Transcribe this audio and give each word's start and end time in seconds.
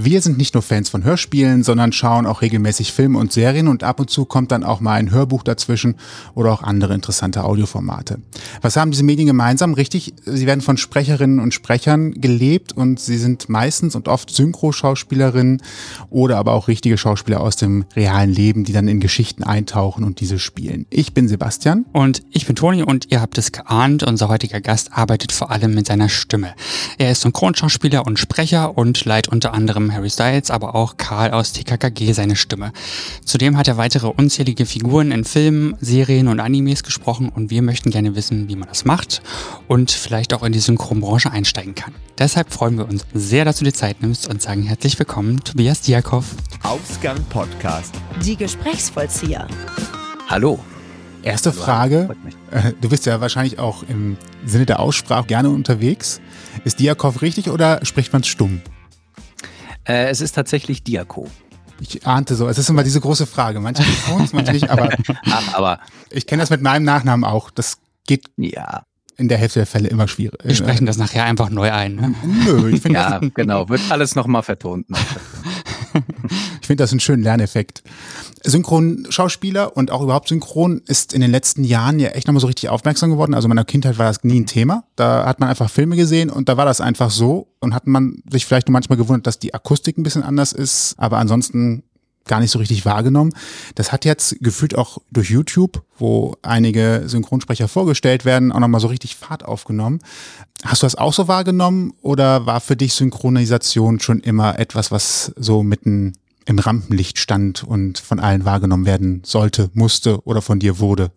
Wir 0.00 0.22
sind 0.22 0.38
nicht 0.38 0.54
nur 0.54 0.62
Fans 0.62 0.90
von 0.90 1.02
Hörspielen, 1.02 1.64
sondern 1.64 1.90
schauen 1.90 2.24
auch 2.24 2.40
regelmäßig 2.40 2.92
Filme 2.92 3.18
und 3.18 3.32
Serien 3.32 3.66
und 3.66 3.82
ab 3.82 3.98
und 3.98 4.08
zu 4.08 4.26
kommt 4.26 4.52
dann 4.52 4.62
auch 4.62 4.78
mal 4.78 4.94
ein 4.94 5.10
Hörbuch 5.10 5.42
dazwischen 5.42 5.96
oder 6.36 6.52
auch 6.52 6.62
andere 6.62 6.94
interessante 6.94 7.42
Audioformate. 7.42 8.20
Was 8.62 8.76
haben 8.76 8.92
diese 8.92 9.02
Medien 9.02 9.26
gemeinsam? 9.26 9.74
Richtig, 9.74 10.14
sie 10.24 10.46
werden 10.46 10.60
von 10.60 10.76
Sprecherinnen 10.76 11.40
und 11.40 11.52
Sprechern 11.52 12.12
gelebt 12.12 12.70
und 12.70 13.00
sie 13.00 13.18
sind 13.18 13.48
meistens 13.48 13.96
und 13.96 14.06
oft 14.06 14.30
Synchroschauspielerinnen 14.30 15.62
oder 16.10 16.36
aber 16.36 16.52
auch 16.52 16.68
richtige 16.68 16.96
Schauspieler 16.96 17.40
aus 17.40 17.56
dem 17.56 17.84
realen 17.96 18.32
Leben, 18.32 18.62
die 18.62 18.72
dann 18.72 18.86
in 18.86 19.00
Geschichten 19.00 19.42
eintauchen 19.42 20.04
und 20.04 20.20
diese 20.20 20.38
spielen. 20.38 20.86
Ich 20.90 21.12
bin 21.12 21.26
Sebastian. 21.26 21.86
Und 21.92 22.22
ich 22.30 22.46
bin 22.46 22.54
Toni 22.54 22.84
und 22.84 23.10
ihr 23.10 23.20
habt 23.20 23.36
es 23.36 23.50
geahnt, 23.50 24.04
unser 24.04 24.28
heutiger 24.28 24.60
Gast 24.60 24.92
arbeitet 24.92 25.32
vor 25.32 25.50
allem 25.50 25.74
mit 25.74 25.88
seiner 25.88 26.08
Stimme. 26.08 26.54
Er 26.98 27.10
ist 27.10 27.22
Synchronschauspieler 27.22 28.06
und 28.06 28.20
Sprecher 28.20 28.78
und 28.78 29.04
leiht 29.04 29.26
unter 29.26 29.52
anderem 29.52 29.87
Harry 29.92 30.10
Styles, 30.10 30.50
aber 30.50 30.74
auch 30.74 30.96
Karl 30.96 31.30
aus 31.30 31.52
TKKG 31.52 32.12
seine 32.12 32.36
Stimme. 32.36 32.72
Zudem 33.24 33.56
hat 33.56 33.68
er 33.68 33.76
weitere 33.76 34.06
unzählige 34.06 34.66
Figuren 34.66 35.12
in 35.12 35.24
Filmen, 35.24 35.76
Serien 35.80 36.28
und 36.28 36.40
Animes 36.40 36.82
gesprochen 36.82 37.28
und 37.28 37.50
wir 37.50 37.62
möchten 37.62 37.90
gerne 37.90 38.14
wissen, 38.14 38.48
wie 38.48 38.56
man 38.56 38.68
das 38.68 38.84
macht 38.84 39.22
und 39.66 39.90
vielleicht 39.90 40.34
auch 40.34 40.42
in 40.42 40.52
die 40.52 40.58
Synchronbranche 40.58 41.30
einsteigen 41.30 41.74
kann. 41.74 41.94
Deshalb 42.18 42.52
freuen 42.52 42.78
wir 42.78 42.88
uns 42.88 43.04
sehr, 43.14 43.44
dass 43.44 43.58
du 43.58 43.64
dir 43.64 43.72
Zeit 43.72 44.02
nimmst 44.02 44.28
und 44.28 44.42
sagen 44.42 44.62
herzlich 44.62 44.98
willkommen, 44.98 45.40
Tobias 45.44 45.80
Diakov. 45.80 46.24
Ausgang 46.62 47.22
Podcast. 47.30 47.94
Die 48.24 48.36
Gesprächsvollzieher. 48.36 49.46
Hallo. 50.28 50.58
Erste 51.22 51.52
Frage. 51.52 52.08
Äh, 52.50 52.72
du 52.80 52.88
bist 52.88 53.06
ja 53.06 53.20
wahrscheinlich 53.20 53.58
auch 53.58 53.82
im 53.88 54.16
Sinne 54.44 54.66
der 54.66 54.80
Aussprache 54.80 55.26
gerne 55.26 55.50
unterwegs. 55.50 56.20
Ist 56.64 56.80
Diakov 56.80 57.22
richtig 57.22 57.50
oder 57.50 57.84
spricht 57.84 58.12
man 58.12 58.22
es 58.22 58.28
stumm? 58.28 58.60
Äh, 59.88 60.10
es 60.10 60.20
ist 60.20 60.32
tatsächlich 60.32 60.84
Diako. 60.84 61.28
Ich 61.80 62.06
ahnte 62.06 62.34
so. 62.34 62.48
Es 62.48 62.58
ist 62.58 62.68
immer 62.68 62.84
diese 62.84 63.00
große 63.00 63.26
Frage. 63.26 63.60
Manche 63.60 63.82
es, 64.22 64.32
manche 64.32 64.52
nicht. 64.52 64.68
Aber, 64.70 64.90
Ach, 65.26 65.54
aber 65.54 65.80
ich 66.10 66.26
kenne 66.26 66.42
das 66.42 66.50
mit 66.50 66.60
meinem 66.60 66.84
Nachnamen 66.84 67.24
auch. 67.24 67.50
Das 67.50 67.78
geht 68.06 68.26
ja. 68.36 68.82
in 69.16 69.28
der 69.28 69.38
Hälfte 69.38 69.60
der 69.60 69.66
Fälle 69.66 69.88
immer 69.88 70.08
schwierig. 70.08 70.40
Wir 70.42 70.54
sprechen 70.54 70.86
das 70.86 70.98
nachher 70.98 71.24
einfach 71.24 71.50
neu 71.50 71.72
ein. 71.72 71.94
Ne? 71.94 72.14
Nö, 72.44 72.70
ich 72.70 72.82
finde 72.82 72.98
Ja, 72.98 73.20
genau. 73.34 73.68
Wird 73.68 73.80
alles 73.90 74.14
nochmal 74.14 74.42
vertont. 74.42 74.86
ich 76.68 76.70
finde 76.70 76.84
das 76.84 76.90
einen 76.90 77.00
schönen 77.00 77.22
Lerneffekt. 77.22 77.82
Synchronschauspieler 78.44 79.74
und 79.74 79.90
auch 79.90 80.02
überhaupt 80.02 80.28
Synchron 80.28 80.82
ist 80.86 81.14
in 81.14 81.22
den 81.22 81.30
letzten 81.30 81.64
Jahren 81.64 81.98
ja 81.98 82.10
echt 82.10 82.26
nochmal 82.26 82.42
so 82.42 82.46
richtig 82.46 82.68
aufmerksam 82.68 83.08
geworden. 83.08 83.32
Also 83.32 83.46
in 83.46 83.48
meiner 83.48 83.64
Kindheit 83.64 83.96
war 83.96 84.04
das 84.04 84.22
nie 84.22 84.40
ein 84.40 84.44
Thema. 84.44 84.84
Da 84.94 85.24
hat 85.24 85.40
man 85.40 85.48
einfach 85.48 85.70
Filme 85.70 85.96
gesehen 85.96 86.28
und 86.28 86.50
da 86.50 86.58
war 86.58 86.66
das 86.66 86.82
einfach 86.82 87.10
so 87.10 87.48
und 87.60 87.74
hat 87.74 87.86
man 87.86 88.22
sich 88.30 88.44
vielleicht 88.44 88.68
nur 88.68 88.74
manchmal 88.74 88.98
gewundert, 88.98 89.26
dass 89.26 89.38
die 89.38 89.54
Akustik 89.54 89.96
ein 89.96 90.02
bisschen 90.02 90.22
anders 90.22 90.52
ist, 90.52 90.94
aber 90.98 91.16
ansonsten 91.16 91.84
gar 92.26 92.40
nicht 92.40 92.50
so 92.50 92.58
richtig 92.58 92.84
wahrgenommen. 92.84 93.32
Das 93.74 93.90
hat 93.90 94.04
jetzt 94.04 94.36
gefühlt 94.40 94.76
auch 94.76 94.98
durch 95.10 95.30
YouTube, 95.30 95.82
wo 95.96 96.36
einige 96.42 97.04
Synchronsprecher 97.06 97.66
vorgestellt 97.66 98.26
werden, 98.26 98.52
auch 98.52 98.60
nochmal 98.60 98.82
so 98.82 98.88
richtig 98.88 99.16
Fahrt 99.16 99.42
aufgenommen. 99.42 100.00
Hast 100.64 100.82
du 100.82 100.86
das 100.86 100.96
auch 100.96 101.14
so 101.14 101.28
wahrgenommen 101.28 101.94
oder 102.02 102.44
war 102.44 102.60
für 102.60 102.76
dich 102.76 102.92
Synchronisation 102.92 104.00
schon 104.00 104.20
immer 104.20 104.58
etwas, 104.58 104.92
was 104.92 105.32
so 105.36 105.62
mitten 105.62 106.12
im 106.48 106.58
Rampenlicht 106.58 107.18
stand 107.18 107.62
und 107.62 107.98
von 107.98 108.20
allen 108.20 108.46
wahrgenommen 108.46 108.86
werden 108.86 109.22
sollte, 109.24 109.70
musste 109.74 110.22
oder 110.24 110.40
von 110.40 110.58
dir 110.58 110.78
wurde? 110.78 111.12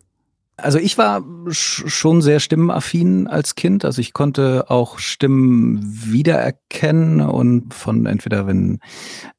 Also 0.58 0.78
ich 0.78 0.98
war 0.98 1.24
schon 1.48 2.20
sehr 2.20 2.38
stimmenaffin 2.38 3.26
als 3.26 3.54
Kind. 3.54 3.86
Also 3.86 4.02
ich 4.02 4.12
konnte 4.12 4.66
auch 4.68 4.98
Stimmen 4.98 5.80
wiedererkennen 5.82 7.22
und 7.22 7.72
von 7.72 8.04
entweder 8.04 8.46
wenn 8.46 8.78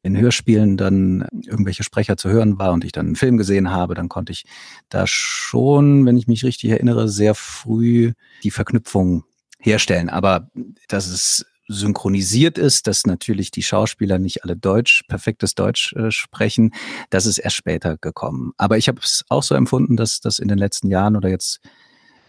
in 0.02 0.17
Hörspielen 0.17 0.75
dann 0.75 1.27
irgendwelche 1.45 1.83
Sprecher 1.83 2.17
zu 2.17 2.30
hören 2.30 2.58
war 2.58 2.73
und 2.73 2.83
ich 2.83 2.91
dann 2.91 3.05
einen 3.05 3.16
Film 3.16 3.38
gesehen 3.38 3.69
habe, 3.69 3.94
dann 3.94 4.09
konnte 4.09 4.31
ich 4.31 4.45
da 4.89 5.05
schon, 5.05 6.08
wenn 6.08 6.17
ich 6.17 6.27
mich 6.27 6.44
richtig 6.44 6.71
erinnere, 6.71 7.08
sehr 7.08 7.36
früh 7.36 8.14
die 8.43 8.52
Verknüpfung 8.52 9.23
herstellen. 9.59 10.09
Aber 10.09 10.49
das 10.87 11.08
ist 11.08 11.45
synchronisiert 11.73 12.58
ist, 12.58 12.88
dass 12.88 13.06
natürlich 13.06 13.52
die 13.52 13.64
Schauspieler 13.64 14.20
nicht 14.20 14.44
alle 14.44 14.56
Deutsch, 14.56 15.04
perfektes 15.08 15.56
Deutsch 15.56 15.94
äh, 15.94 16.11
sprechen. 16.11 16.73
Das 17.10 17.26
ist 17.26 17.38
erst 17.38 17.56
später 17.56 17.98
gekommen. 17.98 18.54
Aber 18.58 18.78
ich 18.78 18.88
habe 18.88 19.00
es 19.02 19.26
auch 19.30 19.44
so 19.44 19.56
empfunden, 19.56 19.98
dass 19.98 20.20
das 20.20 20.39
in 20.39 20.48
den 20.48 20.58
letzten 20.58 20.89
Jahren 20.89 21.16
oder 21.16 21.30
jetzt 21.30 21.60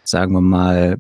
sagen 0.04 0.33
wir 0.33 0.41
mal 0.41 0.99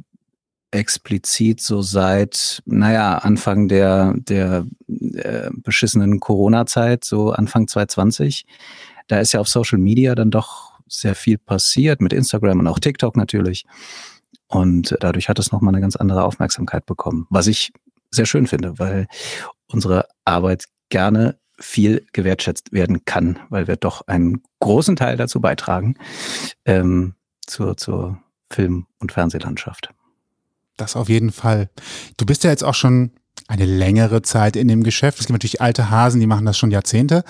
explizit 0.70 1.60
so 1.60 1.82
seit, 1.82 2.60
naja, 2.66 3.18
Anfang 3.18 3.68
der, 3.68 4.14
der 4.16 4.66
äh, 4.88 5.50
beschissenen 5.54 6.18
Corona-Zeit, 6.18 7.04
so 7.04 7.30
Anfang 7.30 7.68
2020, 7.68 8.44
da 9.06 9.20
ist 9.20 9.32
ja 9.32 9.40
auf 9.40 9.48
Social 9.48 9.78
Media 9.78 10.14
dann 10.14 10.30
doch 10.30 10.72
sehr 10.88 11.14
viel 11.14 11.38
passiert, 11.38 12.00
mit 12.00 12.12
Instagram 12.12 12.58
und 12.58 12.66
auch 12.66 12.80
TikTok 12.80 13.16
natürlich. 13.16 13.64
Und 14.48 14.96
dadurch 15.00 15.28
hat 15.28 15.38
es 15.38 15.52
nochmal 15.52 15.74
eine 15.74 15.80
ganz 15.80 15.96
andere 15.96 16.24
Aufmerksamkeit 16.24 16.86
bekommen, 16.86 17.26
was 17.30 17.46
ich 17.46 17.72
sehr 18.14 18.26
schön 18.26 18.46
finde, 18.46 18.78
weil 18.78 19.06
unsere 19.66 20.06
Arbeit 20.24 20.64
gerne 20.88 21.38
viel 21.58 22.06
gewertschätzt 22.12 22.72
werden 22.72 23.04
kann, 23.04 23.38
weil 23.48 23.68
wir 23.68 23.76
doch 23.76 24.06
einen 24.06 24.42
großen 24.60 24.96
Teil 24.96 25.16
dazu 25.16 25.40
beitragen 25.40 25.96
ähm, 26.64 27.14
zur, 27.46 27.76
zur 27.76 28.18
Film- 28.50 28.86
und 28.98 29.12
Fernsehlandschaft. 29.12 29.90
Das 30.76 30.96
auf 30.96 31.08
jeden 31.08 31.30
Fall. 31.30 31.70
Du 32.16 32.26
bist 32.26 32.44
ja 32.44 32.50
jetzt 32.50 32.64
auch 32.64 32.74
schon 32.74 33.12
eine 33.46 33.66
längere 33.66 34.22
Zeit 34.22 34.56
in 34.56 34.68
dem 34.68 34.82
Geschäft. 34.82 35.20
Es 35.20 35.26
gibt 35.26 35.34
natürlich 35.34 35.60
alte 35.60 35.90
Hasen, 35.90 36.20
die 36.20 36.26
machen 36.26 36.46
das 36.46 36.58
schon 36.58 36.70
Jahrzehnte. 36.70 37.24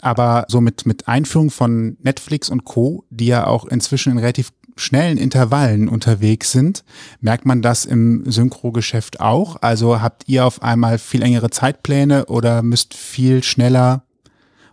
Aber 0.00 0.46
so 0.48 0.62
mit, 0.62 0.86
mit 0.86 1.08
Einführung 1.08 1.50
von 1.50 1.98
Netflix 2.00 2.48
und 2.48 2.64
Co., 2.64 3.04
die 3.10 3.26
ja 3.26 3.46
auch 3.46 3.66
inzwischen 3.66 4.12
in 4.12 4.18
relativ 4.18 4.50
schnellen 4.80 5.18
Intervallen 5.18 5.88
unterwegs 5.88 6.52
sind, 6.52 6.84
merkt 7.20 7.46
man 7.46 7.62
das 7.62 7.84
im 7.84 8.24
Synchrogeschäft 8.30 9.20
auch? 9.20 9.56
Also 9.60 10.00
habt 10.00 10.24
ihr 10.26 10.44
auf 10.44 10.62
einmal 10.62 10.98
viel 10.98 11.22
engere 11.22 11.50
Zeitpläne 11.50 12.26
oder 12.26 12.62
müsst 12.62 12.94
viel 12.94 13.42
schneller 13.42 14.04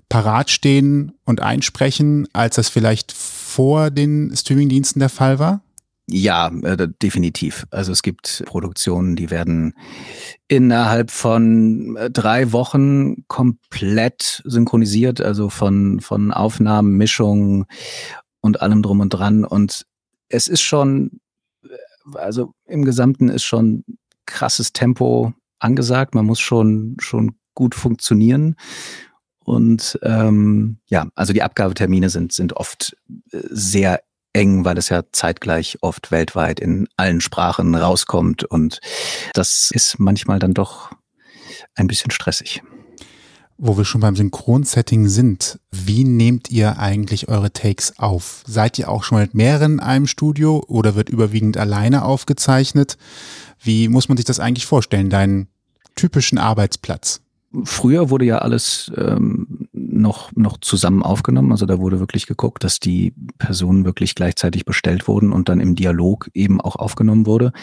parat 0.09 0.50
stehen 0.50 1.13
und 1.25 1.41
einsprechen, 1.41 2.28
als 2.34 2.56
das 2.56 2.69
vielleicht 2.69 3.12
vor 3.12 3.91
den 3.91 4.34
Streamingdiensten 4.35 5.00
der 5.00 5.09
Fall 5.09 5.40
war? 5.40 5.62
Ja, 6.09 6.47
äh, 6.63 6.88
definitiv. 7.01 7.68
Also 7.69 7.91
es 7.91 8.01
gibt 8.01 8.44
Produktionen, 8.45 9.18
die 9.18 9.29
werden 9.29 9.74
innerhalb 10.47 11.12
von 11.12 11.97
äh, 11.97 12.09
drei 12.09 12.53
Wochen 12.53 13.28
komplett 13.28 14.41
synchronisiert, 14.45 15.19
also 15.19 15.50
von, 15.50 16.00
von 16.00 16.31
Aufnahmen, 16.31 16.95
Mischung 16.95 17.66
und 18.39 18.62
allem 18.62 18.81
drum 18.84 19.01
und 19.01 19.09
dran. 19.09 19.44
Und 19.44 19.85
es 20.30 20.48
ist 20.48 20.62
schon, 20.62 21.20
also 22.14 22.54
im 22.66 22.86
Gesamten 22.86 23.30
ist 23.30 23.44
schon 23.44 23.84
krasses 24.26 24.74
Tempo 24.74 25.34
angesagt. 25.60 26.16
Man 26.16 26.26
muss 26.26 26.40
schon, 26.40 26.98
schon 27.00 27.36
gut 27.54 27.76
funktionieren. 27.76 28.56
Und 29.44 29.98
ähm, 30.04 30.80
ja, 30.88 31.08
also 31.16 31.34
die 31.34 31.42
Abgabetermine 31.42 32.10
sind, 32.10 32.34
sind 32.34 32.54
oft 32.54 32.98
äh, 33.32 33.40
sehr 33.50 34.02
eng, 34.34 34.66
weil 34.66 34.78
es 34.78 34.90
ja 34.90 35.04
zeitgleich 35.12 35.78
oft 35.82 36.12
weltweit 36.12 36.60
in 36.60 36.88
allen 36.98 37.22
Sprachen 37.22 37.74
rauskommt. 37.74 38.44
Und 38.44 38.82
das 39.34 39.70
ist 39.74 40.00
manchmal 40.00 40.40
dann 40.40 40.54
doch 40.54 40.92
ein 41.76 41.88
bisschen 41.88 42.12
stressig. 42.12 42.62
Wo 43.59 43.75
wir 43.75 43.85
schon 43.85 44.01
beim 44.01 44.16
Synchronsetting 44.16 45.07
sind, 45.07 45.59
wie 45.72 46.03
nehmt 46.03 46.51
ihr 46.51 46.78
eigentlich 46.78 47.28
eure 47.28 47.51
Takes 47.51 47.97
auf? 47.97 48.44
Seid 48.45 48.78
ihr 48.78 48.88
auch 48.88 49.03
schon 49.03 49.18
mit 49.18 49.34
mehreren 49.34 49.73
in 49.73 49.79
einem 49.79 50.06
Studio 50.06 50.63
oder 50.68 50.94
wird 50.94 51.09
überwiegend 51.09 51.57
alleine 51.57 52.06
aufgezeichnet? 52.06 52.97
Wie 53.59 53.88
muss 53.88 54.09
man 54.09 54.18
sich 54.18 54.25
das 54.25 54.40
eigentlich 54.40 54.68
vorstellen, 54.68 55.09
deinen 55.09 55.47
typischen 55.95 56.38
Arbeitsplatz? 56.38 57.22
Früher 57.63 58.12
wurde 58.12 58.25
ja 58.25 58.38
alles 58.40 58.91
ähm, 58.95 59.68
noch, 59.71 60.31
noch 60.36 60.57
zusammen 60.60 61.01
aufgenommen. 61.01 61.51
Also 61.51 61.65
da 61.65 61.80
wurde 61.80 62.00
wirklich 62.00 62.27
geguckt, 62.27 62.63
dass 62.63 62.80
die 62.80 63.15
Personen 63.39 63.86
wirklich 63.86 64.13
gleichzeitig 64.13 64.65
bestellt 64.65 65.07
wurden 65.07 65.31
und 65.33 65.50
dann 65.50 65.62
im 65.62 65.74
Dialog 65.74 66.30
eben 66.36 66.62
auch 66.62 66.75
aufgenommen 66.75 67.25
wurde. 67.25 67.53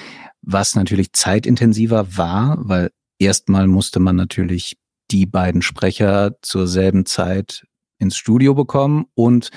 Was 0.42 0.74
natürlich 0.74 1.12
zeitintensiver 1.12 2.16
war, 2.16 2.58
weil 2.60 2.90
erstmal 3.20 3.68
musste 3.68 4.00
man 4.00 4.16
natürlich 4.16 4.76
die 5.10 5.26
beiden 5.26 5.62
Sprecher 5.62 6.32
zur 6.42 6.66
selben 6.66 7.06
Zeit 7.06 7.66
ins 7.98 8.16
Studio 8.16 8.54
bekommen. 8.54 9.06
Und 9.14 9.50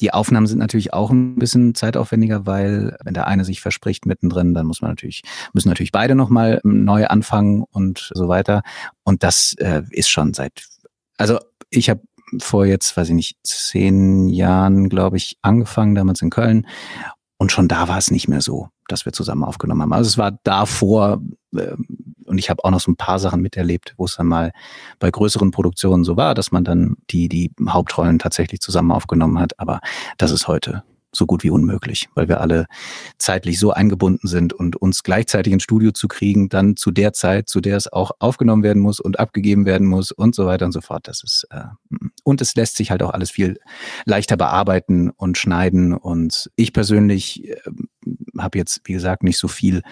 die 0.00 0.12
Aufnahmen 0.12 0.46
sind 0.46 0.58
natürlich 0.58 0.92
auch 0.92 1.10
ein 1.10 1.36
bisschen 1.36 1.74
zeitaufwendiger, 1.74 2.46
weil 2.46 2.96
wenn 3.04 3.14
der 3.14 3.26
eine 3.26 3.44
sich 3.44 3.60
verspricht 3.60 4.06
mittendrin, 4.06 4.54
dann 4.54 4.66
muss 4.66 4.82
man 4.82 4.92
natürlich 4.92 5.22
müssen 5.52 5.68
natürlich 5.68 5.92
beide 5.92 6.14
noch 6.14 6.30
mal 6.30 6.60
neu 6.64 7.06
anfangen 7.06 7.64
und 7.70 8.10
so 8.14 8.28
weiter. 8.28 8.62
Und 9.04 9.22
das 9.22 9.54
äh, 9.58 9.82
ist 9.90 10.08
schon 10.08 10.34
seit 10.34 10.64
also 11.18 11.38
ich 11.68 11.90
habe 11.90 12.00
vor 12.38 12.64
jetzt 12.64 12.96
weiß 12.96 13.08
ich 13.08 13.14
nicht 13.14 13.38
zehn 13.44 14.28
Jahren 14.28 14.88
glaube 14.88 15.16
ich 15.16 15.36
angefangen 15.42 15.94
damals 15.94 16.22
in 16.22 16.30
Köln. 16.30 16.66
Und 17.38 17.52
schon 17.52 17.68
da 17.68 17.88
war 17.88 17.96
es 17.96 18.10
nicht 18.10 18.28
mehr 18.28 18.42
so, 18.42 18.68
dass 18.88 19.06
wir 19.06 19.12
zusammen 19.12 19.44
aufgenommen 19.44 19.80
haben. 19.82 19.92
Also 19.94 20.08
es 20.08 20.18
war 20.18 20.38
davor 20.44 21.22
äh, 21.56 21.74
und 22.30 22.38
ich 22.38 22.48
habe 22.48 22.64
auch 22.64 22.70
noch 22.70 22.80
so 22.80 22.90
ein 22.90 22.96
paar 22.96 23.18
Sachen 23.18 23.42
miterlebt, 23.42 23.94
wo 23.96 24.04
es 24.04 24.16
dann 24.16 24.28
mal 24.28 24.52
bei 25.00 25.10
größeren 25.10 25.50
Produktionen 25.50 26.04
so 26.04 26.16
war, 26.16 26.34
dass 26.34 26.52
man 26.52 26.64
dann 26.64 26.96
die, 27.10 27.28
die 27.28 27.52
Hauptrollen 27.68 28.20
tatsächlich 28.20 28.60
zusammen 28.60 28.92
aufgenommen 28.92 29.38
hat. 29.38 29.58
Aber 29.58 29.80
das 30.16 30.30
ist 30.30 30.46
heute 30.46 30.84
so 31.12 31.26
gut 31.26 31.42
wie 31.42 31.50
unmöglich, 31.50 32.08
weil 32.14 32.28
wir 32.28 32.40
alle 32.40 32.66
zeitlich 33.18 33.58
so 33.58 33.72
eingebunden 33.72 34.28
sind 34.28 34.52
und 34.52 34.76
uns 34.76 35.02
gleichzeitig 35.02 35.52
ins 35.52 35.64
Studio 35.64 35.90
zu 35.90 36.06
kriegen, 36.06 36.48
dann 36.48 36.76
zu 36.76 36.92
der 36.92 37.12
Zeit, 37.12 37.48
zu 37.48 37.60
der 37.60 37.76
es 37.76 37.92
auch 37.92 38.12
aufgenommen 38.20 38.62
werden 38.62 38.80
muss 38.80 39.00
und 39.00 39.18
abgegeben 39.18 39.66
werden 39.66 39.88
muss 39.88 40.12
und 40.12 40.36
so 40.36 40.46
weiter 40.46 40.66
und 40.66 40.72
so 40.72 40.80
fort. 40.80 41.08
Das 41.08 41.24
ist 41.24 41.48
äh, 41.50 41.64
und 42.22 42.40
es 42.40 42.54
lässt 42.54 42.76
sich 42.76 42.92
halt 42.92 43.02
auch 43.02 43.10
alles 43.10 43.30
viel 43.32 43.58
leichter 44.04 44.36
bearbeiten 44.36 45.10
und 45.10 45.36
schneiden. 45.36 45.94
Und 45.94 46.48
ich 46.54 46.72
persönlich 46.72 47.48
äh, 47.48 47.56
habe 48.38 48.58
jetzt, 48.58 48.82
wie 48.84 48.92
gesagt, 48.92 49.24
nicht 49.24 49.38
so 49.38 49.48
viel 49.48 49.82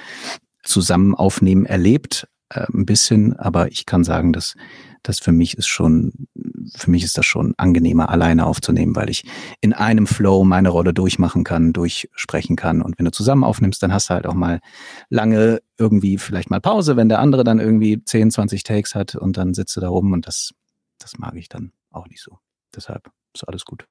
zusammen 0.68 1.14
aufnehmen 1.14 1.66
erlebt, 1.66 2.28
äh, 2.50 2.66
ein 2.72 2.86
bisschen, 2.86 3.36
aber 3.38 3.68
ich 3.68 3.86
kann 3.86 4.04
sagen, 4.04 4.32
dass 4.32 4.54
das 5.02 5.20
für 5.20 5.32
mich 5.32 5.56
ist 5.56 5.68
schon, 5.68 6.28
für 6.74 6.90
mich 6.90 7.04
ist 7.04 7.16
das 7.16 7.24
schon 7.24 7.54
angenehmer, 7.56 8.08
alleine 8.10 8.46
aufzunehmen, 8.46 8.96
weil 8.96 9.10
ich 9.10 9.24
in 9.60 9.72
einem 9.72 10.06
Flow 10.06 10.44
meine 10.44 10.70
Rolle 10.70 10.92
durchmachen 10.92 11.44
kann, 11.44 11.72
durchsprechen 11.72 12.56
kann. 12.56 12.82
Und 12.82 12.98
wenn 12.98 13.04
du 13.04 13.12
zusammen 13.12 13.44
aufnimmst, 13.44 13.82
dann 13.82 13.92
hast 13.92 14.10
du 14.10 14.14
halt 14.14 14.26
auch 14.26 14.34
mal 14.34 14.60
lange 15.08 15.60
irgendwie 15.78 16.18
vielleicht 16.18 16.50
mal 16.50 16.60
Pause, 16.60 16.96
wenn 16.96 17.08
der 17.08 17.20
andere 17.20 17.44
dann 17.44 17.60
irgendwie 17.60 18.02
10, 18.02 18.30
20 18.30 18.62
Takes 18.64 18.94
hat 18.94 19.14
und 19.14 19.36
dann 19.36 19.54
sitzt 19.54 19.76
du 19.76 19.80
da 19.80 19.88
rum 19.88 20.12
und 20.12 20.26
das, 20.26 20.52
das 20.98 21.18
mag 21.18 21.36
ich 21.36 21.48
dann 21.48 21.72
auch 21.90 22.08
nicht 22.08 22.22
so. 22.22 22.38
Deshalb 22.74 23.10
ist 23.34 23.44
alles 23.48 23.64
gut. 23.64 23.86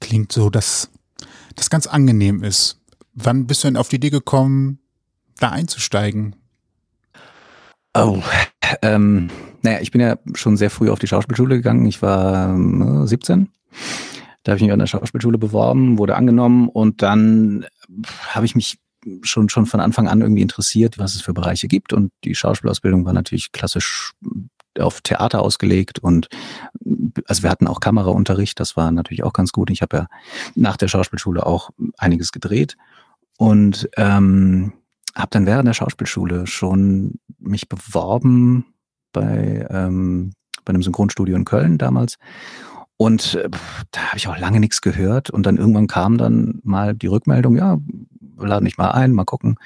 Klingt 0.00 0.32
so, 0.32 0.50
dass 0.50 0.90
das 1.54 1.70
ganz 1.70 1.86
angenehm 1.86 2.42
ist. 2.42 2.80
Wann 3.14 3.46
bist 3.46 3.62
du 3.62 3.68
denn 3.68 3.76
auf 3.76 3.88
die 3.88 3.96
Idee 3.96 4.10
gekommen, 4.10 4.81
da 5.38 5.50
einzusteigen? 5.50 6.36
Oh, 7.94 8.22
ähm, 8.80 9.28
naja, 9.62 9.80
ich 9.80 9.90
bin 9.90 10.00
ja 10.00 10.16
schon 10.34 10.56
sehr 10.56 10.70
früh 10.70 10.90
auf 10.90 10.98
die 10.98 11.06
Schauspielschule 11.06 11.56
gegangen. 11.56 11.86
Ich 11.86 12.00
war 12.02 12.56
äh, 13.04 13.06
17. 13.06 13.48
Da 14.42 14.52
habe 14.52 14.56
ich 14.56 14.62
mich 14.62 14.72
an 14.72 14.78
der 14.78 14.86
Schauspielschule 14.86 15.38
beworben, 15.38 15.98
wurde 15.98 16.16
angenommen 16.16 16.68
und 16.68 17.02
dann 17.02 17.66
habe 18.28 18.46
ich 18.46 18.54
mich 18.54 18.78
schon, 19.22 19.48
schon 19.48 19.66
von 19.66 19.80
Anfang 19.80 20.08
an 20.08 20.20
irgendwie 20.20 20.42
interessiert, 20.42 20.98
was 20.98 21.14
es 21.14 21.22
für 21.22 21.34
Bereiche 21.34 21.68
gibt. 21.68 21.92
Und 21.92 22.12
die 22.24 22.34
Schauspielausbildung 22.34 23.04
war 23.04 23.12
natürlich 23.12 23.52
klassisch 23.52 24.12
auf 24.78 25.02
Theater 25.02 25.42
ausgelegt 25.42 25.98
und 25.98 26.28
also 27.26 27.42
wir 27.42 27.50
hatten 27.50 27.66
auch 27.66 27.80
Kameraunterricht, 27.80 28.58
das 28.58 28.74
war 28.74 28.90
natürlich 28.90 29.22
auch 29.22 29.34
ganz 29.34 29.52
gut. 29.52 29.68
Ich 29.68 29.82
habe 29.82 29.96
ja 29.96 30.06
nach 30.54 30.78
der 30.78 30.88
Schauspielschule 30.88 31.44
auch 31.44 31.70
einiges 31.98 32.32
gedreht 32.32 32.78
und 33.36 33.90
ähm, 33.98 34.72
habe 35.14 35.28
dann 35.30 35.46
während 35.46 35.68
der 35.68 35.74
Schauspielschule 35.74 36.46
schon 36.46 37.18
mich 37.38 37.68
beworben 37.68 38.66
bei, 39.12 39.66
ähm, 39.70 40.32
bei 40.64 40.70
einem 40.70 40.82
Synchronstudio 40.82 41.36
in 41.36 41.44
Köln 41.44 41.78
damals. 41.78 42.18
Und 42.96 43.34
äh, 43.34 43.48
da 43.90 44.00
habe 44.00 44.16
ich 44.16 44.28
auch 44.28 44.38
lange 44.38 44.60
nichts 44.60 44.80
gehört. 44.80 45.30
Und 45.30 45.44
dann 45.44 45.56
irgendwann 45.56 45.86
kam 45.86 46.18
dann 46.18 46.60
mal 46.62 46.94
die 46.94 47.08
Rückmeldung, 47.08 47.56
ja, 47.56 47.78
laden 48.38 48.64
dich 48.64 48.78
mal 48.78 48.90
ein, 48.90 49.12
mal 49.12 49.24
gucken. 49.24 49.56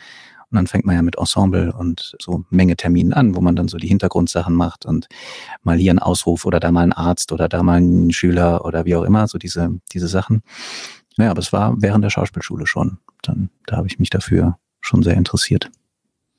Und 0.50 0.56
dann 0.56 0.66
fängt 0.68 0.86
man 0.86 0.94
ja 0.94 1.02
mit 1.02 1.18
Ensemble 1.18 1.72
und 1.72 2.16
so 2.20 2.44
Menge 2.50 2.76
Terminen 2.76 3.12
an, 3.12 3.34
wo 3.34 3.40
man 3.40 3.56
dann 3.56 3.68
so 3.68 3.78
die 3.78 3.88
Hintergrundsachen 3.88 4.54
macht 4.54 4.86
und 4.86 5.08
mal 5.62 5.76
hier 5.76 5.92
ein 5.92 5.98
Ausruf 5.98 6.44
oder 6.46 6.60
da 6.60 6.70
mal 6.70 6.84
ein 6.84 6.92
Arzt 6.92 7.32
oder 7.32 7.48
da 7.48 7.62
mal 7.62 7.80
ein 7.80 8.12
Schüler 8.12 8.64
oder 8.64 8.84
wie 8.84 8.94
auch 8.94 9.02
immer, 9.02 9.26
so 9.26 9.38
diese, 9.38 9.80
diese 9.92 10.06
Sachen. 10.06 10.42
Naja, 11.16 11.32
aber 11.32 11.40
es 11.40 11.52
war 11.52 11.74
während 11.82 12.04
der 12.04 12.10
Schauspielschule 12.10 12.66
schon. 12.66 12.98
Dann, 13.22 13.50
da 13.66 13.76
habe 13.76 13.88
ich 13.88 13.98
mich 13.98 14.10
dafür 14.10 14.56
schon 14.86 15.02
sehr 15.02 15.14
interessiert. 15.14 15.70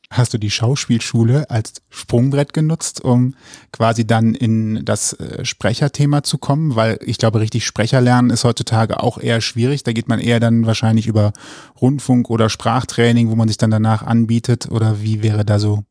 Hast 0.10 0.34
du 0.34 0.38
die 0.38 0.52
Schauspielschule 0.52 1.50
als 1.50 1.82
Sprungbrett 1.90 2.54
genutzt, 2.54 3.02
um 3.02 3.36
quasi 3.74 4.08
dann 4.08 4.36
in 4.36 4.86
das 4.86 5.12
äh, 5.14 5.44
Sprecherthema 5.44 6.24
zu 6.24 6.38
kommen? 6.38 6.78
Weil 6.78 6.98
ich 7.06 7.18
glaube, 7.18 7.42
richtig 7.42 7.66
Sprecher 7.66 8.00
lernen 8.00 8.30
ist 8.30 8.46
heutzutage 8.46 9.04
auch 9.04 9.18
eher 9.18 9.42
schwierig. 9.42 9.84
Da 9.84 9.92
geht 9.92 10.08
man 10.08 10.20
eher 10.20 10.40
dann 10.40 10.66
wahrscheinlich 10.66 11.08
über 11.08 11.34
Rundfunk 11.82 12.30
oder 12.30 12.48
Sprachtraining, 12.48 13.30
wo 13.30 13.36
man 13.36 13.50
sich 13.50 13.58
dann 13.58 13.70
danach 13.70 14.02
anbietet. 14.02 14.72
Oder 14.72 15.02
wie 15.02 15.24
wäre 15.24 15.44
da 15.44 15.60
so 15.60 15.84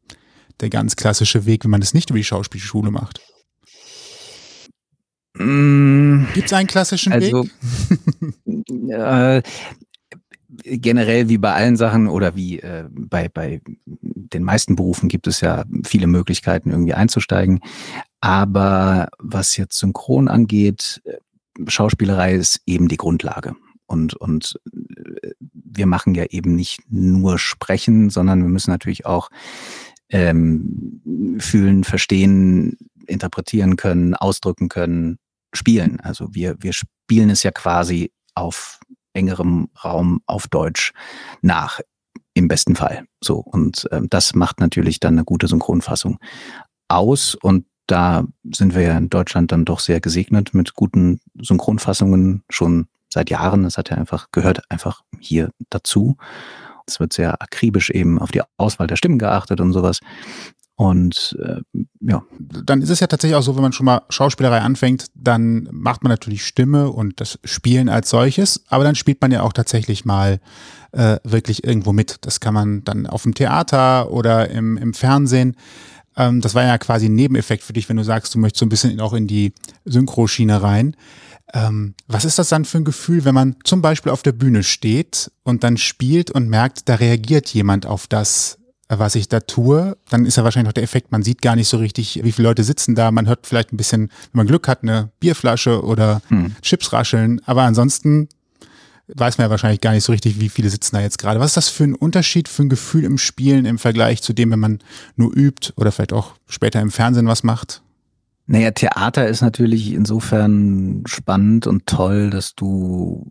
der 0.61 0.71
ganz 0.71 0.97
klassische 0.97 1.45
Weg, 1.45 1.65
wenn 1.65 1.71
man 1.71 1.83
das 1.83 1.93
nicht 1.93 2.09
über 2.09 2.19
die 2.19 2.25
Schauspielschule 2.25 2.91
macht? 2.91 3.21
Mm, 5.35 6.25
Gibt 6.33 6.47
es 6.47 6.53
einen 6.55 6.69
klassischen 6.69 7.13
also, 7.13 7.45
Weg? 7.45 7.51
äh, 8.91 9.43
generell 10.67 11.29
wie 11.29 11.39
bei 11.39 11.53
allen 11.53 11.77
Sachen 11.77 12.09
oder 12.09 12.35
wie 12.37 12.59
äh, 12.61 12.85
bei, 12.91 13.29
bei 13.29 13.61
den 13.85 14.43
meisten 14.43 14.77
Berufen 14.77 15.09
gibt 15.09 15.27
es 15.27 15.41
ja 15.41 15.65
viele 15.85 16.07
Möglichkeiten, 16.07 16.71
irgendwie 16.71 16.95
einzusteigen. 16.95 17.61
Aber 18.21 19.09
was 19.19 19.57
jetzt 19.57 19.79
Synchron 19.79 20.29
angeht, 20.29 21.01
äh, 21.05 21.19
Schauspielerei 21.69 22.35
ist 22.35 22.61
eben 22.67 22.89
die 22.89 22.97
Grundlage. 22.97 23.55
Und, 23.87 24.15
und 24.15 24.59
äh, 25.23 25.31
wir 25.41 25.87
machen 25.87 26.15
ja 26.15 26.25
eben 26.25 26.57
nicht 26.57 26.81
nur 26.91 27.39
sprechen, 27.39 28.11
sondern 28.11 28.43
wir 28.43 28.49
müssen 28.49 28.71
natürlich 28.71 29.07
auch 29.07 29.31
ähm, 30.09 31.01
fühlen, 31.39 31.85
verstehen, 31.85 32.77
interpretieren 33.07 33.77
können, 33.77 34.15
ausdrücken 34.15 34.69
können, 34.69 35.19
spielen. 35.53 36.01
Also 36.01 36.35
wir, 36.35 36.57
wir 36.61 36.73
spielen 36.73 37.31
es 37.31 37.43
ja 37.43 37.51
quasi 37.53 38.11
auf 38.35 38.81
engerem 39.17 39.69
Raum 39.83 40.21
auf 40.27 40.47
Deutsch 40.47 40.93
nach. 41.43 41.81
Im 42.35 42.49
besten 42.49 42.77
Fall. 42.77 43.07
So. 43.23 43.39
Und 43.39 43.89
ähm, 43.93 44.09
das 44.11 44.35
macht 44.35 44.61
natürlich 44.61 45.01
dann 45.01 45.15
eine 45.15 45.25
gute 45.25 45.49
Synchronfassung 45.49 46.19
aus. 46.89 47.35
Und 47.35 47.65
da 47.87 48.25
sind 48.53 48.75
wir 48.75 48.83
ja 48.83 48.99
in 48.99 49.09
Deutschland 49.09 49.53
dann 49.53 49.65
doch 49.65 49.81
sehr 49.81 50.01
gesegnet 50.01 50.53
mit 50.53 50.75
guten 50.75 51.21
Synchronfassungen 51.41 52.43
schon 52.51 52.89
seit 53.09 53.31
Jahren. 53.31 53.63
Das 53.63 53.79
hat 53.79 53.91
ja 53.91 53.97
einfach, 53.97 54.29
gehört 54.33 54.71
einfach 54.71 55.03
hier 55.19 55.51
dazu. 55.71 56.17
Es 56.87 57.01
wird 57.01 57.13
sehr 57.13 57.41
akribisch 57.43 57.91
eben 57.91 58.19
auf 58.19 58.31
die 58.31 58.43
Auswahl 58.59 58.87
der 58.87 58.97
Stimmen 58.97 59.19
geachtet 59.19 59.61
und 59.61 59.73
sowas. 59.73 60.01
Und 60.77 61.37
äh, 61.43 61.63
ja. 62.01 62.23
Dann 62.39 62.83
ist 62.83 62.91
es 62.91 63.01
ja 63.01 63.07
tatsächlich 63.07 63.35
auch 63.35 63.43
so, 63.43 63.57
wenn 63.57 63.63
man 63.63 63.73
schon 63.73 63.87
mal 63.87 64.03
Schauspielerei 64.11 64.61
anfängt, 64.61 65.07
dann 65.15 65.69
macht 65.73 66.03
man 66.03 66.11
natürlich 66.11 66.45
Stimme 66.47 66.91
und 66.91 67.21
das 67.21 67.39
Spielen 67.45 67.89
als 67.89 68.11
solches, 68.11 68.63
aber 68.69 68.85
dann 68.85 68.95
spielt 68.95 69.23
man 69.23 69.33
ja 69.33 69.41
auch 69.41 69.55
tatsächlich 69.55 70.05
mal 70.05 70.39
äh, 70.93 71.17
wirklich 71.25 71.65
irgendwo 71.65 71.95
mit. 71.95 72.19
Das 72.21 72.41
kann 72.41 72.53
man 72.53 72.85
dann 72.85 73.07
auf 73.07 73.23
dem 73.23 73.35
Theater 73.35 74.11
oder 74.11 74.51
im, 74.51 74.77
im 74.77 74.93
Fernsehen. 74.93 75.57
Ähm, 76.15 76.43
das 76.43 76.55
war 76.55 76.65
ja 76.65 76.77
quasi 76.77 77.07
ein 77.07 77.15
Nebeneffekt 77.15 77.63
für 77.63 77.73
dich, 77.73 77.89
wenn 77.89 77.97
du 77.97 78.05
sagst, 78.05 78.35
du 78.35 78.39
möchtest 78.39 78.61
so 78.61 78.67
ein 78.67 78.71
bisschen 78.71 79.01
auch 79.01 79.15
in 79.15 79.27
die 79.27 79.55
Synchroschiene 79.87 80.63
rein. 80.63 80.95
Ähm, 81.55 81.95
was 82.07 82.27
ist 82.27 82.39
das 82.39 82.51
dann 82.51 82.67
für 82.67 82.79
ein 82.79 82.85
Gefühl, 82.85 83.25
wenn 83.25 83.35
man 83.35 83.57
zum 83.65 83.81
Beispiel 83.81 84.13
auf 84.13 84.23
der 84.23 84.33
Bühne 84.33 84.63
steht 84.63 85.31
und 85.43 85.65
dann 85.65 85.77
spielt 85.77 86.31
und 86.31 86.49
merkt, 86.49 86.89
da 86.89 86.97
reagiert 86.97 87.49
jemand 87.55 87.87
auf 87.87 88.07
das, 88.07 88.59
was 88.89 89.17
ich 89.17 89.29
da 89.29 89.41
tue, 89.41 89.97
dann 90.11 90.27
ist 90.27 90.37
ja 90.37 90.45
wahrscheinlich 90.45 90.69
noch 90.69 90.73
der 90.73 90.85
Effekt, 90.85 91.11
man 91.11 91.23
sieht 91.23 91.43
gar 91.43 91.57
nicht 91.57 91.69
so 91.69 91.77
richtig, 91.79 92.21
wie 92.23 92.33
viele 92.33 92.49
Leute 92.49 92.63
sitzen 92.63 92.95
da. 92.95 93.11
Man 93.11 93.27
hört 93.27 93.47
vielleicht 93.47 93.73
ein 93.73 93.77
bisschen, 93.77 94.03
wenn 94.03 94.39
man 94.39 94.47
Glück 94.47 94.69
hat, 94.69 94.83
eine 94.83 95.11
Bierflasche 95.19 95.83
oder 95.83 96.23
hm. 96.29 96.55
Chips 96.63 96.93
rascheln. 96.93 97.41
Aber 97.47 97.63
ansonsten 97.63 98.29
weiß 99.09 99.39
man 99.39 99.47
ja 99.47 99.51
wahrscheinlich 99.51 99.81
gar 99.81 99.93
nicht 99.93 100.05
so 100.05 100.13
richtig, 100.13 100.41
wie 100.41 100.49
viele 100.49 100.71
sitzen 100.71 100.97
da 100.97 101.03
jetzt 101.03 101.19
gerade. 101.19 101.41
Was 101.41 101.51
ist 101.51 101.57
das 101.57 101.69
für 101.69 101.85
ein 101.85 101.95
Unterschied, 101.95 102.49
für 102.49 102.63
ein 102.63 102.69
Gefühl 102.69 103.05
im 103.05 103.19
Spielen 103.19 103.65
im 103.65 103.79
Vergleich 103.79 104.23
zu 104.23 104.33
dem, 104.33 104.51
wenn 104.51 104.61
man 104.61 104.79
nur 105.17 105.37
übt 105.37 105.73
oder 105.77 105.91
vielleicht 105.91 106.13
auch 106.13 106.35
später 106.47 106.81
im 106.81 106.91
Fernsehen 106.91 107.27
was 107.27 107.43
macht? 107.43 107.83
Naja, 108.47 108.71
Theater 108.71 109.27
ist 109.27 109.43
natürlich 109.43 109.93
insofern 109.93 111.03
spannend 111.07 111.67
und 111.67 111.87
toll, 111.87 112.31
dass 112.31 112.55
du 112.55 113.27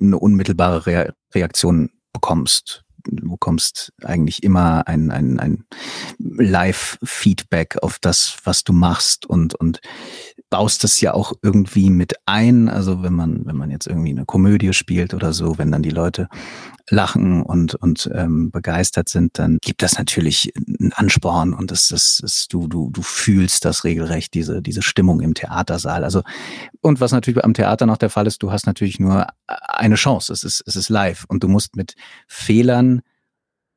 eine 0.00 0.18
unmittelbare 0.18 0.86
Re 0.86 1.14
Reaktion 1.34 1.90
bekommst 2.14 2.85
du 3.10 3.30
bekommst 3.30 3.92
eigentlich 4.02 4.42
immer 4.42 4.86
ein, 4.86 5.10
ein, 5.10 5.38
ein 5.38 5.64
Live-Feedback 6.18 7.78
auf 7.82 7.98
das, 7.98 8.36
was 8.44 8.64
du 8.64 8.72
machst 8.72 9.26
und, 9.26 9.54
und 9.54 9.80
baust 10.50 10.84
das 10.84 11.00
ja 11.00 11.14
auch 11.14 11.32
irgendwie 11.42 11.90
mit 11.90 12.14
ein. 12.26 12.68
Also 12.68 13.02
wenn 13.02 13.14
man, 13.14 13.44
wenn 13.46 13.56
man 13.56 13.70
jetzt 13.70 13.86
irgendwie 13.86 14.10
eine 14.10 14.24
Komödie 14.24 14.72
spielt 14.72 15.14
oder 15.14 15.32
so, 15.32 15.58
wenn 15.58 15.72
dann 15.72 15.82
die 15.82 15.90
Leute 15.90 16.28
lachen 16.88 17.42
und, 17.42 17.74
und 17.74 18.08
ähm, 18.14 18.50
begeistert 18.50 19.08
sind, 19.08 19.38
dann 19.38 19.58
gibt 19.60 19.82
das 19.82 19.98
natürlich 19.98 20.52
einen 20.56 20.92
Ansporn 20.92 21.52
und 21.52 21.70
das, 21.70 21.88
das, 21.88 22.18
das, 22.22 22.46
du, 22.48 22.68
du, 22.68 22.90
du 22.90 23.02
fühlst 23.02 23.64
das 23.64 23.84
regelrecht, 23.84 24.34
diese, 24.34 24.62
diese 24.62 24.82
Stimmung 24.82 25.20
im 25.20 25.34
Theatersaal. 25.34 26.04
Also, 26.04 26.22
und 26.80 27.00
was 27.00 27.12
natürlich 27.12 27.44
am 27.44 27.54
Theater 27.54 27.86
noch 27.86 27.96
der 27.96 28.10
Fall 28.10 28.26
ist, 28.26 28.42
du 28.42 28.52
hast 28.52 28.66
natürlich 28.66 29.00
nur 29.00 29.26
eine 29.46 29.96
Chance. 29.96 30.32
Es 30.32 30.44
ist, 30.44 30.62
es 30.66 30.76
ist 30.76 30.88
live 30.88 31.24
und 31.28 31.42
du 31.42 31.48
musst 31.48 31.74
mit 31.76 31.94
Fehlern 32.28 33.02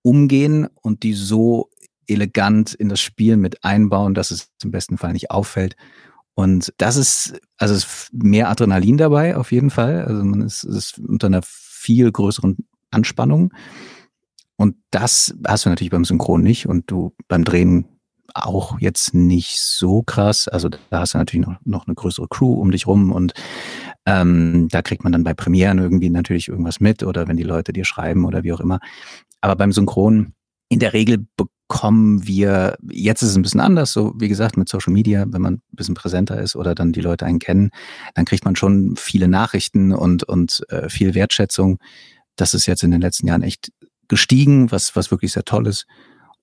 umgehen 0.04 0.68
und 0.76 1.04
die 1.04 1.14
so 1.14 1.70
elegant 2.08 2.74
in 2.74 2.90
das 2.90 3.02
Spiel 3.02 3.38
mit 3.38 3.64
einbauen, 3.64 4.14
dass 4.14 4.32
es 4.32 4.50
im 4.64 4.72
besten 4.72 4.98
Fall 4.98 5.14
nicht 5.14 5.32
auffällt. 5.32 5.76
Und 6.40 6.74
das 6.78 6.96
ist, 6.96 7.38
also 7.58 7.74
ist 7.74 8.12
mehr 8.14 8.50
Adrenalin 8.50 8.96
dabei, 8.96 9.36
auf 9.36 9.52
jeden 9.52 9.70
Fall. 9.70 10.06
Also 10.06 10.24
man 10.24 10.40
ist, 10.40 10.64
ist 10.64 10.98
unter 10.98 11.28
einer 11.28 11.42
viel 11.44 12.10
größeren 12.10 12.56
Anspannung. 12.92 13.54
Und 14.56 14.78
das 14.90 15.36
hast 15.46 15.66
du 15.66 15.70
natürlich 15.70 15.92
beim 15.92 16.06
Synchron 16.06 16.42
nicht 16.42 16.66
und 16.66 16.90
du 16.90 17.14
beim 17.28 17.44
Drehen 17.44 17.90
auch 18.34 18.80
jetzt 18.80 19.14
nicht 19.14 19.60
so 19.60 20.02
krass. 20.02 20.48
Also 20.48 20.70
da 20.70 20.80
hast 21.02 21.14
du 21.14 21.18
natürlich 21.18 21.46
noch, 21.46 21.58
noch 21.66 21.88
eine 21.88 21.96
größere 21.96 22.30
Crew 22.30 22.54
um 22.54 22.72
dich 22.72 22.88
rum 22.88 23.12
und 23.12 23.34
ähm, 24.06 24.70
da 24.72 24.82
kriegt 24.82 25.04
man 25.04 25.12
dann 25.12 25.26
bei 25.26 25.34
Premieren 25.34 25.78
irgendwie 25.78 26.10
natürlich 26.10 26.48
irgendwas 26.48 26.80
mit 26.80 27.04
oder 27.04 27.28
wenn 27.28 27.36
die 27.36 27.44
Leute 27.44 27.74
dir 27.74 27.84
schreiben 27.84 28.24
oder 28.24 28.46
wie 28.46 28.54
auch 28.54 28.62
immer. 28.62 28.80
Aber 29.42 29.58
beim 29.58 29.74
Synchron 29.74 30.32
in 30.70 30.80
der 30.80 30.94
Regel 30.94 31.28
bekommen 31.70 32.28
wir, 32.28 32.78
jetzt 32.90 33.22
ist 33.22 33.30
es 33.30 33.36
ein 33.36 33.44
bisschen 33.44 33.60
anders, 33.60 33.94
so 33.94 34.14
wie 34.18 34.28
gesagt, 34.28 34.58
mit 34.58 34.68
Social 34.68 34.92
Media, 34.92 35.26
wenn 35.28 35.42
man 35.42 35.54
ein 35.54 35.62
bisschen 35.72 35.94
präsenter 35.94 36.42
ist 36.42 36.56
oder 36.56 36.74
dann 36.74 36.92
die 36.92 37.00
Leute 37.00 37.26
einen 37.26 37.38
kennen, 37.38 37.70
dann 38.16 38.26
kriegt 38.26 38.44
man 38.44 38.56
schon 38.56 38.96
viele 38.98 39.28
Nachrichten 39.28 39.94
und, 39.94 40.24
und 40.24 40.64
äh, 40.70 40.90
viel 40.90 41.14
Wertschätzung. 41.14 41.78
Das 42.36 42.56
ist 42.56 42.66
jetzt 42.66 42.84
in 42.84 42.90
den 42.90 43.02
letzten 43.02 43.28
Jahren 43.28 43.44
echt 43.44 43.72
gestiegen, 44.08 44.72
was, 44.72 44.96
was 44.96 45.12
wirklich 45.12 45.32
sehr 45.32 45.46
toll 45.46 45.68
ist. 45.68 45.86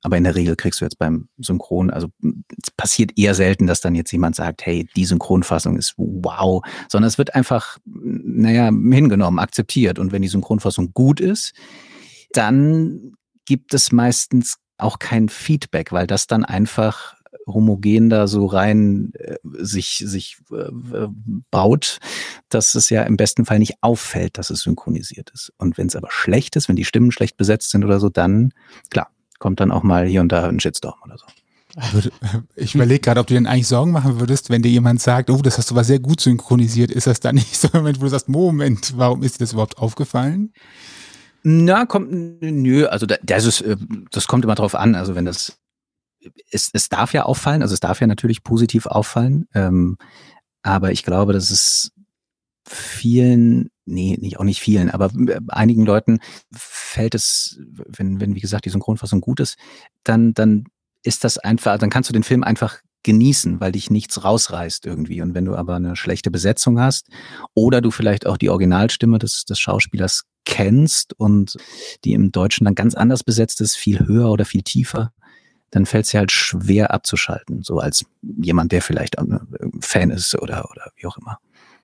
Aber 0.02 0.16
in 0.16 0.22
der 0.22 0.36
Regel 0.36 0.54
kriegst 0.54 0.80
du 0.80 0.84
jetzt 0.84 0.98
beim 0.98 1.28
Synchron, 1.38 1.90
also 1.90 2.06
es 2.22 2.70
passiert 2.76 3.18
eher 3.18 3.34
selten, 3.34 3.66
dass 3.66 3.80
dann 3.80 3.96
jetzt 3.96 4.12
jemand 4.12 4.36
sagt, 4.36 4.64
hey, 4.64 4.88
die 4.94 5.06
Synchronfassung 5.06 5.76
ist 5.76 5.94
wow, 5.96 6.64
sondern 6.88 7.08
es 7.08 7.18
wird 7.18 7.34
einfach, 7.34 7.78
naja, 7.84 8.66
hingenommen, 8.66 9.40
akzeptiert. 9.40 9.98
Und 9.98 10.12
wenn 10.12 10.22
die 10.22 10.28
Synchronfassung 10.28 10.92
gut 10.92 11.18
ist, 11.18 11.52
dann 12.30 13.14
gibt 13.44 13.74
es 13.74 13.90
meistens 13.90 14.58
auch 14.78 14.98
kein 14.98 15.28
Feedback, 15.28 15.92
weil 15.92 16.06
das 16.06 16.26
dann 16.26 16.44
einfach 16.44 17.16
homogen 17.46 18.10
da 18.10 18.26
so 18.26 18.46
rein 18.46 19.12
äh, 19.14 19.36
sich, 19.42 20.02
sich 20.04 20.38
äh, 20.52 21.06
baut, 21.50 21.98
dass 22.48 22.74
es 22.74 22.90
ja 22.90 23.02
im 23.04 23.16
besten 23.16 23.44
Fall 23.44 23.58
nicht 23.58 23.74
auffällt, 23.82 24.38
dass 24.38 24.50
es 24.50 24.62
synchronisiert 24.62 25.30
ist. 25.30 25.52
Und 25.58 25.78
wenn 25.78 25.86
es 25.86 25.96
aber 25.96 26.10
schlecht 26.10 26.56
ist, 26.56 26.68
wenn 26.68 26.76
die 26.76 26.84
Stimmen 26.84 27.12
schlecht 27.12 27.36
besetzt 27.36 27.70
sind 27.70 27.84
oder 27.84 28.00
so, 28.00 28.08
dann, 28.08 28.52
klar, 28.90 29.08
kommt 29.38 29.60
dann 29.60 29.70
auch 29.70 29.82
mal 29.82 30.06
hier 30.06 30.20
und 30.20 30.32
da 30.32 30.48
ein 30.48 30.60
Shitstorm 30.60 30.98
oder 31.04 31.18
so. 31.18 31.26
Ich 32.56 32.74
überlege 32.74 33.00
gerade, 33.00 33.20
ob 33.20 33.26
du 33.26 33.38
dir 33.38 33.48
eigentlich 33.48 33.68
Sorgen 33.68 33.92
machen 33.92 34.18
würdest, 34.18 34.50
wenn 34.50 34.62
dir 34.62 34.70
jemand 34.70 35.00
sagt, 35.00 35.30
oh, 35.30 35.42
das 35.42 35.58
hast 35.58 35.70
du 35.70 35.74
aber 35.74 35.84
sehr 35.84 36.00
gut 36.00 36.20
synchronisiert. 36.20 36.90
Ist 36.90 37.06
das 37.06 37.20
dann 37.20 37.34
nicht 37.34 37.56
so 37.56 37.68
ein 37.68 37.80
Moment, 37.80 38.00
wo 38.00 38.04
du 38.04 38.10
sagst, 38.10 38.28
Moment, 38.28 38.94
warum 38.96 39.22
ist 39.22 39.36
dir 39.36 39.44
das 39.44 39.52
überhaupt 39.52 39.78
aufgefallen? 39.78 40.52
Na, 41.48 41.86
kommt, 41.86 42.10
nö, 42.10 42.86
also 42.86 43.06
das 43.06 43.44
ist, 43.44 43.60
äh, 43.60 43.76
das 44.10 44.26
kommt 44.26 44.42
immer 44.42 44.56
drauf 44.56 44.74
an. 44.74 44.96
Also 44.96 45.14
wenn 45.14 45.24
das, 45.24 45.56
es, 46.50 46.70
es 46.72 46.88
darf 46.88 47.12
ja 47.12 47.22
auffallen, 47.22 47.62
also 47.62 47.72
es 47.72 47.78
darf 47.78 48.00
ja 48.00 48.08
natürlich 48.08 48.42
positiv 48.42 48.86
auffallen. 48.86 49.46
Ähm, 49.54 49.96
aber 50.62 50.90
ich 50.90 51.04
glaube, 51.04 51.32
dass 51.32 51.52
es 51.52 51.92
vielen, 52.68 53.70
nee, 53.84 54.18
nicht, 54.20 54.40
auch 54.40 54.44
nicht 54.44 54.60
vielen, 54.60 54.90
aber 54.90 55.12
äh, 55.28 55.38
einigen 55.46 55.86
Leuten 55.86 56.18
fällt 56.52 57.14
es, 57.14 57.60
wenn, 57.96 58.20
wenn, 58.20 58.34
wie 58.34 58.40
gesagt, 58.40 58.64
die 58.64 58.70
Synchronfassung 58.70 59.20
gut 59.20 59.38
ist, 59.38 59.56
dann, 60.02 60.34
dann 60.34 60.64
ist 61.04 61.22
das 61.22 61.38
einfach, 61.38 61.78
dann 61.78 61.90
kannst 61.90 62.08
du 62.10 62.12
den 62.12 62.24
Film 62.24 62.42
einfach 62.42 62.80
genießen, 63.04 63.60
weil 63.60 63.70
dich 63.70 63.88
nichts 63.88 64.24
rausreißt 64.24 64.84
irgendwie. 64.84 65.22
Und 65.22 65.34
wenn 65.34 65.44
du 65.44 65.54
aber 65.54 65.76
eine 65.76 65.94
schlechte 65.94 66.32
Besetzung 66.32 66.80
hast 66.80 67.06
oder 67.54 67.80
du 67.80 67.92
vielleicht 67.92 68.26
auch 68.26 68.36
die 68.36 68.50
Originalstimme 68.50 69.20
des, 69.20 69.44
des 69.44 69.60
Schauspielers 69.60 70.24
kennst 70.46 71.12
und 71.18 71.56
die 72.04 72.14
im 72.14 72.32
Deutschen 72.32 72.64
dann 72.64 72.74
ganz 72.74 72.94
anders 72.94 73.22
besetzt 73.22 73.60
ist, 73.60 73.76
viel 73.76 74.06
höher 74.06 74.30
oder 74.30 74.46
viel 74.46 74.62
tiefer, 74.62 75.12
dann 75.70 75.84
fällt 75.84 76.06
es 76.06 76.12
dir 76.12 76.20
halt 76.20 76.32
schwer 76.32 76.94
abzuschalten, 76.94 77.62
so 77.62 77.78
als 77.78 78.06
jemand, 78.22 78.72
der 78.72 78.80
vielleicht 78.80 79.18
ein 79.18 79.40
Fan 79.80 80.10
ist 80.10 80.34
oder, 80.40 80.70
oder 80.70 80.90
wie 80.96 81.06
auch 81.06 81.18
immer. 81.18 81.38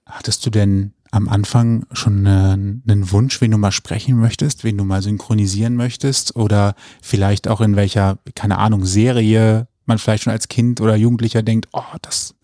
Hattest 0.07 0.47
du 0.47 0.50
denn 0.50 0.95
am 1.11 1.28
Anfang 1.28 1.85
schon 1.92 2.26
einen, 2.26 2.83
einen 2.88 3.11
Wunsch, 3.12 3.40
wen 3.40 3.50
du 3.50 3.59
mal 3.59 3.73
sprechen 3.73 4.19
möchtest, 4.19 4.64
wen 4.64 4.78
du 4.78 4.85
mal 4.85 5.02
synchronisieren 5.02 5.75
möchtest 5.75 6.37
oder 6.37 6.75
vielleicht 7.02 7.49
auch 7.49 7.61
in 7.61 7.76
welcher, 7.76 8.19
keine 8.35 8.59
Ahnung, 8.59 8.87
Serie 8.87 9.69
man 9.85 9.99
vielleicht 9.99 10.25
schon 10.25 10.33
als 10.33 10.49
Kind 10.49 10.81
oder 10.81 10.97
Jugendlicher 10.97 11.42
denkt, 11.42 11.69
oh, 11.73 11.83
das, 12.02 12.35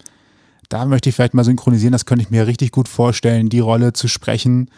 da 0.68 0.84
möchte 0.84 1.08
ich 1.08 1.14
vielleicht 1.14 1.34
mal 1.34 1.44
synchronisieren, 1.44 1.92
das 1.92 2.04
könnte 2.04 2.24
ich 2.24 2.30
mir 2.30 2.46
richtig 2.46 2.72
gut 2.72 2.88
vorstellen, 2.88 3.48
die 3.48 3.60
Rolle 3.60 3.92
zu 3.92 4.08
sprechen, 4.08 4.70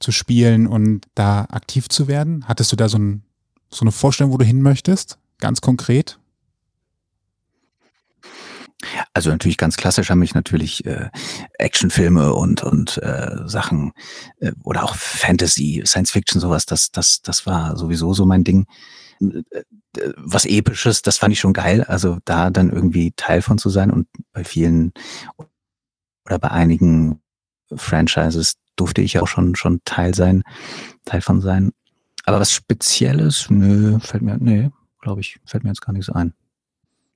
zu 0.00 0.12
spielen 0.12 0.66
und 0.66 1.06
da 1.14 1.46
aktiv 1.50 1.88
zu 1.88 2.08
werden. 2.08 2.46
Hattest 2.46 2.72
du 2.72 2.76
da 2.76 2.88
so, 2.88 2.98
ein, 2.98 3.22
so 3.70 3.82
eine 3.82 3.92
Vorstellung, 3.92 4.32
wo 4.32 4.38
du 4.38 4.44
hin 4.44 4.62
möchtest? 4.62 5.18
Ganz 5.38 5.60
konkret? 5.60 6.18
Also 9.12 9.30
natürlich 9.30 9.56
ganz 9.56 9.76
klassisch 9.76 10.10
haben 10.10 10.18
mich 10.18 10.34
natürlich 10.34 10.84
äh, 10.84 11.08
Actionfilme 11.58 12.34
und 12.34 12.62
und 12.62 12.98
äh, 13.02 13.36
Sachen 13.46 13.92
äh, 14.40 14.52
oder 14.62 14.84
auch 14.84 14.94
Fantasy, 14.94 15.82
Science 15.86 16.10
Fiction 16.10 16.40
sowas. 16.40 16.66
Das 16.66 16.90
das 16.90 17.22
das 17.22 17.46
war 17.46 17.76
sowieso 17.76 18.12
so 18.12 18.26
mein 18.26 18.44
Ding. 18.44 18.66
Äh, 19.20 19.62
was 20.16 20.44
episches, 20.44 21.02
das 21.02 21.18
fand 21.18 21.32
ich 21.32 21.40
schon 21.40 21.52
geil. 21.52 21.84
Also 21.84 22.18
da 22.24 22.50
dann 22.50 22.70
irgendwie 22.70 23.12
Teil 23.16 23.42
von 23.42 23.58
zu 23.58 23.70
sein 23.70 23.90
und 23.90 24.08
bei 24.32 24.44
vielen 24.44 24.92
oder 26.26 26.38
bei 26.38 26.50
einigen 26.50 27.20
Franchises 27.74 28.56
durfte 28.76 29.02
ich 29.02 29.14
ja 29.14 29.22
auch 29.22 29.28
schon 29.28 29.56
schon 29.56 29.80
Teil 29.84 30.14
sein, 30.14 30.42
Teil 31.04 31.20
von 31.20 31.40
sein. 31.40 31.72
Aber 32.24 32.40
was 32.40 32.52
Spezielles, 32.52 33.46
nö, 33.50 33.98
fällt 34.00 34.22
mir, 34.22 34.38
nee, 34.38 34.70
glaube 35.00 35.20
ich, 35.20 35.38
fällt 35.44 35.64
mir 35.64 35.70
jetzt 35.70 35.82
gar 35.82 35.92
nicht 35.92 36.06
so 36.06 36.12
ein. 36.14 36.32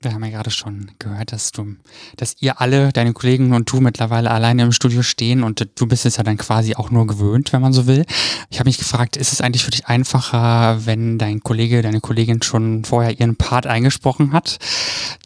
Wir 0.01 0.13
haben 0.13 0.23
ja 0.23 0.31
gerade 0.31 0.53
schon 0.53 0.93
gehört, 1.01 1.33
dass 1.33 1.51
du, 1.51 1.75
dass 2.17 2.37
ihr 2.39 2.61
alle, 2.61 2.93
deine 2.93 3.13
Kollegen 3.13 3.53
und 3.53 3.73
du 3.73 3.81
mittlerweile 3.81 4.31
alleine 4.31 4.63
im 4.63 4.71
Studio 4.71 5.03
stehen 5.03 5.43
und 5.43 5.69
du 5.75 5.87
bist 5.89 6.07
es 6.07 6.19
ja 6.19 6.23
dann 6.23 6.37
quasi 6.37 6.77
auch 6.77 6.93
nur 6.93 7.09
gewöhnt, 7.09 7.53
wenn 7.53 7.61
man 7.61 7.73
so 7.73 7.89
will. 7.89 8.05
Ich 8.49 8.61
habe 8.61 8.69
mich 8.69 8.79
gefragt, 8.79 9.17
ist 9.17 9.33
es 9.33 9.41
eigentlich 9.41 9.65
für 9.65 9.73
dich 9.73 9.89
einfacher, 9.89 10.87
wenn 10.87 11.19
dein 11.19 11.41
Kollege, 11.41 11.83
deine 11.83 12.01
Kollegin 12.01 12.43
schon 12.43 12.85
vorher 12.85 13.19
ihren 13.19 13.35
Part 13.35 13.67
eingesprochen 13.67 14.33
hat, 14.33 14.59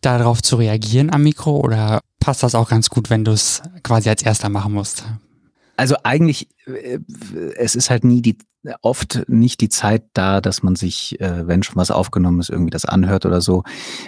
darauf 0.01 0.41
zu 0.41 0.57
reagieren 0.57 1.13
am 1.13 1.25
Mikro 1.25 1.59
oder 1.59 2.01
passt 2.19 2.43
das 2.43 2.55
auch 2.55 2.71
ganz 2.71 2.89
gut, 2.89 3.11
wenn 3.11 3.27
du 3.27 3.33
es 3.33 3.61
quasi 3.83 4.09
als 4.09 4.23
erster 4.23 4.49
machen 4.49 4.73
musst? 4.73 5.05
Also 5.83 5.97
eigentlich, 6.05 6.49
äh, 6.67 7.01
es 7.57 7.75
ist 7.75 7.91
halt 7.91 8.05
nie 8.05 8.23
die 8.23 8.39
oft 8.83 9.25
nicht 9.27 9.61
die 9.61 9.69
Zeit 9.69 10.05
da, 10.13 10.41
dass 10.41 10.63
man 10.63 10.77
sich, 10.77 11.21
äh, 11.21 11.49
wenn 11.49 11.65
schon 11.65 11.75
was 11.75 11.91
aufgenommen 11.91 12.39
ist, 12.39 12.51
irgendwie 12.51 12.71
das 12.71 12.85
anhört 12.85 13.27
oder 13.27 13.41
so. 13.41 13.65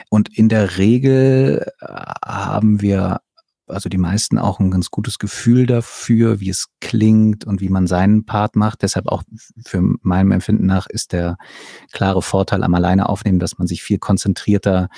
Und 0.08 0.38
in 0.38 0.48
der 0.48 0.78
Regel 0.78 1.66
äh, 1.80 1.86
haben 2.24 2.80
wir 2.80 3.22
also 3.66 3.88
die 3.88 3.98
meisten 3.98 4.38
auch 4.38 4.60
ein 4.60 4.70
ganz 4.70 4.90
gutes 4.90 5.18
Gefühl 5.18 5.66
dafür, 5.66 6.40
wie 6.40 6.50
es 6.50 6.66
klingt 6.80 7.44
und 7.46 7.60
wie 7.60 7.70
man 7.70 7.86
seinen 7.86 8.26
Part 8.26 8.56
macht. 8.56 8.82
Deshalb 8.82 9.08
auch 9.08 9.22
für 9.64 9.80
meinem 10.02 10.32
Empfinden 10.32 10.66
nach 10.66 10.86
ist 10.86 11.12
der 11.12 11.36
klare 11.92 12.20
Vorteil 12.22 12.62
am 12.62 12.74
alleine 12.74 13.08
aufnehmen, 13.08 13.38
dass 13.38 13.58
man 13.58 13.66
sich 13.66 13.82
viel 13.82 13.98
konzentrierter 13.98 14.88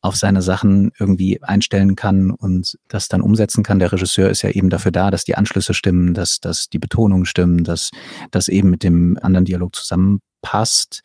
auf 0.00 0.16
seine 0.16 0.42
Sachen 0.42 0.92
irgendwie 0.98 1.42
einstellen 1.42 1.96
kann 1.96 2.30
und 2.30 2.78
das 2.88 3.08
dann 3.08 3.22
umsetzen 3.22 3.64
kann. 3.64 3.78
Der 3.78 3.92
Regisseur 3.92 4.30
ist 4.30 4.42
ja 4.42 4.50
eben 4.50 4.70
dafür 4.70 4.92
da, 4.92 5.10
dass 5.10 5.24
die 5.24 5.36
Anschlüsse 5.36 5.74
stimmen, 5.74 6.14
dass, 6.14 6.40
dass 6.40 6.68
die 6.68 6.78
Betonungen 6.78 7.26
stimmen, 7.26 7.64
dass 7.64 7.90
das 8.30 8.48
eben 8.48 8.70
mit 8.70 8.82
dem 8.84 9.18
anderen 9.20 9.44
Dialog 9.44 9.74
zusammenpasst 9.74 11.02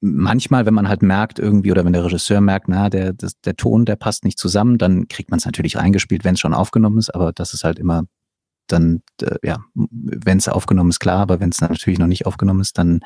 manchmal, 0.00 0.66
wenn 0.66 0.74
man 0.74 0.88
halt 0.88 1.02
merkt 1.02 1.38
irgendwie 1.38 1.70
oder 1.70 1.84
wenn 1.84 1.92
der 1.92 2.04
Regisseur 2.04 2.40
merkt, 2.40 2.68
na, 2.68 2.90
der, 2.90 3.12
das, 3.12 3.40
der 3.40 3.56
Ton, 3.56 3.84
der 3.84 3.96
passt 3.96 4.24
nicht 4.24 4.38
zusammen, 4.38 4.78
dann 4.78 5.08
kriegt 5.08 5.30
man 5.30 5.38
es 5.38 5.46
natürlich 5.46 5.76
reingespielt, 5.76 6.24
wenn 6.24 6.34
es 6.34 6.40
schon 6.40 6.54
aufgenommen 6.54 6.98
ist, 6.98 7.14
aber 7.14 7.32
das 7.32 7.54
ist 7.54 7.64
halt 7.64 7.78
immer 7.78 8.04
dann, 8.66 9.02
äh, 9.22 9.36
ja, 9.42 9.58
wenn 9.74 10.38
es 10.38 10.48
aufgenommen 10.48 10.90
ist, 10.90 11.00
klar, 11.00 11.20
aber 11.20 11.40
wenn 11.40 11.50
es 11.50 11.60
natürlich 11.60 11.98
noch 11.98 12.06
nicht 12.06 12.26
aufgenommen 12.26 12.60
ist, 12.60 12.78
dann 12.78 13.00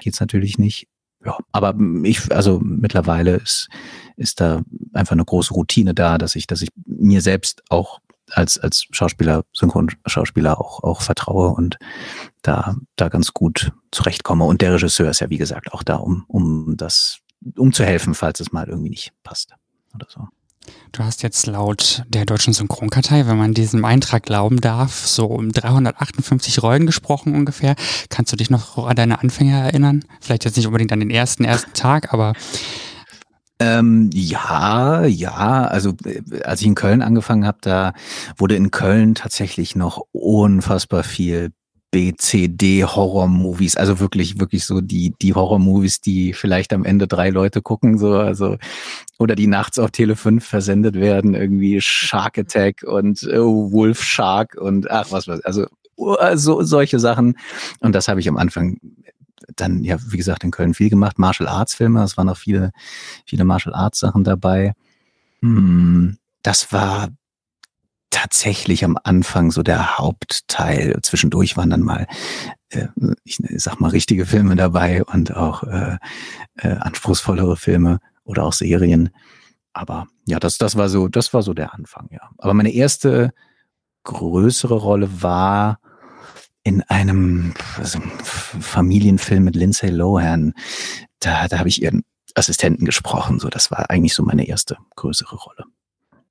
geht 0.00 0.14
es 0.14 0.20
natürlich 0.20 0.58
nicht. 0.58 0.88
Ja, 1.24 1.36
aber 1.52 1.74
ich, 2.04 2.32
also 2.34 2.60
mittlerweile 2.64 3.36
ist, 3.36 3.68
ist 4.16 4.40
da 4.40 4.62
einfach 4.94 5.12
eine 5.12 5.24
große 5.24 5.52
Routine 5.52 5.92
da, 5.92 6.16
dass 6.16 6.34
ich, 6.34 6.46
dass 6.46 6.62
ich 6.62 6.70
mir 6.86 7.20
selbst 7.20 7.62
auch 7.68 8.00
als, 8.32 8.58
als 8.58 8.86
Schauspieler, 8.90 9.44
Synchronschauspieler 9.52 10.60
auch, 10.60 10.82
auch 10.82 11.02
vertraue 11.02 11.50
und 11.50 11.78
da, 12.42 12.76
da 12.96 13.08
ganz 13.08 13.32
gut 13.32 13.72
zurechtkomme. 13.90 14.44
Und 14.44 14.62
der 14.62 14.74
Regisseur 14.74 15.10
ist 15.10 15.20
ja, 15.20 15.30
wie 15.30 15.38
gesagt, 15.38 15.72
auch 15.72 15.82
da, 15.82 15.96
um, 15.96 16.24
um 16.28 16.76
das, 16.76 17.18
um 17.56 17.72
zu 17.72 17.84
helfen, 17.84 18.14
falls 18.14 18.40
es 18.40 18.52
mal 18.52 18.68
irgendwie 18.68 18.90
nicht 18.90 19.12
passt 19.22 19.54
oder 19.94 20.06
so. 20.08 20.28
Du 20.92 21.02
hast 21.02 21.22
jetzt 21.22 21.46
laut 21.46 22.04
der 22.08 22.26
deutschen 22.26 22.52
Synchronkartei, 22.52 23.26
wenn 23.26 23.38
man 23.38 23.54
diesem 23.54 23.84
Eintrag 23.84 24.24
glauben 24.24 24.60
darf, 24.60 25.06
so 25.06 25.26
um 25.26 25.52
358 25.52 26.62
Rollen 26.62 26.86
gesprochen 26.86 27.34
ungefähr. 27.34 27.76
Kannst 28.08 28.32
du 28.32 28.36
dich 28.36 28.50
noch 28.50 28.76
an 28.86 28.96
deine 28.96 29.20
Anfänge 29.20 29.58
erinnern? 29.58 30.04
Vielleicht 30.20 30.44
jetzt 30.44 30.56
nicht 30.56 30.66
unbedingt 30.66 30.92
an 30.92 31.00
den 31.00 31.10
ersten, 31.10 31.44
ersten 31.44 31.72
Tag, 31.72 32.12
aber 32.12 32.34
ähm, 33.60 34.08
ja, 34.14 35.04
ja. 35.04 35.64
Also 35.66 35.94
äh, 36.04 36.42
als 36.42 36.62
ich 36.62 36.66
in 36.66 36.74
Köln 36.74 37.02
angefangen 37.02 37.46
habe, 37.46 37.58
da 37.60 37.92
wurde 38.36 38.56
in 38.56 38.70
Köln 38.70 39.14
tatsächlich 39.14 39.76
noch 39.76 40.02
unfassbar 40.12 41.04
viel 41.04 41.50
BCD 41.90 42.84
Horror-Movies, 42.84 43.76
also 43.76 43.98
wirklich, 43.98 44.38
wirklich 44.38 44.64
so 44.64 44.80
die, 44.80 45.12
die 45.20 45.34
Horror-Movies, 45.34 46.00
die 46.00 46.32
vielleicht 46.32 46.72
am 46.72 46.84
Ende 46.84 47.08
drei 47.08 47.30
Leute 47.30 47.62
gucken, 47.62 47.98
so, 47.98 48.14
also, 48.14 48.56
oder 49.18 49.34
die 49.34 49.48
nachts 49.48 49.78
auf 49.78 49.90
Tele 49.90 50.14
5 50.16 50.44
versendet 50.44 50.94
werden, 50.94 51.34
irgendwie 51.34 51.80
Shark 51.80 52.38
Attack 52.38 52.84
und 52.84 53.24
äh, 53.24 53.40
Wolf 53.40 54.02
Shark 54.02 54.56
und 54.56 54.90
ach, 54.90 55.10
was 55.10 55.26
was, 55.26 55.40
also, 55.40 55.66
so, 56.34 56.62
solche 56.62 56.98
Sachen. 56.98 57.36
Und 57.80 57.94
das 57.94 58.08
habe 58.08 58.20
ich 58.20 58.28
am 58.28 58.38
Anfang 58.38 58.78
dann, 59.56 59.84
ja, 59.84 59.96
wie 60.08 60.16
gesagt, 60.16 60.44
in 60.44 60.50
Köln 60.50 60.74
viel 60.74 60.90
gemacht. 60.90 61.18
Martial 61.18 61.48
Arts 61.48 61.74
Filme, 61.74 62.02
es 62.02 62.16
waren 62.16 62.28
auch 62.28 62.36
viele, 62.36 62.72
viele 63.26 63.44
Martial 63.44 63.74
Arts 63.74 64.00
Sachen 64.00 64.24
dabei. 64.24 64.74
Hm, 65.40 66.18
das 66.42 66.72
war 66.72 67.08
tatsächlich 68.10 68.84
am 68.84 68.98
Anfang 69.02 69.50
so 69.50 69.62
der 69.62 69.98
Hauptteil. 69.98 70.98
Zwischendurch 71.02 71.56
waren 71.56 71.70
dann 71.70 71.82
mal, 71.82 72.06
äh, 72.70 72.88
ich 73.24 73.38
sag 73.56 73.80
mal, 73.80 73.90
richtige 73.90 74.26
Filme 74.26 74.56
dabei 74.56 75.04
und 75.04 75.34
auch 75.34 75.62
äh, 75.62 75.96
äh, 76.56 76.68
anspruchsvollere 76.68 77.56
Filme 77.56 78.00
oder 78.24 78.44
auch 78.44 78.52
Serien. 78.52 79.10
Aber 79.72 80.08
ja, 80.26 80.40
das, 80.40 80.58
das 80.58 80.76
war 80.76 80.88
so, 80.88 81.08
das 81.08 81.32
war 81.32 81.42
so 81.42 81.54
der 81.54 81.74
Anfang, 81.74 82.08
ja. 82.10 82.28
Aber 82.38 82.54
meine 82.54 82.72
erste 82.72 83.32
größere 84.04 84.74
Rolle 84.74 85.22
war 85.22 85.78
in 86.70 86.82
einem 86.82 87.52
also 87.78 87.98
Familienfilm 88.22 89.42
mit 89.42 89.56
Lindsay 89.56 89.90
Lohan. 89.90 90.54
Da, 91.18 91.48
da 91.48 91.58
habe 91.58 91.68
ich 91.68 91.82
ihren 91.82 92.02
Assistenten 92.36 92.84
gesprochen. 92.84 93.40
So, 93.40 93.48
das 93.48 93.72
war 93.72 93.90
eigentlich 93.90 94.14
so 94.14 94.22
meine 94.22 94.46
erste 94.46 94.76
größere 94.94 95.34
Rolle. 95.34 95.64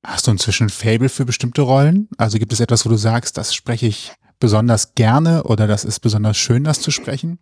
Hast 0.01 0.27
du 0.27 0.31
inzwischen 0.31 0.67
ein 0.67 0.69
Fable 0.69 1.09
für 1.09 1.25
bestimmte 1.25 1.61
Rollen? 1.61 2.07
Also 2.17 2.39
gibt 2.39 2.53
es 2.53 2.61
etwas, 2.61 2.85
wo 2.85 2.89
du 2.89 2.95
sagst, 2.95 3.37
das 3.37 3.53
spreche 3.53 3.87
ich 3.87 4.13
besonders 4.39 4.95
gerne 4.95 5.43
oder 5.43 5.67
das 5.67 5.83
ist 5.83 5.99
besonders 5.99 6.37
schön, 6.37 6.63
das 6.63 6.79
zu 6.79 6.89
sprechen? 6.89 7.37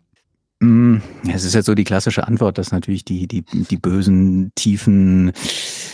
Mm, 0.60 0.98
es 1.32 1.44
ist 1.44 1.54
jetzt 1.54 1.68
so 1.68 1.76
die 1.76 1.84
klassische 1.84 2.28
Antwort, 2.28 2.58
dass 2.58 2.72
natürlich 2.72 3.06
die, 3.06 3.28
die, 3.28 3.44
die 3.44 3.78
bösen, 3.78 4.52
tiefen, 4.56 5.34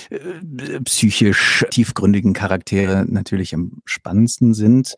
äh, 0.10 0.80
psychisch 0.86 1.66
tiefgründigen 1.70 2.32
Charaktere 2.32 3.06
natürlich 3.10 3.54
am 3.54 3.82
spannendsten 3.84 4.54
sind. 4.54 4.96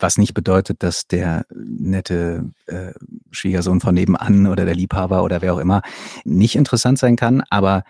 Was 0.00 0.18
nicht 0.18 0.34
bedeutet, 0.34 0.82
dass 0.82 1.06
der 1.06 1.46
nette 1.54 2.50
äh, 2.66 2.92
Schwiegersohn 3.30 3.80
von 3.80 3.94
nebenan 3.94 4.46
oder 4.46 4.64
der 4.64 4.74
Liebhaber 4.74 5.22
oder 5.22 5.42
wer 5.42 5.54
auch 5.54 5.58
immer 5.58 5.82
nicht 6.24 6.56
interessant 6.56 6.98
sein 6.98 7.16
kann. 7.16 7.42
Aber 7.50 7.84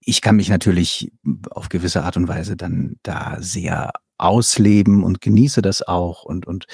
ich 0.00 0.22
kann 0.22 0.36
mich 0.36 0.48
natürlich 0.48 1.12
auf 1.50 1.68
gewisse 1.68 2.02
Art 2.04 2.16
und 2.16 2.28
Weise 2.28 2.56
dann 2.56 2.96
da 3.02 3.36
sehr 3.40 3.92
ausleben 4.16 5.02
und 5.02 5.20
genieße 5.20 5.62
das 5.62 5.82
auch 5.82 6.24
und, 6.24 6.46
und 6.46 6.66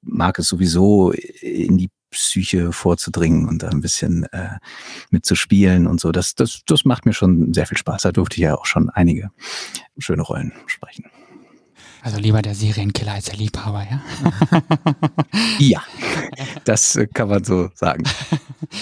mag 0.00 0.38
es 0.38 0.48
sowieso 0.48 1.10
in 1.12 1.78
die 1.78 1.90
Psyche 2.10 2.72
vorzudringen 2.72 3.48
und 3.48 3.62
da 3.62 3.70
ein 3.70 3.80
bisschen 3.80 4.24
äh, 4.32 4.58
mitzuspielen 5.10 5.86
und 5.86 6.00
so. 6.00 6.12
Das, 6.12 6.34
das, 6.34 6.62
das 6.66 6.84
macht 6.84 7.06
mir 7.06 7.14
schon 7.14 7.52
sehr 7.54 7.66
viel 7.66 7.78
Spaß. 7.78 8.02
Da 8.02 8.12
durfte 8.12 8.36
ich 8.36 8.42
ja 8.42 8.54
auch 8.54 8.66
schon 8.66 8.90
einige 8.90 9.30
schöne 9.98 10.22
Rollen 10.22 10.52
sprechen. 10.66 11.06
Also 12.04 12.18
lieber 12.18 12.42
der 12.42 12.56
Serienkiller 12.56 13.12
als 13.12 13.26
der 13.26 13.36
Liebhaber, 13.36 13.86
ja? 13.88 14.02
ja, 15.58 15.82
das 16.64 16.98
kann 17.14 17.28
man 17.28 17.44
so 17.44 17.70
sagen. 17.74 18.02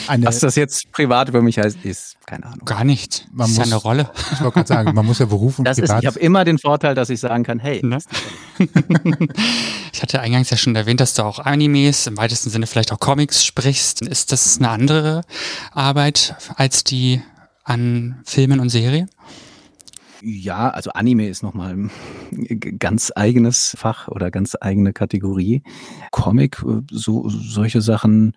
Eine 0.07 0.27
Was 0.27 0.39
das 0.39 0.57
jetzt 0.57 0.91
privat 0.91 1.29
über 1.29 1.43
mich 1.43 1.59
heißt, 1.59 1.85
ist 1.85 2.17
keine 2.25 2.47
Ahnung. 2.47 2.65
Gar 2.65 2.85
nicht. 2.85 3.27
Man 3.31 3.39
das 3.39 3.51
ist 3.51 3.59
muss, 3.59 3.67
ja 3.69 3.75
eine 3.75 3.83
Rolle. 3.83 4.11
Ich 4.33 4.41
wollte 4.41 4.55
gerade 4.55 4.69
sagen, 4.69 4.95
man 4.95 5.05
muss 5.05 5.19
ja 5.19 5.27
Beruf 5.27 5.59
und 5.59 5.67
das 5.67 5.77
privat. 5.77 5.99
Ist, 5.99 6.03
ich 6.03 6.07
habe 6.07 6.19
immer 6.21 6.45
den 6.45 6.59
Vorteil, 6.59 6.95
dass 6.95 7.11
ich 7.11 7.21
sagen 7.21 7.45
kann, 7.45 7.59
hey. 7.59 7.85
Ne? 7.85 7.99
ich 9.93 10.01
hatte 10.01 10.21
eingangs 10.21 10.49
ja 10.49 10.57
schon 10.57 10.75
erwähnt, 10.75 11.01
dass 11.01 11.13
du 11.13 11.23
auch 11.23 11.41
Animes, 11.41 12.07
im 12.07 12.17
weitesten 12.17 12.49
Sinne 12.49 12.67
vielleicht 12.67 12.91
auch 12.91 13.01
Comics 13.01 13.45
sprichst. 13.45 14.01
Ist 14.01 14.33
das 14.33 14.57
eine 14.57 14.71
andere 14.71 15.23
Arbeit 15.73 16.37
als 16.57 16.85
die 16.85 17.21
an 17.65 18.23
Filmen 18.25 18.61
und 18.61 18.71
Serien? 18.71 19.11
Ja, 20.23 20.71
also 20.71 20.91
Anime 20.91 21.29
ist 21.29 21.43
nochmal 21.43 21.75
ein 21.75 22.61
ganz 22.79 23.13
eigenes 23.15 23.75
Fach 23.79 24.09
oder 24.09 24.31
ganz 24.31 24.57
eigene 24.61 24.93
Kategorie. 24.93 25.63
Comic, 26.11 26.63
äh, 26.63 26.83
so 26.91 27.29
solche 27.29 27.81
Sachen. 27.81 28.37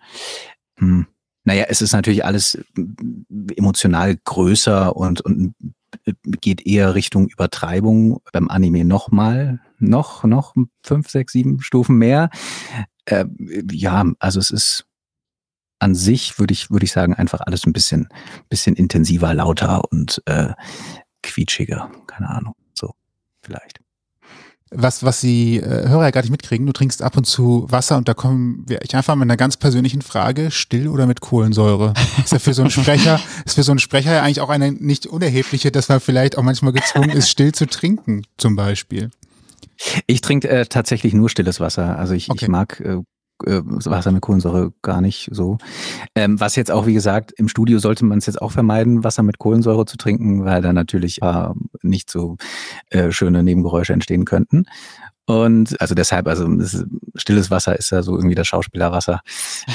Hm. 0.78 1.06
Naja, 1.44 1.66
es 1.68 1.82
ist 1.82 1.92
natürlich 1.92 2.24
alles 2.24 2.58
emotional 3.54 4.16
größer 4.24 4.96
und, 4.96 5.20
und 5.20 5.54
geht 6.40 6.66
eher 6.66 6.94
Richtung 6.94 7.28
Übertreibung. 7.28 8.20
Beim 8.32 8.48
Anime 8.48 8.84
nochmal, 8.84 9.60
noch, 9.78 10.24
noch 10.24 10.54
fünf, 10.82 11.10
sechs, 11.10 11.32
sieben 11.32 11.60
Stufen 11.60 11.96
mehr. 11.98 12.30
Äh, 13.04 13.26
ja, 13.70 14.04
also 14.18 14.40
es 14.40 14.50
ist 14.50 14.86
an 15.78 15.94
sich, 15.94 16.38
würde 16.38 16.52
ich, 16.52 16.70
würde 16.70 16.84
ich 16.84 16.92
sagen, 16.92 17.14
einfach 17.14 17.42
alles 17.42 17.66
ein 17.66 17.74
bisschen, 17.74 18.08
bisschen 18.48 18.74
intensiver, 18.74 19.34
lauter 19.34 19.82
und 19.90 20.22
äh, 20.24 20.54
quietschiger. 21.24 21.90
Keine 22.06 22.28
Ahnung. 22.28 22.54
So, 22.74 22.94
vielleicht. 23.42 23.80
Was, 24.76 25.04
was 25.04 25.20
die 25.20 25.58
äh, 25.58 25.88
Hörer 25.88 26.04
ja 26.04 26.10
gar 26.10 26.22
nicht 26.22 26.30
mitkriegen, 26.30 26.66
du 26.66 26.72
trinkst 26.72 27.00
ab 27.00 27.16
und 27.16 27.24
zu 27.24 27.66
Wasser 27.70 27.96
und 27.96 28.08
da 28.08 28.14
kommen 28.14 28.64
wir 28.66 28.82
ich 28.82 28.96
einfach 28.96 29.14
mit 29.14 29.22
einer 29.22 29.36
ganz 29.36 29.56
persönlichen 29.56 30.02
Frage, 30.02 30.50
still 30.50 30.88
oder 30.88 31.06
mit 31.06 31.20
Kohlensäure? 31.20 31.94
Ist 32.24 32.32
ja 32.32 32.40
für 32.40 32.54
so 32.54 32.62
einen 32.62 32.72
Sprecher, 32.72 33.20
ist 33.44 33.54
für 33.54 33.62
so 33.62 33.70
einen 33.70 33.78
Sprecher 33.78 34.12
ja 34.12 34.22
eigentlich 34.22 34.40
auch 34.40 34.48
eine 34.48 34.72
nicht 34.72 35.06
unerhebliche, 35.06 35.70
dass 35.70 35.88
man 35.88 36.00
vielleicht 36.00 36.36
auch 36.36 36.42
manchmal 36.42 36.72
gezwungen 36.72 37.10
ist, 37.10 37.28
still 37.28 37.52
zu 37.52 37.66
trinken, 37.66 38.22
zum 38.36 38.56
Beispiel. 38.56 39.10
Ich 40.06 40.20
trinke 40.22 40.48
äh, 40.48 40.66
tatsächlich 40.66 41.14
nur 41.14 41.28
stilles 41.28 41.60
Wasser. 41.60 41.96
Also 41.96 42.14
ich, 42.14 42.30
okay. 42.30 42.44
ich 42.44 42.48
mag 42.48 42.80
äh, 42.80 42.96
äh, 43.44 43.60
Wasser 43.64 44.12
mit 44.12 44.22
Kohlensäure 44.22 44.72
gar 44.82 45.00
nicht 45.00 45.28
so. 45.32 45.58
Ähm, 46.14 46.40
was 46.40 46.56
jetzt 46.56 46.70
auch, 46.70 46.86
wie 46.86 46.94
gesagt, 46.94 47.32
im 47.36 47.48
Studio 47.48 47.78
sollte 47.78 48.04
man 48.04 48.18
es 48.18 48.26
jetzt 48.26 48.40
auch 48.40 48.52
vermeiden, 48.52 49.04
Wasser 49.04 49.22
mit 49.22 49.38
Kohlensäure 49.38 49.86
zu 49.86 49.96
trinken, 49.96 50.44
weil 50.44 50.62
da 50.62 50.72
natürlich 50.72 51.22
äh, 51.22 51.48
nicht 51.82 52.10
so 52.10 52.36
äh, 52.90 53.10
schöne 53.10 53.42
Nebengeräusche 53.42 53.92
entstehen 53.92 54.24
könnten. 54.24 54.66
Und 55.26 55.80
also 55.80 55.94
deshalb, 55.94 56.28
also 56.28 56.46
stilles 57.14 57.50
Wasser 57.50 57.78
ist 57.78 57.90
ja 57.90 58.02
so 58.02 58.14
irgendwie 58.14 58.34
das 58.34 58.46
Schauspielerwasser. 58.46 59.20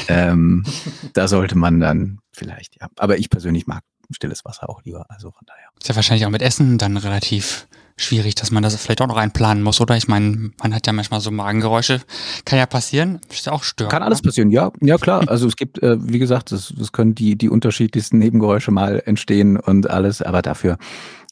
ähm, 0.07 0.63
da 1.13 1.27
sollte 1.27 1.57
man 1.57 1.79
dann 1.79 2.19
vielleicht, 2.31 2.79
ja. 2.79 2.87
Aber 2.97 3.17
ich 3.17 3.29
persönlich 3.29 3.65
mag 3.65 3.83
stilles 4.11 4.45
Wasser 4.45 4.69
auch 4.69 4.83
lieber. 4.83 5.05
Also 5.09 5.31
von 5.31 5.45
daher. 5.45 5.69
Ist 5.79 5.89
ja 5.89 5.95
wahrscheinlich 5.95 6.25
auch 6.25 6.31
mit 6.31 6.41
Essen 6.41 6.77
dann 6.77 6.97
relativ 6.97 7.67
schwierig, 7.99 8.35
dass 8.35 8.51
man 8.51 8.63
das 8.63 8.75
vielleicht 8.75 9.01
auch 9.01 9.07
noch 9.07 9.17
einplanen 9.17 9.63
muss, 9.63 9.81
oder? 9.81 9.97
Ich 9.97 10.07
meine, 10.07 10.51
man 10.61 10.73
hat 10.73 10.87
ja 10.87 10.93
manchmal 10.93 11.19
so 11.19 11.31
Magengeräusche. 11.31 12.01
Kann 12.45 12.57
ja 12.57 12.65
passieren. 12.65 13.19
Ist 13.29 13.45
ja 13.45 13.51
auch 13.51 13.63
störend. 13.63 13.91
Kann 13.91 14.03
alles 14.03 14.21
passieren, 14.21 14.49
ja. 14.49 14.71
Ja, 14.81 14.97
klar. 14.97 15.19
Also 15.29 15.47
es 15.47 15.55
gibt, 15.55 15.81
äh, 15.83 15.97
wie 16.01 16.17
gesagt, 16.17 16.51
es, 16.51 16.71
es 16.71 16.91
können 16.91 17.13
die, 17.13 17.37
die 17.37 17.49
unterschiedlichsten 17.49 18.17
Nebengeräusche 18.17 18.71
mal 18.71 19.01
entstehen 19.05 19.57
und 19.57 19.89
alles, 19.89 20.21
aber 20.21 20.41
dafür 20.41 20.77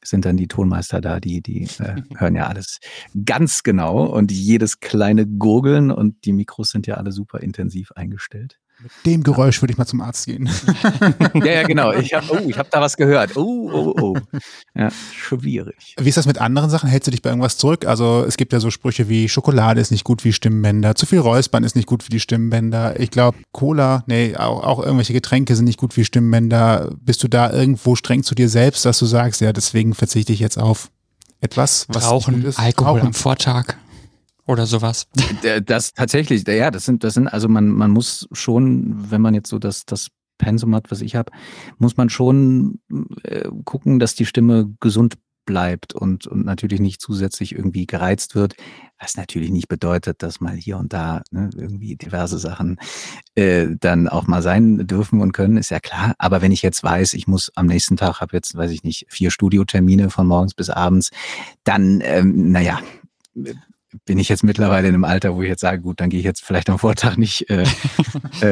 sind 0.04 0.26
dann 0.26 0.38
die 0.38 0.48
Tonmeister 0.48 1.02
da, 1.02 1.20
die, 1.20 1.42
die 1.42 1.64
äh, 1.80 2.02
hören 2.18 2.36
ja 2.36 2.48
alles 2.48 2.80
ganz 3.26 3.64
genau 3.64 4.06
und 4.06 4.32
jedes 4.32 4.80
kleine 4.80 5.26
Gurgeln 5.26 5.92
und 5.92 6.26
die 6.26 6.34
Mikros 6.34 6.70
sind 6.70 6.86
ja 6.88 6.96
alle 6.96 7.12
super 7.12 7.40
intensiv 7.40 7.92
eingestellt. 7.94 8.60
Mit 8.80 8.92
dem 9.08 9.24
Geräusch 9.24 9.62
würde 9.62 9.72
ich 9.72 9.78
mal 9.78 9.88
zum 9.88 10.02
Arzt 10.02 10.28
gehen. 10.28 10.48
ja, 11.34 11.46
ja, 11.46 11.64
genau. 11.64 11.94
Ich 11.94 12.14
habe 12.14 12.28
oh, 12.30 12.52
hab 12.58 12.70
da 12.70 12.80
was 12.80 12.96
gehört. 12.96 13.36
Oh, 13.36 13.70
oh, 13.74 13.96
oh. 14.00 14.18
Ja, 14.76 14.90
schwierig. 15.16 15.96
Wie 16.00 16.08
ist 16.08 16.18
das 16.18 16.28
mit 16.28 16.40
anderen 16.40 16.70
Sachen? 16.70 16.88
Hältst 16.88 17.08
du 17.08 17.12
dich 17.12 17.24
bei 17.24 17.30
irgendwas 17.30 17.58
zurück? 17.58 17.86
Also 17.86 18.24
es 18.28 18.38
gibt 18.38 18.54
ja 18.54 18.60
so 18.60 18.70
Sprüche 18.70 19.10
wie 19.10 19.28
Schokolade 19.28 19.82
ist 19.82 19.90
nicht 19.90 20.04
gut 20.04 20.24
wie 20.24 20.32
Stimmbänder, 20.32 20.94
zu 20.94 21.08
viel 21.08 21.18
Räuspern 21.18 21.64
ist 21.64 21.76
nicht 21.76 21.88
gut 21.88 22.04
für 22.04 22.12
die 22.12 22.20
Stimmbänder. 22.20 23.00
Ich 23.00 23.10
glaube, 23.10 23.40
Cola, 23.52 24.04
nee, 24.06 24.36
auch, 24.36 24.64
auch 24.64 24.80
irgendwelche 24.80 25.14
Getränke 25.14 25.56
sind 25.56 25.66
nicht 25.66 25.80
gut 25.80 25.98
wie 25.98 26.06
Stimmbänder. 26.06 26.92
Bist 27.02 27.24
du 27.24 27.28
da 27.28 27.52
irgendwo 27.52 27.96
streng 27.96 28.22
zu 28.22 28.36
dir 28.36 28.50
selbst, 28.50 28.86
dass 28.86 29.00
du 29.00 29.08
sagst, 29.08 29.42
ja, 29.42 29.52
deswegen 29.54 29.96
verzichte 29.96 30.34
ich 30.34 30.40
jetzt 30.40 30.60
auf 30.60 30.92
etwas, 31.42 31.88
was 31.90 32.06
Rauchen, 32.06 32.54
Alkohol 32.56 33.00
Rauchen. 33.00 33.08
am 33.08 33.14
Vortag 33.14 33.76
oder 34.48 34.66
sowas. 34.66 35.08
Das 35.66 35.94
tatsächlich, 35.94 36.48
ja, 36.48 36.72
das 36.72 36.86
sind, 36.86 37.04
das 37.04 37.14
sind, 37.14 37.28
also 37.28 37.48
man, 37.48 37.70
man 37.70 37.92
muss 37.92 38.28
schon, 38.32 39.12
wenn 39.12 39.22
man 39.22 39.34
jetzt 39.34 39.50
so 39.50 39.60
das, 39.60 39.86
das 39.86 40.10
Pensum 40.38 40.74
hat, 40.76 40.92
was 40.92 41.02
ich 41.02 41.16
habe, 41.16 41.32
muss 41.78 41.98
man 41.98 42.10
schon 42.10 42.80
äh, 43.24 43.50
gucken, 43.66 44.00
dass 44.00 44.16
die 44.16 44.26
Stimme 44.26 44.74
gesund 44.80 45.16
bleibt 45.46 45.94
und, 45.94 46.28
und 46.28 46.46
natürlich 46.46 46.80
nicht 46.80 47.02
zusätzlich 47.02 47.56
irgendwie 47.56 47.88
gereizt 47.88 48.36
wird, 48.36 48.56
was 49.00 49.18
natürlich 49.18 49.50
nicht 49.50 49.68
bedeutet, 49.68 50.22
dass 50.22 50.42
mal 50.42 50.56
hier 50.56 50.78
und 50.78 50.94
da 50.94 51.24
ne, 51.32 51.50
irgendwie 51.56 51.96
diverse 51.96 52.38
Sachen 52.38 52.78
äh, 53.36 53.68
dann 53.80 54.08
auch 54.08 54.28
mal 54.28 54.44
sein 54.44 54.86
dürfen 54.86 55.22
und 55.22 55.32
können, 55.32 55.58
ist 55.58 55.72
ja 55.72 55.80
klar. 55.80 56.14
Aber 56.20 56.42
wenn 56.42 56.52
ich 56.52 56.62
jetzt 56.62 56.84
weiß, 56.84 57.14
ich 57.14 57.28
muss 57.28 57.52
am 57.56 57.66
nächsten 57.66 57.98
Tag, 57.98 58.22
habe 58.22 58.36
jetzt, 58.36 58.56
weiß 58.56 58.72
ich 58.72 58.84
nicht, 58.84 59.08
vier 59.10 59.32
Studiotermine 59.32 60.10
von 60.10 60.28
morgens 60.28 60.54
bis 60.54 60.70
abends, 60.70 61.10
dann, 61.64 62.02
ähm, 62.04 62.52
naja, 62.52 62.80
bin 64.06 64.20
ich 64.20 64.30
jetzt 64.30 64.44
mittlerweile 64.44 64.88
in 64.88 64.94
einem 64.94 65.04
Alter, 65.04 65.36
wo 65.36 65.42
ich 65.42 65.50
jetzt 65.50 65.62
sage, 65.62 65.82
gut, 65.82 66.00
dann 66.00 66.10
gehe 66.10 66.20
ich 66.20 66.26
jetzt 66.26 66.44
vielleicht 66.44 66.70
am 66.70 66.80
Vortag 66.80 67.18
nicht 67.18 67.50
äh, 67.50 67.66
äh, 68.42 68.48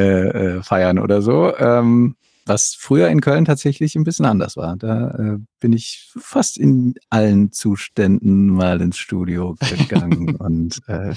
äh, 0.56 0.62
feiern 0.62 0.98
oder 0.98 1.22
so. 1.22 1.56
Ähm, 1.56 2.16
was 2.46 2.76
früher 2.78 3.08
in 3.08 3.20
Köln 3.20 3.44
tatsächlich 3.44 3.96
ein 3.96 4.04
bisschen 4.04 4.24
anders 4.24 4.56
war. 4.56 4.76
Da 4.76 5.10
äh, 5.10 5.38
bin 5.58 5.72
ich 5.72 6.12
fast 6.16 6.56
in 6.56 6.94
allen 7.10 7.50
Zuständen 7.50 8.48
mal 8.48 8.80
ins 8.80 8.98
Studio 8.98 9.56
gegangen 9.58 10.36
und 10.38 10.80
äh, 10.86 11.12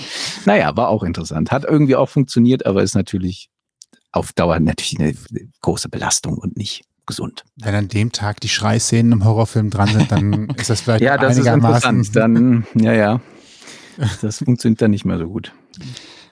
naja, 0.46 0.76
war 0.76 0.90
auch 0.90 1.04
interessant. 1.04 1.52
Hat 1.52 1.66
irgendwie 1.66 1.96
auch 1.96 2.10
funktioniert, 2.10 2.66
aber 2.66 2.82
ist 2.82 2.96
natürlich 2.96 3.50
auf 4.12 4.34
Dauer 4.34 4.60
natürlich 4.60 5.00
eine 5.00 5.14
große 5.62 5.88
Belastung 5.90 6.38
und 6.40 6.58
nicht 6.58 6.84
gesund. 7.06 7.44
Wenn 7.58 7.76
an 7.76 7.88
dem 7.88 8.12
Tag 8.12 8.40
die 8.40 8.50
Schreiszenen 8.50 9.12
im 9.12 9.26
Horrorfilm 9.26 9.70
dran 9.70 9.90
sind, 9.90 10.12
dann 10.12 10.50
ist 10.58 10.70
das 10.70 10.82
vielleicht 10.82 11.04
ja, 11.04 11.18
das 11.18 11.36
einigermaßen. 11.36 12.00
Ist 12.00 12.16
interessant. 12.16 12.66
Dann, 12.76 12.84
ja, 12.84 12.94
ja. 12.94 13.22
Das 14.22 14.40
funktioniert 14.40 14.82
dann 14.82 14.92
nicht 14.92 15.06
mehr 15.06 15.18
so 15.18 15.28
gut. 15.28 15.54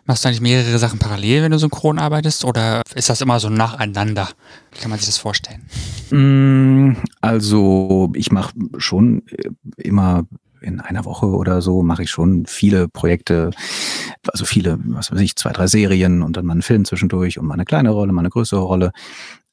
Machst 0.06 0.24
du 0.24 0.30
eigentlich 0.30 0.42
mehrere 0.42 0.80
Sachen 0.80 1.00
parallel, 1.00 1.44
wenn 1.44 1.52
du 1.52 1.60
synchron 1.60 2.00
arbeitest 2.00 2.46
oder 2.46 2.82
ist 2.96 3.10
das 3.10 3.20
immer 3.20 3.42
so 3.42 3.50
nacheinander? 3.50 4.30
Wie 4.72 4.80
kann 4.80 4.90
man 4.90 5.00
sich 5.00 5.08
das 5.08 5.18
vorstellen? 5.18 5.64
Mm, 6.12 6.96
also 7.20 8.12
ich 8.16 8.32
mache 8.32 8.54
schon 8.78 9.28
äh, 9.28 9.50
immer 9.78 10.26
in 10.62 10.80
einer 10.80 11.06
Woche 11.06 11.28
oder 11.28 11.62
so 11.62 11.84
mache 11.84 12.04
ich 12.04 12.10
schon 12.10 12.46
viele 12.46 12.88
Projekte, 12.88 13.52
also 14.32 14.46
viele, 14.46 14.80
was 14.86 15.12
weiß 15.12 15.20
ich, 15.20 15.36
zwei, 15.36 15.52
drei 15.52 15.68
Serien 15.68 16.22
und 16.22 16.38
dann 16.38 16.46
mal 16.46 16.54
einen 16.54 16.62
Film 16.62 16.86
zwischendurch 16.86 17.38
und 17.38 17.46
mal 17.46 17.56
eine 17.56 17.66
kleine 17.66 17.90
Rolle, 17.90 18.14
mal 18.14 18.22
eine 18.22 18.30
größere 18.30 18.62
Rolle. 18.62 18.92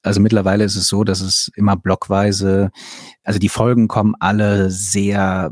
Also 0.02 0.20
mittlerweile 0.20 0.64
ist 0.64 0.76
es 0.76 0.86
so, 0.86 1.02
dass 1.02 1.20
es 1.20 1.50
immer 1.56 1.76
blockweise, 1.76 2.70
also 3.24 3.38
die 3.38 3.48
Folgen 3.48 3.88
kommen 3.88 4.14
alle 4.20 4.70
sehr 4.70 5.50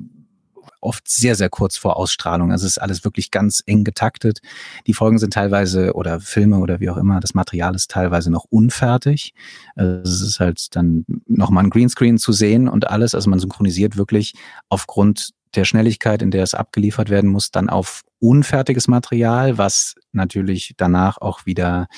oft 0.82 1.08
sehr, 1.08 1.34
sehr 1.34 1.48
kurz 1.48 1.76
vor 1.76 1.96
Ausstrahlung. 1.96 2.52
Also 2.52 2.66
es 2.66 2.72
ist 2.72 2.78
alles 2.78 3.04
wirklich 3.04 3.30
ganz 3.30 3.62
eng 3.66 3.84
getaktet. 3.84 4.40
Die 4.86 4.94
Folgen 4.94 5.18
sind 5.18 5.32
teilweise 5.32 5.94
oder 5.94 6.20
Filme 6.20 6.58
oder 6.58 6.80
wie 6.80 6.90
auch 6.90 6.96
immer, 6.96 7.20
das 7.20 7.34
Material 7.34 7.74
ist 7.74 7.90
teilweise 7.90 8.30
noch 8.30 8.44
unfertig. 8.50 9.34
Also 9.76 10.14
es 10.14 10.20
ist 10.22 10.40
halt 10.40 10.74
dann 10.76 11.04
nochmal 11.26 11.64
ein 11.64 11.70
Greenscreen 11.70 12.18
zu 12.18 12.32
sehen 12.32 12.68
und 12.68 12.88
alles. 12.88 13.14
Also 13.14 13.30
man 13.30 13.38
synchronisiert 13.38 13.96
wirklich 13.96 14.34
aufgrund 14.68 15.30
der 15.54 15.64
Schnelligkeit, 15.64 16.22
in 16.22 16.30
der 16.30 16.42
es 16.42 16.54
abgeliefert 16.54 17.10
werden 17.10 17.30
muss, 17.30 17.50
dann 17.50 17.68
auf 17.68 18.02
unfertiges 18.20 18.88
Material, 18.88 19.58
was 19.58 19.94
natürlich 20.12 20.74
danach 20.76 21.18
auch 21.18 21.44
wieder 21.44 21.88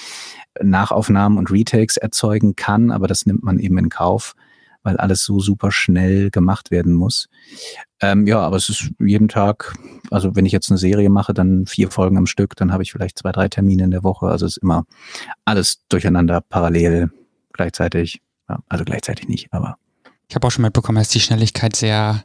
Nachaufnahmen 0.61 1.39
und 1.39 1.51
Retakes 1.51 1.97
erzeugen 1.97 2.57
kann, 2.57 2.91
aber 2.91 3.07
das 3.07 3.27
nimmt 3.27 3.45
man 3.45 3.59
eben 3.59 3.79
in 3.79 3.91
Kauf 3.91 4.35
weil 4.85 4.97
alles 4.99 5.25
so 5.25 5.41
super 5.41 5.73
schnell 5.73 6.31
gemacht 6.31 6.71
werden 6.71 6.93
muss. 6.93 7.29
Ähm, 8.01 8.27
ja, 8.27 8.39
aber 8.41 8.57
es 8.57 8.69
ist 8.69 8.91
jeden 9.01 9.29
Tag, 9.29 9.75
also 10.11 10.37
wenn 10.37 10.47
ich 10.47 10.53
jetzt 10.53 10.71
eine 10.71 10.79
Serie 10.79 11.11
mache, 11.11 11.35
dann 11.35 11.67
vier 11.67 11.91
Folgen 11.91 12.17
am 12.17 12.27
Stück, 12.27 12.55
dann 12.57 12.73
habe 12.73 12.83
ich 12.83 12.93
vielleicht 12.93 13.19
zwei, 13.19 13.33
drei 13.33 13.49
Termine 13.49 13.85
in 13.85 13.91
der 13.91 14.05
Woche. 14.05 14.27
Also 14.27 14.47
es 14.47 14.57
ist 14.57 14.63
immer 14.63 14.85
alles 15.45 15.81
durcheinander, 15.89 16.41
parallel, 16.41 17.11
gleichzeitig. 17.53 18.21
Ja, 18.49 18.59
also 18.69 18.85
gleichzeitig 18.85 19.27
nicht, 19.27 19.49
aber 19.53 19.79
ich 20.35 20.37
habe 20.37 20.49
auch 20.49 20.51
schon 20.51 20.63
mitbekommen, 20.63 20.99
dass 20.99 21.11
die 21.11 21.21
Schnelligkeit 21.21 21.77
sehr 21.77 22.25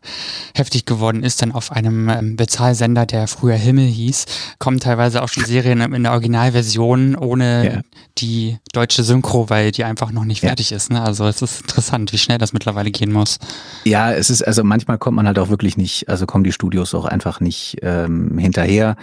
heftig 0.55 0.85
geworden 0.85 1.21
ist. 1.21 1.43
Dann 1.43 1.51
auf 1.51 1.71
einem 1.71 2.09
ähm, 2.09 2.37
Bezahlsender, 2.37 3.05
der 3.05 3.27
früher 3.27 3.53
Himmel 3.53 3.85
hieß, 3.85 4.25
kommen 4.57 4.79
teilweise 4.79 5.21
auch 5.21 5.27
schon 5.27 5.45
Serien 5.45 5.79
in 5.93 6.01
der 6.01 6.13
Originalversion 6.13 7.15
ohne 7.15 7.65
ja. 7.71 7.81
die 8.17 8.57
deutsche 8.73 9.03
Synchro, 9.03 9.51
weil 9.51 9.71
die 9.71 9.83
einfach 9.83 10.11
noch 10.11 10.25
nicht 10.25 10.39
fertig 10.39 10.71
ja. 10.71 10.77
ist. 10.77 10.89
Ne? 10.89 11.03
Also 11.03 11.27
es 11.27 11.43
ist 11.43 11.61
interessant, 11.61 12.11
wie 12.11 12.17
schnell 12.17 12.39
das 12.39 12.51
mittlerweile 12.51 12.89
gehen 12.89 13.11
muss. 13.11 13.37
Ja, 13.83 14.11
es 14.11 14.31
ist, 14.31 14.41
also 14.41 14.63
manchmal 14.63 14.97
kommt 14.97 15.15
man 15.15 15.27
halt 15.27 15.37
auch 15.37 15.49
wirklich 15.49 15.77
nicht, 15.77 16.09
also 16.09 16.25
kommen 16.25 16.43
die 16.43 16.51
Studios 16.51 16.95
auch 16.95 17.05
einfach 17.05 17.41
nicht 17.41 17.77
ähm, 17.83 18.39
hinterher, 18.39 18.95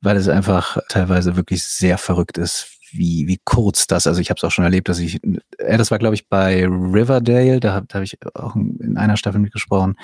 weil 0.00 0.16
es 0.16 0.28
einfach 0.28 0.78
teilweise 0.88 1.36
wirklich 1.36 1.64
sehr 1.64 1.98
verrückt 1.98 2.38
ist, 2.38 2.73
wie, 2.96 3.26
wie 3.26 3.38
kurz 3.44 3.86
das, 3.86 4.06
also 4.06 4.20
ich 4.20 4.30
habe 4.30 4.38
es 4.38 4.44
auch 4.44 4.50
schon 4.50 4.64
erlebt, 4.64 4.88
dass 4.88 4.98
ich, 4.98 5.22
äh, 5.24 5.76
das 5.76 5.90
war 5.90 5.98
glaube 5.98 6.14
ich 6.14 6.28
bei 6.28 6.66
Riverdale, 6.66 7.60
da, 7.60 7.80
da 7.80 7.94
habe 7.94 8.04
ich 8.04 8.18
auch 8.34 8.56
in 8.56 8.96
einer 8.96 9.16
Staffel 9.16 9.40
mitgesprochen 9.40 9.96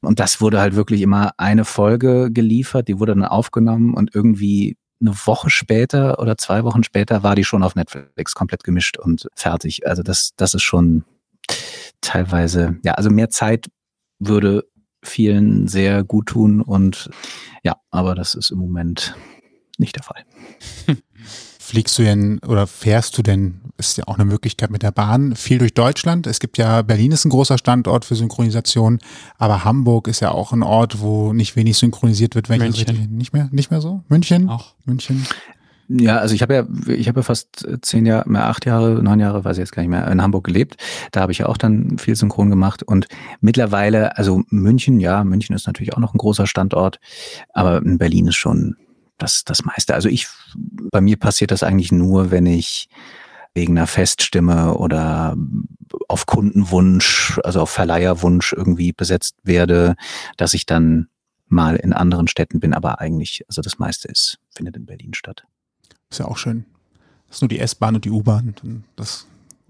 und 0.00 0.20
das 0.20 0.40
wurde 0.40 0.60
halt 0.60 0.74
wirklich 0.74 1.02
immer 1.02 1.32
eine 1.38 1.64
Folge 1.64 2.30
geliefert, 2.32 2.88
die 2.88 2.98
wurde 2.98 3.14
dann 3.14 3.24
aufgenommen 3.24 3.94
und 3.94 4.14
irgendwie 4.14 4.76
eine 5.00 5.14
Woche 5.14 5.50
später 5.50 6.18
oder 6.18 6.36
zwei 6.38 6.64
Wochen 6.64 6.82
später 6.82 7.22
war 7.22 7.34
die 7.34 7.44
schon 7.44 7.62
auf 7.62 7.74
Netflix 7.74 8.34
komplett 8.34 8.64
gemischt 8.64 8.98
und 8.98 9.28
fertig. 9.34 9.86
Also 9.86 10.02
das, 10.02 10.30
das 10.36 10.54
ist 10.54 10.62
schon 10.62 11.04
teilweise, 12.00 12.76
ja, 12.82 12.92
also 12.92 13.10
mehr 13.10 13.28
Zeit 13.28 13.66
würde 14.18 14.64
vielen 15.02 15.68
sehr 15.68 16.02
gut 16.02 16.26
tun 16.28 16.60
und 16.62 17.10
ja, 17.62 17.76
aber 17.90 18.14
das 18.14 18.34
ist 18.34 18.50
im 18.50 18.58
Moment 18.58 19.14
nicht 19.78 19.96
der 19.96 20.02
Fall. 20.02 20.24
Fliegst 21.66 21.98
du 21.98 22.04
denn 22.04 22.38
oder 22.46 22.68
fährst 22.68 23.18
du 23.18 23.22
denn, 23.22 23.60
ist 23.76 23.98
ja 23.98 24.04
auch 24.06 24.14
eine 24.14 24.24
Möglichkeit 24.24 24.70
mit 24.70 24.84
der 24.84 24.92
Bahn, 24.92 25.34
viel 25.34 25.58
durch 25.58 25.74
Deutschland? 25.74 26.28
Es 26.28 26.38
gibt 26.38 26.58
ja, 26.58 26.82
Berlin 26.82 27.10
ist 27.10 27.24
ein 27.24 27.30
großer 27.30 27.58
Standort 27.58 28.04
für 28.04 28.14
Synchronisation, 28.14 29.00
aber 29.36 29.64
Hamburg 29.64 30.06
ist 30.06 30.20
ja 30.20 30.30
auch 30.30 30.52
ein 30.52 30.62
Ort, 30.62 31.00
wo 31.00 31.32
nicht 31.32 31.56
wenig 31.56 31.76
synchronisiert 31.76 32.36
wird. 32.36 32.48
Wenn 32.48 32.60
München. 32.60 32.86
Ich 32.88 33.08
nicht 33.10 33.32
mehr, 33.32 33.48
nicht 33.50 33.72
mehr 33.72 33.80
so? 33.80 34.04
München? 34.08 34.48
Auch. 34.48 34.74
München. 34.84 35.26
Ja, 35.88 36.18
also 36.18 36.36
ich 36.36 36.42
habe 36.42 36.54
ja, 36.54 36.66
ich 36.86 37.08
habe 37.08 37.18
ja 37.18 37.24
fast 37.24 37.66
zehn 37.82 38.06
Jahre, 38.06 38.30
mehr 38.30 38.46
acht 38.46 38.64
Jahre, 38.64 39.02
neun 39.02 39.18
Jahre, 39.18 39.44
weiß 39.44 39.56
ich 39.56 39.62
jetzt 39.62 39.72
gar 39.72 39.82
nicht 39.82 39.90
mehr, 39.90 40.06
in 40.06 40.22
Hamburg 40.22 40.44
gelebt. 40.44 40.76
Da 41.10 41.20
habe 41.20 41.32
ich 41.32 41.38
ja 41.38 41.46
auch 41.46 41.56
dann 41.56 41.98
viel 41.98 42.14
Synchron 42.14 42.48
gemacht 42.48 42.84
und 42.84 43.08
mittlerweile, 43.40 44.16
also 44.16 44.44
München, 44.50 45.00
ja, 45.00 45.24
München 45.24 45.56
ist 45.56 45.66
natürlich 45.66 45.94
auch 45.94 46.00
noch 46.00 46.14
ein 46.14 46.18
großer 46.18 46.46
Standort, 46.46 47.00
aber 47.52 47.82
in 47.82 47.98
Berlin 47.98 48.28
ist 48.28 48.36
schon 48.36 48.76
das, 49.18 49.44
das 49.44 49.64
meiste. 49.64 49.94
Also 49.94 50.08
ich, 50.08 50.28
bei 50.56 51.00
mir 51.00 51.16
passiert 51.16 51.50
das 51.50 51.62
eigentlich 51.62 51.92
nur, 51.92 52.30
wenn 52.30 52.46
ich 52.46 52.88
wegen 53.54 53.76
einer 53.76 53.86
Feststimme 53.86 54.74
oder 54.74 55.36
auf 56.08 56.26
Kundenwunsch, 56.26 57.40
also 57.42 57.62
auf 57.62 57.70
Verleiherwunsch 57.70 58.52
irgendwie 58.52 58.92
besetzt 58.92 59.36
werde, 59.44 59.96
dass 60.36 60.52
ich 60.52 60.66
dann 60.66 61.08
mal 61.48 61.76
in 61.76 61.92
anderen 61.92 62.28
Städten 62.28 62.60
bin, 62.60 62.74
aber 62.74 63.00
eigentlich, 63.00 63.44
also 63.48 63.62
das 63.62 63.78
meiste 63.78 64.08
ist, 64.08 64.38
findet 64.50 64.76
in 64.76 64.84
Berlin 64.84 65.14
statt. 65.14 65.44
Ist 66.10 66.18
ja 66.18 66.26
auch 66.26 66.36
schön. 66.36 66.66
Das 67.28 67.38
ist 67.38 67.42
nur 67.42 67.48
die 67.48 67.60
S-Bahn 67.60 67.94
und 67.94 68.04
die 68.04 68.10
U-Bahn. 68.10 68.54
Das 68.94 69.26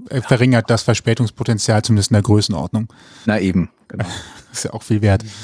verringert 0.09 0.69
das 0.69 0.83
Verspätungspotenzial 0.83 1.83
zumindest 1.83 2.11
in 2.11 2.15
der 2.15 2.23
Größenordnung. 2.23 2.93
Na 3.25 3.39
eben, 3.39 3.71
genau. 3.89 4.05
ist 4.53 4.65
ja 4.65 4.73
auch 4.73 4.83
viel 4.83 5.03
wert. 5.03 5.25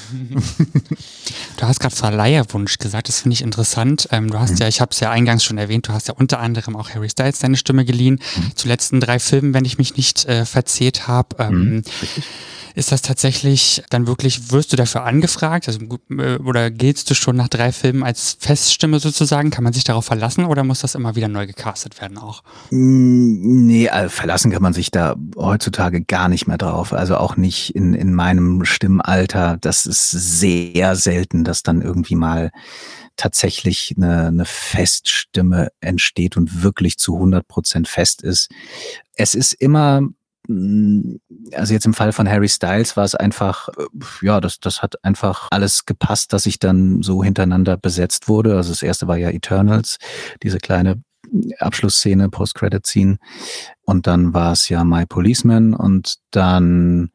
Du 1.58 1.68
hast 1.68 1.78
gerade 1.78 1.94
Verleiherwunsch 1.94 2.78
gesagt, 2.78 3.06
das 3.06 3.20
finde 3.20 3.34
ich 3.34 3.42
interessant. 3.42 4.08
Ähm, 4.10 4.30
du 4.30 4.40
hast 4.40 4.54
mhm. 4.54 4.56
ja, 4.56 4.68
ich 4.68 4.80
habe 4.80 4.90
es 4.90 4.98
ja 4.98 5.12
eingangs 5.12 5.44
schon 5.44 5.58
erwähnt, 5.58 5.86
du 5.86 5.92
hast 5.92 6.08
ja 6.08 6.14
unter 6.14 6.40
anderem 6.40 6.74
auch 6.74 6.90
Harry 6.90 7.08
Styles 7.08 7.38
deine 7.38 7.56
Stimme 7.56 7.84
geliehen. 7.84 8.20
Mhm. 8.36 8.56
Zu 8.56 8.66
letzten 8.66 8.98
drei 8.98 9.20
Filmen, 9.20 9.54
wenn 9.54 9.64
ich 9.64 9.78
mich 9.78 9.96
nicht 9.96 10.24
äh, 10.24 10.44
verzählt 10.44 11.06
habe. 11.06 11.36
Ähm, 11.38 11.74
mhm. 11.76 11.82
Ist 12.74 12.90
das 12.90 13.02
tatsächlich 13.02 13.82
dann 13.90 14.06
wirklich, 14.06 14.50
wirst 14.50 14.72
du 14.72 14.76
dafür 14.76 15.04
angefragt? 15.04 15.68
Also, 15.68 15.80
äh, 16.10 16.36
oder 16.38 16.70
giltst 16.70 17.10
du 17.10 17.14
schon 17.14 17.36
nach 17.36 17.48
drei 17.48 17.70
Filmen 17.70 18.02
als 18.02 18.38
Feststimme 18.40 18.98
sozusagen? 18.98 19.50
Kann 19.50 19.64
man 19.64 19.74
sich 19.74 19.84
darauf 19.84 20.06
verlassen 20.06 20.46
oder 20.46 20.64
muss 20.64 20.80
das 20.80 20.94
immer 20.94 21.14
wieder 21.14 21.28
neu 21.28 21.46
gecastet 21.46 22.00
werden 22.00 22.16
auch? 22.16 22.42
Mm, 22.70 23.66
nee, 23.66 23.88
also 23.90 24.08
verlassen 24.08 24.50
kann 24.50 24.62
man 24.62 24.72
sich 24.72 24.90
da 24.90 25.16
heutzutage 25.36 26.02
gar 26.02 26.28
nicht 26.28 26.46
mehr 26.46 26.58
drauf. 26.58 26.92
Also 26.94 27.18
auch 27.18 27.36
nicht 27.36 27.74
in, 27.74 27.92
in 27.92 28.14
meinem 28.14 28.31
Stimmalter. 28.64 29.58
Das 29.60 29.86
ist 29.86 30.10
sehr 30.10 30.96
selten, 30.96 31.44
dass 31.44 31.62
dann 31.62 31.82
irgendwie 31.82 32.16
mal 32.16 32.50
tatsächlich 33.16 33.94
eine, 33.96 34.28
eine 34.28 34.44
Feststimme 34.44 35.68
entsteht 35.80 36.36
und 36.36 36.62
wirklich 36.62 36.98
zu 36.98 37.14
100 37.16 37.46
Prozent 37.46 37.88
fest 37.88 38.22
ist. 38.22 38.50
Es 39.14 39.34
ist 39.34 39.52
immer 39.52 40.02
hm, 40.48 41.20
also 41.52 41.72
jetzt 41.72 41.86
im 41.86 41.94
Fall 41.94 42.12
von 42.12 42.28
Harry 42.28 42.48
Styles 42.48 42.96
war 42.96 43.04
es 43.04 43.14
einfach, 43.14 43.68
äh, 43.68 43.86
ja, 44.22 44.40
das, 44.40 44.58
das 44.60 44.82
hat 44.82 45.04
einfach 45.04 45.48
alles 45.50 45.86
gepasst, 45.86 46.32
dass 46.32 46.46
ich 46.46 46.58
dann 46.58 47.02
so 47.02 47.22
hintereinander 47.22 47.76
besetzt 47.76 48.28
wurde. 48.28 48.56
Also 48.56 48.70
das 48.70 48.82
erste 48.82 49.06
war 49.06 49.16
ja 49.16 49.30
Eternals, 49.30 49.98
diese 50.42 50.58
kleine 50.58 51.02
Abschlussszene, 51.58 52.28
Post-Credit-Scene. 52.28 53.18
Und 53.84 54.06
dann 54.06 54.34
war 54.34 54.52
es 54.52 54.68
ja 54.68 54.84
My 54.84 55.06
Policeman 55.06 55.74
und 55.74 56.16
dann, 56.30 57.10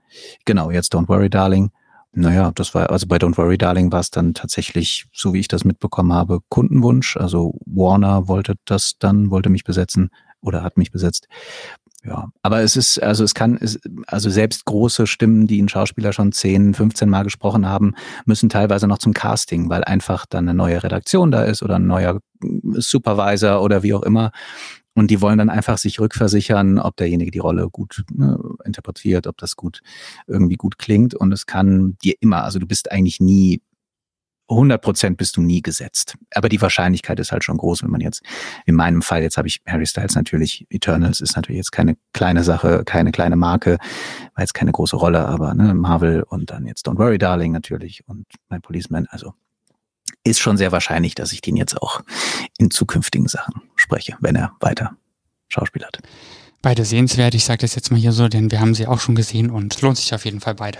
genau, 0.45 0.71
jetzt 0.71 0.93
Don't 0.93 1.07
Worry 1.07 1.29
Darling. 1.29 1.71
Naja, 2.13 2.51
das 2.55 2.73
war, 2.73 2.89
also 2.89 3.05
bei 3.07 3.17
Don't 3.17 3.37
Worry 3.37 3.57
Darling 3.57 3.91
war 3.91 3.99
es 3.99 4.09
dann 4.09 4.33
tatsächlich, 4.33 5.05
so 5.13 5.33
wie 5.33 5.39
ich 5.39 5.47
das 5.47 5.63
mitbekommen 5.63 6.13
habe, 6.13 6.39
Kundenwunsch. 6.49 7.15
Also 7.15 7.59
Warner 7.65 8.27
wollte 8.27 8.55
das 8.65 8.93
dann, 8.97 9.29
wollte 9.29 9.49
mich 9.49 9.63
besetzen 9.63 10.09
oder 10.41 10.63
hat 10.63 10.77
mich 10.77 10.91
besetzt. 10.91 11.27
Ja, 12.03 12.29
aber 12.41 12.61
es 12.61 12.77
ist, 12.77 13.01
also 13.01 13.23
es 13.23 13.33
kann, 13.33 13.59
also 14.05 14.29
selbst 14.29 14.65
große 14.65 15.07
Stimmen, 15.07 15.47
die 15.47 15.61
ein 15.61 15.67
Schauspieler 15.67 16.13
schon 16.13 16.31
10, 16.31 16.73
15 16.73 17.09
Mal 17.09 17.23
gesprochen 17.23 17.65
haben, 17.65 17.95
müssen 18.25 18.49
teilweise 18.49 18.87
noch 18.87 18.99
zum 18.99 19.13
Casting, 19.13 19.69
weil 19.69 19.83
einfach 19.83 20.25
dann 20.25 20.47
eine 20.47 20.55
neue 20.55 20.83
Redaktion 20.83 21.31
da 21.31 21.43
ist 21.43 21.63
oder 21.63 21.77
ein 21.77 21.87
neuer 21.87 22.19
Supervisor 22.73 23.61
oder 23.61 23.83
wie 23.83 23.93
auch 23.93 24.03
immer. 24.03 24.31
Und 24.93 25.11
die 25.11 25.21
wollen 25.21 25.37
dann 25.37 25.51
einfach 25.51 25.77
sich 25.77 25.99
rückversichern, 25.99 26.79
ob 26.79 26.95
derjenige 26.97 27.29
die 27.29 27.37
Rolle 27.39 27.69
gut 27.69 28.03
ne, 28.11 28.39
interpretiert, 28.63 29.27
ob 29.27 29.37
das 29.37 29.55
gut 29.55 29.81
irgendwie 30.25 30.55
gut 30.55 30.79
klingt. 30.79 31.13
Und 31.13 31.31
es 31.31 31.45
kann 31.45 31.97
dir 32.03 32.15
immer, 32.19 32.43
also 32.43 32.57
du 32.57 32.65
bist 32.65 32.91
eigentlich 32.91 33.19
nie 33.19 33.61
100 34.49 34.81
Prozent 34.81 35.17
bist 35.17 35.37
du 35.37 35.41
nie 35.41 35.61
gesetzt. 35.61 36.15
Aber 36.33 36.49
die 36.49 36.61
Wahrscheinlichkeit 36.61 37.19
ist 37.19 37.31
halt 37.31 37.43
schon 37.43 37.57
groß, 37.57 37.83
wenn 37.83 37.91
man 37.91 38.01
jetzt, 38.01 38.21
in 38.65 38.75
meinem 38.75 39.01
Fall, 39.01 39.21
jetzt 39.21 39.37
habe 39.37 39.47
ich 39.47 39.61
Harry 39.67 39.85
Styles 39.85 40.15
natürlich, 40.15 40.65
Eternals 40.69 41.21
ist 41.21 41.35
natürlich 41.35 41.57
jetzt 41.57 41.71
keine 41.71 41.97
kleine 42.13 42.43
Sache, 42.43 42.83
keine 42.85 43.11
kleine 43.11 43.35
Marke, 43.35 43.77
war 44.35 44.43
jetzt 44.43 44.53
keine 44.53 44.71
große 44.71 44.95
Rolle, 44.95 45.25
aber 45.25 45.53
ne, 45.53 45.73
Marvel 45.73 46.23
und 46.23 46.49
dann 46.49 46.65
jetzt 46.65 46.87
Don't 46.87 46.97
Worry 46.97 47.17
Darling 47.17 47.51
natürlich 47.51 48.07
und 48.07 48.25
My 48.49 48.59
Policeman, 48.59 49.07
also 49.09 49.33
ist 50.23 50.39
schon 50.39 50.57
sehr 50.57 50.71
wahrscheinlich, 50.71 51.15
dass 51.15 51.31
ich 51.31 51.41
den 51.41 51.57
jetzt 51.57 51.81
auch 51.81 52.01
in 52.57 52.71
zukünftigen 52.71 53.27
Sachen 53.27 53.61
spreche, 53.75 54.17
wenn 54.19 54.35
er 54.35 54.53
weiter 54.59 54.95
Schauspiel 55.49 55.85
hat. 55.85 55.99
Beide 56.61 56.85
sehenswert, 56.85 57.35
ich 57.35 57.45
sage 57.45 57.59
das 57.59 57.75
jetzt 57.75 57.91
mal 57.91 57.99
hier 57.99 58.11
so, 58.11 58.27
denn 58.27 58.51
wir 58.51 58.59
haben 58.59 58.73
sie 58.73 58.87
auch 58.87 58.99
schon 58.99 59.15
gesehen 59.15 59.49
und 59.49 59.79
lohnt 59.81 59.97
sich 59.97 60.13
auf 60.13 60.25
jeden 60.25 60.41
Fall 60.41 60.55
beide 60.55 60.79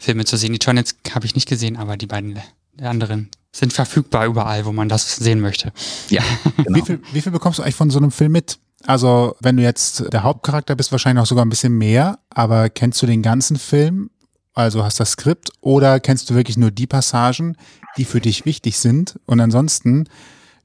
Filme 0.00 0.24
zu 0.24 0.36
sehen. 0.36 0.54
Eternals 0.54 0.96
habe 1.14 1.26
ich 1.26 1.34
nicht 1.34 1.48
gesehen, 1.48 1.76
aber 1.76 1.96
die 1.96 2.06
beiden 2.06 2.38
der 2.78 2.90
anderen 2.90 3.30
sind 3.52 3.72
verfügbar 3.72 4.26
überall, 4.26 4.64
wo 4.64 4.72
man 4.72 4.88
das 4.88 5.16
sehen 5.16 5.40
möchte. 5.40 5.72
Ja, 6.10 6.22
genau. 6.56 6.76
wie, 6.76 6.82
viel, 6.82 7.00
wie 7.12 7.20
viel 7.20 7.32
bekommst 7.32 7.58
du 7.58 7.62
eigentlich 7.62 7.74
von 7.74 7.90
so 7.90 7.98
einem 7.98 8.10
Film 8.10 8.32
mit? 8.32 8.58
Also, 8.86 9.36
wenn 9.40 9.56
du 9.56 9.62
jetzt 9.62 10.12
der 10.12 10.22
Hauptcharakter 10.22 10.76
bist, 10.76 10.92
wahrscheinlich 10.92 11.22
auch 11.22 11.26
sogar 11.26 11.44
ein 11.44 11.50
bisschen 11.50 11.76
mehr, 11.76 12.20
aber 12.30 12.70
kennst 12.70 13.02
du 13.02 13.06
den 13.06 13.22
ganzen 13.22 13.56
Film? 13.58 14.10
Also 14.54 14.82
hast 14.82 14.98
das 14.98 15.12
Skript 15.12 15.50
oder 15.60 16.00
kennst 16.00 16.30
du 16.30 16.34
wirklich 16.34 16.56
nur 16.56 16.72
die 16.72 16.88
Passagen, 16.88 17.56
die 17.96 18.04
für 18.04 18.20
dich 18.20 18.44
wichtig 18.44 18.78
sind 18.78 19.18
und 19.24 19.40
ansonsten 19.40 20.08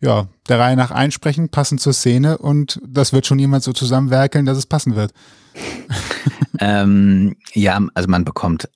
ja, 0.02 0.28
der 0.50 0.60
Reihe 0.60 0.76
nach 0.76 0.90
einsprechen, 0.90 1.50
passend 1.50 1.80
zur 1.80 1.94
Szene 1.94 2.40
und 2.40 2.82
das 2.84 3.14
wird 3.14 3.28
schon 3.28 3.38
jemand 3.38 3.64
so 3.64 3.72
zusammenwerkeln, 3.72 4.48
dass 4.48 4.58
es 4.58 4.66
passen 4.66 4.96
wird. 4.96 5.14
ähm, 6.60 7.36
ja, 7.54 7.80
also 7.94 8.10
man 8.10 8.26
bekommt, 8.26 8.68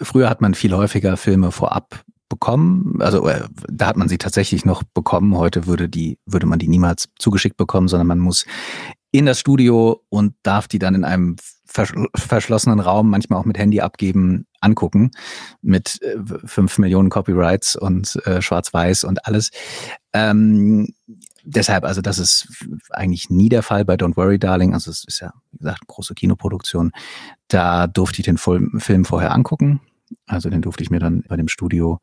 früher 0.00 0.30
hat 0.30 0.40
man 0.40 0.54
viel 0.54 0.72
häufiger 0.74 1.18
Filme 1.18 1.52
vorab 1.52 2.02
bekommen. 2.30 2.96
Also 3.00 3.28
äh, 3.28 3.46
da 3.68 3.88
hat 3.88 3.98
man 3.98 4.08
sie 4.08 4.16
tatsächlich 4.16 4.64
noch 4.64 4.82
bekommen. 4.82 5.36
Heute 5.36 5.66
würde 5.66 5.90
die, 5.90 6.18
würde 6.24 6.46
man 6.46 6.58
die 6.58 6.68
niemals 6.68 7.10
zugeschickt 7.18 7.58
bekommen, 7.58 7.88
sondern 7.88 8.06
man 8.06 8.20
muss 8.20 8.46
in 9.12 9.26
das 9.26 9.38
Studio 9.38 10.00
und 10.08 10.34
darf 10.42 10.66
die 10.68 10.78
dann 10.78 10.94
in 10.94 11.04
einem 11.04 11.36
verschlossenen 11.66 12.80
Raum, 12.80 13.10
manchmal 13.10 13.38
auch 13.38 13.44
mit 13.44 13.58
Handy 13.58 13.80
abgeben, 13.80 14.46
angucken, 14.60 15.12
mit 15.62 16.00
äh, 16.02 16.16
fünf 16.44 16.78
Millionen 16.78 17.10
Copyrights 17.10 17.76
und 17.76 18.16
äh, 18.26 18.42
Schwarz-Weiß 18.42 19.04
und 19.04 19.26
alles. 19.26 19.50
Ähm, 20.12 20.88
deshalb, 21.44 21.84
also 21.84 22.00
das 22.00 22.18
ist 22.18 22.48
eigentlich 22.90 23.30
nie 23.30 23.48
der 23.48 23.62
Fall 23.62 23.84
bei 23.84 23.94
Don't 23.94 24.16
Worry 24.16 24.38
Darling. 24.38 24.74
Also 24.74 24.90
es 24.90 25.04
ist 25.04 25.20
ja, 25.20 25.32
wie 25.52 25.58
gesagt, 25.58 25.86
große 25.86 26.14
Kinoproduktion. 26.14 26.92
Da 27.48 27.86
durfte 27.86 28.20
ich 28.20 28.24
den 28.24 28.38
Film 28.38 29.04
vorher 29.04 29.32
angucken. 29.32 29.80
Also 30.26 30.50
den 30.50 30.62
durfte 30.62 30.82
ich 30.82 30.90
mir 30.90 31.00
dann 31.00 31.22
bei 31.28 31.36
dem 31.36 31.48
Studio 31.48 32.00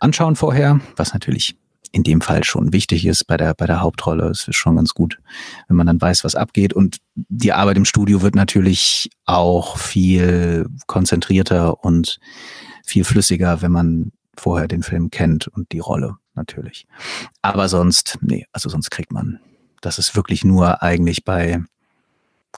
anschauen 0.00 0.36
vorher, 0.36 0.80
was 0.96 1.12
natürlich 1.12 1.56
in 1.92 2.02
dem 2.02 2.20
Fall 2.20 2.44
schon 2.44 2.72
wichtig 2.72 3.06
ist 3.06 3.26
bei 3.26 3.36
der, 3.36 3.54
bei 3.54 3.66
der 3.66 3.80
Hauptrolle. 3.80 4.28
Es 4.28 4.46
ist 4.48 4.56
schon 4.56 4.76
ganz 4.76 4.92
gut, 4.92 5.18
wenn 5.68 5.76
man 5.76 5.86
dann 5.86 6.00
weiß, 6.00 6.24
was 6.24 6.34
abgeht. 6.34 6.74
Und 6.74 6.98
die 7.14 7.52
Arbeit 7.52 7.76
im 7.76 7.84
Studio 7.84 8.22
wird 8.22 8.34
natürlich 8.34 9.10
auch 9.24 9.78
viel 9.78 10.66
konzentrierter 10.86 11.82
und 11.84 12.18
viel 12.84 13.04
flüssiger, 13.04 13.62
wenn 13.62 13.72
man 13.72 14.12
vorher 14.36 14.68
den 14.68 14.82
Film 14.82 15.10
kennt 15.10 15.48
und 15.48 15.72
die 15.72 15.78
Rolle 15.78 16.16
natürlich. 16.34 16.86
Aber 17.40 17.68
sonst, 17.68 18.18
nee, 18.20 18.44
also 18.52 18.68
sonst 18.68 18.90
kriegt 18.90 19.12
man, 19.12 19.40
das 19.80 19.98
ist 19.98 20.14
wirklich 20.14 20.44
nur 20.44 20.82
eigentlich 20.82 21.24
bei 21.24 21.62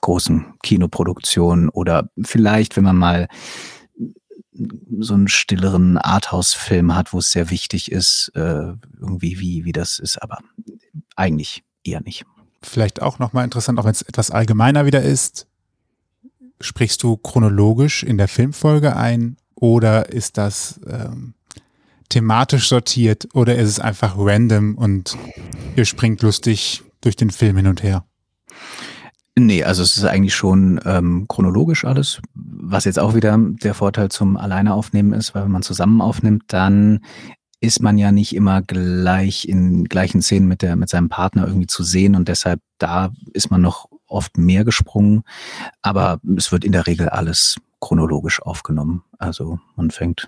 großen 0.01 0.53
Kinoproduktionen 0.63 1.69
oder 1.69 2.09
vielleicht, 2.21 2.75
wenn 2.75 2.83
man 2.83 2.97
mal 2.97 3.27
so 4.51 5.13
einen 5.13 5.27
stilleren 5.27 5.97
Arthouse-Film 5.97 6.95
hat, 6.95 7.13
wo 7.13 7.19
es 7.19 7.31
sehr 7.31 7.49
wichtig 7.49 7.91
ist, 7.91 8.31
äh, 8.35 8.73
irgendwie 8.99 9.39
wie, 9.39 9.65
wie 9.65 9.71
das 9.71 9.99
ist, 9.99 10.21
aber 10.21 10.39
eigentlich 11.15 11.63
eher 11.83 12.01
nicht. 12.01 12.25
Vielleicht 12.61 13.01
auch 13.01 13.19
nochmal 13.19 13.45
interessant, 13.45 13.79
auch 13.79 13.85
wenn 13.85 13.91
es 13.91 14.01
etwas 14.01 14.31
allgemeiner 14.31 14.85
wieder 14.85 15.01
ist, 15.01 15.47
sprichst 16.59 17.01
du 17.03 17.15
chronologisch 17.17 18.03
in 18.03 18.17
der 18.17 18.27
Filmfolge 18.27 18.95
ein 18.95 19.37
oder 19.55 20.09
ist 20.09 20.37
das 20.37 20.79
ähm, 20.87 21.33
thematisch 22.09 22.67
sortiert 22.67 23.27
oder 23.33 23.55
ist 23.55 23.69
es 23.69 23.79
einfach 23.79 24.15
random 24.17 24.75
und 24.75 25.17
ihr 25.75 25.85
springt 25.85 26.21
lustig 26.21 26.83
durch 27.01 27.15
den 27.15 27.29
Film 27.29 27.57
hin 27.57 27.67
und 27.67 27.83
her? 27.83 28.03
Nee, 29.39 29.63
also 29.63 29.83
es 29.83 29.95
ist 29.95 30.03
eigentlich 30.03 30.35
schon 30.35 30.81
ähm, 30.83 31.25
chronologisch 31.29 31.85
alles, 31.85 32.21
was 32.33 32.83
jetzt 32.83 32.99
auch 32.99 33.15
wieder 33.15 33.39
der 33.39 33.73
Vorteil 33.73 34.09
zum 34.09 34.35
Alleine 34.35 34.73
aufnehmen 34.73 35.13
ist, 35.13 35.33
weil 35.33 35.45
wenn 35.45 35.51
man 35.51 35.61
zusammen 35.61 36.01
aufnimmt, 36.01 36.43
dann 36.47 36.99
ist 37.61 37.81
man 37.81 37.97
ja 37.97 38.11
nicht 38.11 38.35
immer 38.35 38.61
gleich 38.61 39.47
in 39.47 39.85
gleichen 39.85 40.21
Szenen 40.21 40.49
mit 40.49 40.61
der 40.61 40.75
mit 40.75 40.89
seinem 40.89 41.07
Partner 41.07 41.47
irgendwie 41.47 41.67
zu 41.67 41.83
sehen 41.83 42.17
und 42.17 42.27
deshalb 42.27 42.59
da 42.79 43.13
ist 43.31 43.49
man 43.49 43.61
noch 43.61 43.87
oft 44.07 44.37
mehr 44.37 44.65
gesprungen, 44.65 45.23
aber 45.81 46.19
es 46.35 46.51
wird 46.51 46.65
in 46.65 46.73
der 46.73 46.85
Regel 46.85 47.07
alles 47.07 47.55
chronologisch 47.79 48.41
aufgenommen. 48.41 49.03
Also 49.19 49.59
man 49.77 49.89
fängt 49.89 50.27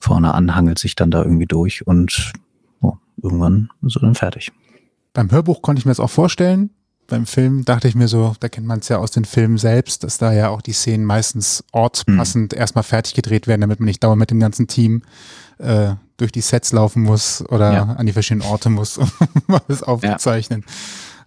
vorne 0.00 0.34
an, 0.34 0.56
hangelt 0.56 0.80
sich 0.80 0.96
dann 0.96 1.12
da 1.12 1.22
irgendwie 1.22 1.46
durch 1.46 1.86
und 1.86 2.32
oh, 2.80 2.94
irgendwann 3.22 3.70
so 3.82 4.00
dann 4.00 4.16
fertig. 4.16 4.50
Beim 5.12 5.30
Hörbuch 5.30 5.62
konnte 5.62 5.78
ich 5.78 5.86
mir 5.86 5.92
das 5.92 6.00
auch 6.00 6.10
vorstellen 6.10 6.70
beim 7.10 7.26
Film 7.26 7.64
dachte 7.66 7.88
ich 7.88 7.94
mir 7.94 8.08
so, 8.08 8.34
da 8.40 8.48
kennt 8.48 8.66
man 8.66 8.78
es 8.78 8.88
ja 8.88 8.96
aus 8.98 9.10
den 9.10 9.26
Filmen 9.26 9.58
selbst, 9.58 10.02
dass 10.04 10.16
da 10.16 10.32
ja 10.32 10.48
auch 10.48 10.62
die 10.62 10.72
Szenen 10.72 11.04
meistens 11.04 11.62
ortspassend 11.72 12.52
mhm. 12.52 12.58
erstmal 12.58 12.84
fertig 12.84 13.14
gedreht 13.14 13.46
werden, 13.46 13.60
damit 13.60 13.80
man 13.80 13.86
nicht 13.86 14.02
dauernd 14.02 14.18
mit 14.18 14.30
dem 14.30 14.40
ganzen 14.40 14.66
Team 14.66 15.02
äh, 15.58 15.94
durch 16.16 16.32
die 16.32 16.40
Sets 16.40 16.72
laufen 16.72 17.02
muss 17.02 17.44
oder 17.48 17.72
ja. 17.72 17.82
an 17.82 18.06
die 18.06 18.12
verschiedenen 18.12 18.48
Orte 18.48 18.70
muss, 18.70 18.98
um 18.98 19.10
alles 19.48 19.82
aufzuzeichnen. 19.82 20.64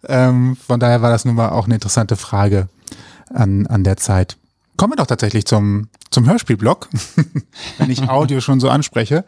Ja. 0.07 0.29
Ähm, 0.29 0.55
von 0.55 0.79
daher 0.79 1.01
war 1.01 1.11
das 1.11 1.25
nun 1.25 1.35
mal 1.35 1.49
auch 1.49 1.65
eine 1.65 1.75
interessante 1.75 2.15
Frage 2.15 2.67
an, 3.31 3.67
an 3.67 3.83
der 3.83 3.97
Zeit. 3.97 4.37
Kommen 4.75 4.93
wir 4.93 4.97
doch 4.97 5.07
tatsächlich 5.07 5.45
zum, 5.45 5.89
zum 6.09 6.27
Hörspielblock, 6.27 6.89
wenn 7.77 7.89
ich 7.91 8.01
Audio 8.09 8.41
schon 8.41 8.59
so 8.59 8.69
anspreche. 8.69 9.23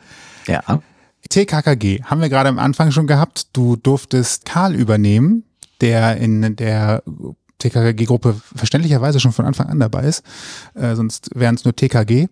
Ja. 0.48 0.82
TKKG 1.30 2.04
haben 2.04 2.22
wir 2.22 2.30
gerade 2.30 2.50
am 2.50 2.60
Anfang 2.60 2.92
schon 2.92 3.08
gehabt. 3.08 3.48
Du 3.54 3.76
durftest 3.76 4.46
Karl 4.46 4.76
übernehmen, 4.76 5.44
der 5.82 6.18
in 6.18 6.56
der 6.56 7.04
TKG-Gruppe 7.60 8.40
verständlicherweise 8.56 9.20
schon 9.20 9.32
von 9.32 9.46
Anfang 9.46 9.68
an 9.68 9.80
dabei 9.80 10.04
ist, 10.04 10.24
äh, 10.74 10.96
sonst 10.96 11.30
wären 11.34 11.56
es 11.56 11.64
nur 11.64 11.76
TKG. 11.76 12.28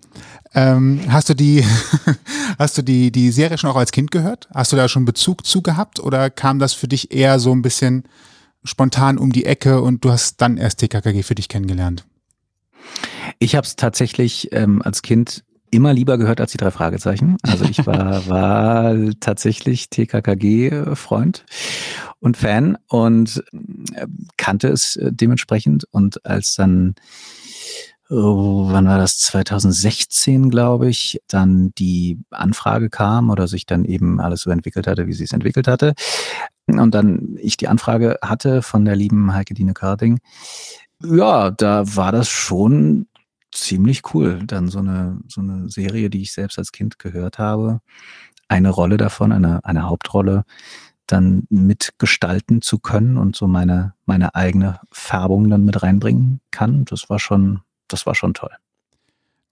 Ähm, 0.53 1.01
hast 1.10 1.29
du 1.29 1.34
die, 1.34 1.65
hast 2.60 2.77
du 2.77 2.82
die, 2.82 3.12
die 3.12 3.32
Serie 3.32 3.58
schon 3.58 3.69
auch 3.69 3.75
als 3.75 3.91
Kind 3.91 4.12
gehört? 4.12 4.47
Hast 4.53 4.71
du 4.71 4.75
da 4.75 4.88
schon 4.88 5.06
Bezug 5.06 5.45
zu 5.45 5.62
gehabt 5.62 5.99
oder 5.99 6.29
kam 6.29 6.60
das 6.60 6.73
für 6.73 6.88
dich 6.88 7.12
eher 7.12 7.39
so 7.39 7.53
ein 7.53 7.62
bisschen 7.62 8.03
spontan 8.63 9.17
um 9.17 9.32
die 9.32 9.45
Ecke 9.45 9.82
und 9.82 10.06
du 10.06 10.12
hast 10.12 10.41
dann 10.41 10.58
erst 10.58 10.79
TKKG 10.79 11.23
für 11.23 11.36
dich 11.36 11.49
kennengelernt? 11.49 12.06
Ich 13.39 13.56
habe 13.56 13.65
es 13.65 13.75
tatsächlich 13.75 14.49
ähm, 14.51 14.82
als 14.82 15.01
Kind 15.01 15.43
immer 15.73 15.93
lieber 15.93 16.17
gehört 16.17 16.39
als 16.39 16.51
die 16.51 16.57
drei 16.57 16.71
Fragezeichen. 16.71 17.38
Also 17.41 17.65
ich 17.65 17.86
war, 17.86 18.27
war 18.27 18.95
tatsächlich 19.19 19.89
TKKG-Freund 19.89 21.45
und 22.19 22.38
Fan 22.38 22.77
und 22.88 23.43
äh, 23.95 24.07
kannte 24.38 24.69
es 24.69 24.95
äh, 24.95 25.12
dementsprechend. 25.12 25.86
Und 25.91 26.25
als 26.25 26.55
dann, 26.55 26.95
oh, 28.09 28.67
wann 28.71 28.88
war 28.88 28.97
das, 28.97 29.17
2016, 29.19 30.49
glaube 30.49 30.89
ich, 30.89 31.19
dann 31.27 31.71
die 31.77 32.19
Anfrage 32.29 32.89
kam 32.89 33.29
oder 33.29 33.47
sich 33.47 33.65
dann 33.65 33.83
eben 33.86 34.19
alles 34.19 34.41
so 34.41 34.51
entwickelt 34.51 34.88
hatte, 34.88 35.07
wie 35.07 35.13
sie 35.13 35.23
es 35.23 35.33
entwickelt 35.33 35.67
hatte. 35.67 35.93
Und 36.67 36.93
dann 36.93 37.38
ich 37.41 37.57
die 37.57 37.67
Anfrage 37.67 38.19
hatte 38.21 38.62
von 38.62 38.86
der 38.86 38.95
lieben 38.95 39.33
Heike 39.33 39.53
Dine 39.53 39.73
Karding, 39.73 40.19
ja, 41.05 41.51
da 41.51 41.83
war 41.95 42.12
das 42.12 42.29
schon 42.29 43.07
ziemlich 43.54 44.13
cool. 44.13 44.42
Dann 44.46 44.70
so 44.70 44.80
eine, 44.80 45.20
so 45.28 45.42
eine 45.42 45.70
Serie, 45.70 46.10
die 46.10 46.22
ich 46.22 46.34
selbst 46.34 46.58
als 46.58 46.72
Kind 46.72 47.00
gehört 47.00 47.39
habe, 47.39 47.82
eine 48.48 48.70
Rolle 48.70 48.98
davon, 48.98 49.32
eine, 49.32 49.63
eine 49.66 49.84
Hauptrolle, 49.84 50.44
dann 51.08 51.44
mitgestalten 51.50 52.62
zu 52.62 52.80
können 52.80 53.18
und 53.18 53.36
so 53.36 53.48
meine, 53.48 53.94
meine 54.06 54.36
eigene 54.36 54.80
Färbung 54.92 55.50
dann 55.50 55.66
mit 55.66 55.84
reinbringen 55.84 56.39
kann. 56.52 56.86
Das 56.86 57.10
war 57.10 57.20
schon, 57.20 57.62
das 57.88 58.06
war 58.06 58.16
schon 58.16 58.34
toll. 58.34 58.52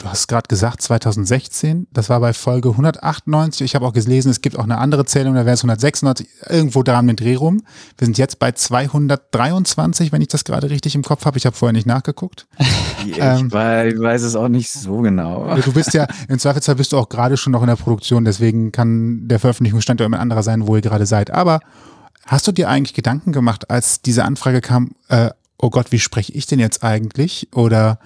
Du 0.02 0.10
hast 0.10 0.28
gerade 0.28 0.48
gesagt 0.48 0.82
2016, 0.82 1.86
das 1.94 2.10
war 2.10 2.20
bei 2.22 2.34
Folge 2.34 2.70
198. 2.70 3.62
Ich 3.62 3.76
habe 3.76 3.86
auch 3.86 3.94
gelesen, 3.94 4.32
es 4.32 4.42
gibt 4.42 4.58
auch 4.58 4.64
eine 4.64 4.80
andere 4.80 5.06
Zählung, 5.06 5.36
da 5.36 5.46
wäre 5.46 5.54
es 5.54 5.60
196, 5.60 6.28
irgendwo 6.50 6.82
da 6.82 7.00
den 7.00 7.16
Dreh 7.16 7.36
rum. 7.36 7.62
Wir 8.00 8.06
sind 8.06 8.18
jetzt 8.18 8.40
bei 8.40 8.52
223, 8.52 10.12
wenn 10.12 10.24
ich 10.24 10.28
das 10.30 10.44
gerade 10.44 10.72
richtig 10.72 10.96
im 10.96 11.04
Kopf 11.04 11.26
habe. 11.26 11.38
Ich 11.38 11.46
habe 11.46 11.56
vorher 11.56 11.74
nicht 11.74 11.86
nachgeguckt. 11.86 12.48
ich, 13.06 13.20
ähm, 13.20 13.52
weiß 13.52 14.24
es 14.24 14.36
auch 14.36 14.48
nicht 14.48 14.72
so 14.72 15.02
genau. 15.02 15.56
Du 15.58 15.72
bist 15.72 15.94
ja, 15.94 16.08
im 16.28 16.40
Zweifelsfall 16.40 16.76
bist 16.76 16.94
du 16.94 16.98
auch 16.98 17.08
gerade 17.08 17.38
schon 17.38 17.52
noch 17.52 17.62
in 17.62 17.68
der 17.68 17.76
Produktion, 17.76 18.26
deswegen 18.26 18.72
kann 18.72 19.28
der 19.28 19.38
Veröffentlichungsstand 19.38 20.00
ja 20.00 20.08
immer 20.08 20.18
ein 20.18 20.22
anderer 20.22 20.42
sein, 20.42 20.66
wo 20.66 20.76
ihr 20.76 20.82
gerade 20.82 21.06
seid. 21.06 21.30
Aber 21.30 21.60
hast 22.26 22.48
du 22.48 22.52
dir 22.52 22.70
eigentlich 22.70 22.96
Gedanken 22.96 23.34
gemacht, 23.34 23.70
als 23.70 24.02
diese 24.02 24.26
Anfrage 24.26 24.62
kam, 24.62 24.96
äh, 25.10 25.30
oh 25.60 25.70
Gott, 25.70 25.92
wie 25.92 26.00
spreche 26.00 26.34
ich 26.34 26.48
denn 26.48 26.58
jetzt 26.58 26.84
eigentlich? 26.84 27.50
Oder 27.54 28.00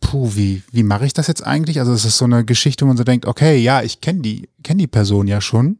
puh, 0.00 0.30
wie, 0.34 0.62
wie 0.72 0.82
mache 0.82 1.06
ich 1.06 1.12
das 1.12 1.26
jetzt 1.26 1.46
eigentlich? 1.46 1.80
Also 1.80 1.92
es 1.92 2.04
ist 2.04 2.18
so 2.18 2.24
eine 2.24 2.44
Geschichte, 2.44 2.84
wo 2.84 2.88
man 2.88 2.96
so 2.96 3.04
denkt, 3.04 3.26
okay, 3.26 3.58
ja, 3.58 3.82
ich 3.82 4.00
kenne 4.00 4.20
die, 4.20 4.48
kenne 4.62 4.78
die 4.78 4.86
Person 4.86 5.26
ja 5.26 5.40
schon, 5.40 5.78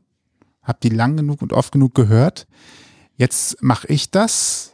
habe 0.63 0.79
die 0.83 0.91
lang 0.91 1.17
genug 1.17 1.43
und 1.43 1.53
oft 1.53 1.73
genug 1.73 1.95
gehört. 1.95 2.47
Jetzt 3.17 3.63
mache 3.63 3.89
ich 3.89 4.11
das. 4.11 4.73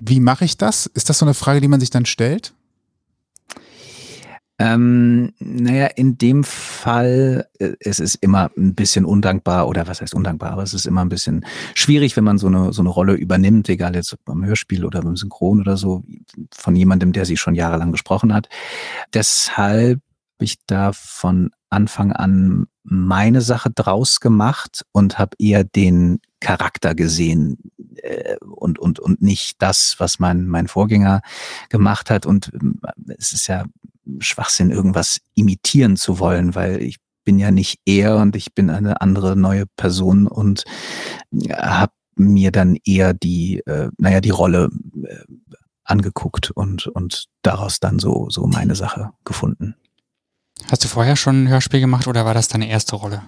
Wie 0.00 0.20
mache 0.20 0.44
ich 0.44 0.56
das? 0.56 0.86
Ist 0.86 1.08
das 1.08 1.18
so 1.18 1.24
eine 1.24 1.34
Frage, 1.34 1.60
die 1.60 1.68
man 1.68 1.80
sich 1.80 1.90
dann 1.90 2.06
stellt? 2.06 2.54
Ähm, 4.62 5.32
naja, 5.40 5.86
in 5.86 6.18
dem 6.18 6.44
Fall, 6.44 7.48
äh, 7.58 7.72
es 7.80 7.98
ist 7.98 8.14
immer 8.16 8.52
ein 8.56 8.76
bisschen 8.76 9.04
undankbar, 9.04 9.66
oder 9.66 9.88
was 9.88 10.00
heißt 10.00 10.14
undankbar, 10.14 10.52
aber 10.52 10.62
es 10.62 10.72
ist 10.72 10.86
immer 10.86 11.00
ein 11.00 11.08
bisschen 11.08 11.44
schwierig, 11.74 12.16
wenn 12.16 12.22
man 12.22 12.38
so 12.38 12.46
eine, 12.46 12.72
so 12.72 12.80
eine 12.80 12.88
Rolle 12.88 13.14
übernimmt, 13.14 13.68
egal 13.68 13.96
jetzt 13.96 14.16
beim 14.24 14.44
Hörspiel 14.44 14.84
oder 14.84 15.00
beim 15.02 15.16
Synchron 15.16 15.60
oder 15.60 15.76
so, 15.76 16.04
von 16.54 16.76
jemandem, 16.76 17.12
der 17.12 17.24
sie 17.24 17.36
schon 17.36 17.56
jahrelang 17.56 17.90
gesprochen 17.90 18.32
hat. 18.32 18.48
Deshalb 19.12 20.00
habe 20.42 20.44
ich 20.44 20.56
da 20.66 20.92
von 20.92 21.50
Anfang 21.68 22.12
an 22.12 22.66
meine 22.84 23.40
Sache 23.40 23.70
draus 23.70 24.20
gemacht 24.20 24.84
und 24.92 25.18
habe 25.18 25.36
eher 25.40 25.64
den 25.64 26.20
Charakter 26.38 26.94
gesehen 26.94 27.58
äh, 27.96 28.36
und, 28.38 28.78
und, 28.78 29.00
und 29.00 29.22
nicht 29.22 29.60
das, 29.60 29.96
was 29.98 30.20
mein, 30.20 30.46
mein 30.46 30.68
Vorgänger 30.68 31.22
gemacht 31.68 32.10
hat. 32.10 32.26
Und 32.26 32.52
äh, 32.54 33.14
es 33.18 33.32
ist 33.32 33.48
ja 33.48 33.64
Schwachsinn, 34.20 34.70
irgendwas 34.70 35.20
imitieren 35.34 35.96
zu 35.96 36.18
wollen, 36.18 36.54
weil 36.54 36.82
ich 36.82 36.96
bin 37.24 37.38
ja 37.38 37.50
nicht 37.50 37.78
er 37.86 38.16
und 38.16 38.36
ich 38.36 38.54
bin 38.54 38.70
eine 38.70 39.00
andere 39.00 39.36
neue 39.36 39.66
Person 39.76 40.26
und 40.26 40.64
habe 41.50 41.92
mir 42.16 42.52
dann 42.52 42.76
eher 42.84 43.14
die, 43.14 43.60
äh, 43.66 43.90
naja, 43.98 44.20
die 44.20 44.30
Rolle 44.30 44.70
äh, 45.04 45.16
angeguckt 45.84 46.50
und, 46.50 46.86
und 46.88 47.26
daraus 47.42 47.80
dann 47.80 47.98
so, 47.98 48.28
so 48.30 48.46
meine 48.46 48.74
Sache 48.74 49.10
gefunden. 49.24 49.76
Hast 50.70 50.84
du 50.84 50.88
vorher 50.88 51.16
schon 51.16 51.44
ein 51.44 51.48
Hörspiel 51.48 51.80
gemacht 51.80 52.06
oder 52.06 52.24
war 52.24 52.34
das 52.34 52.48
deine 52.48 52.68
erste 52.68 52.96
Rolle? 52.96 53.22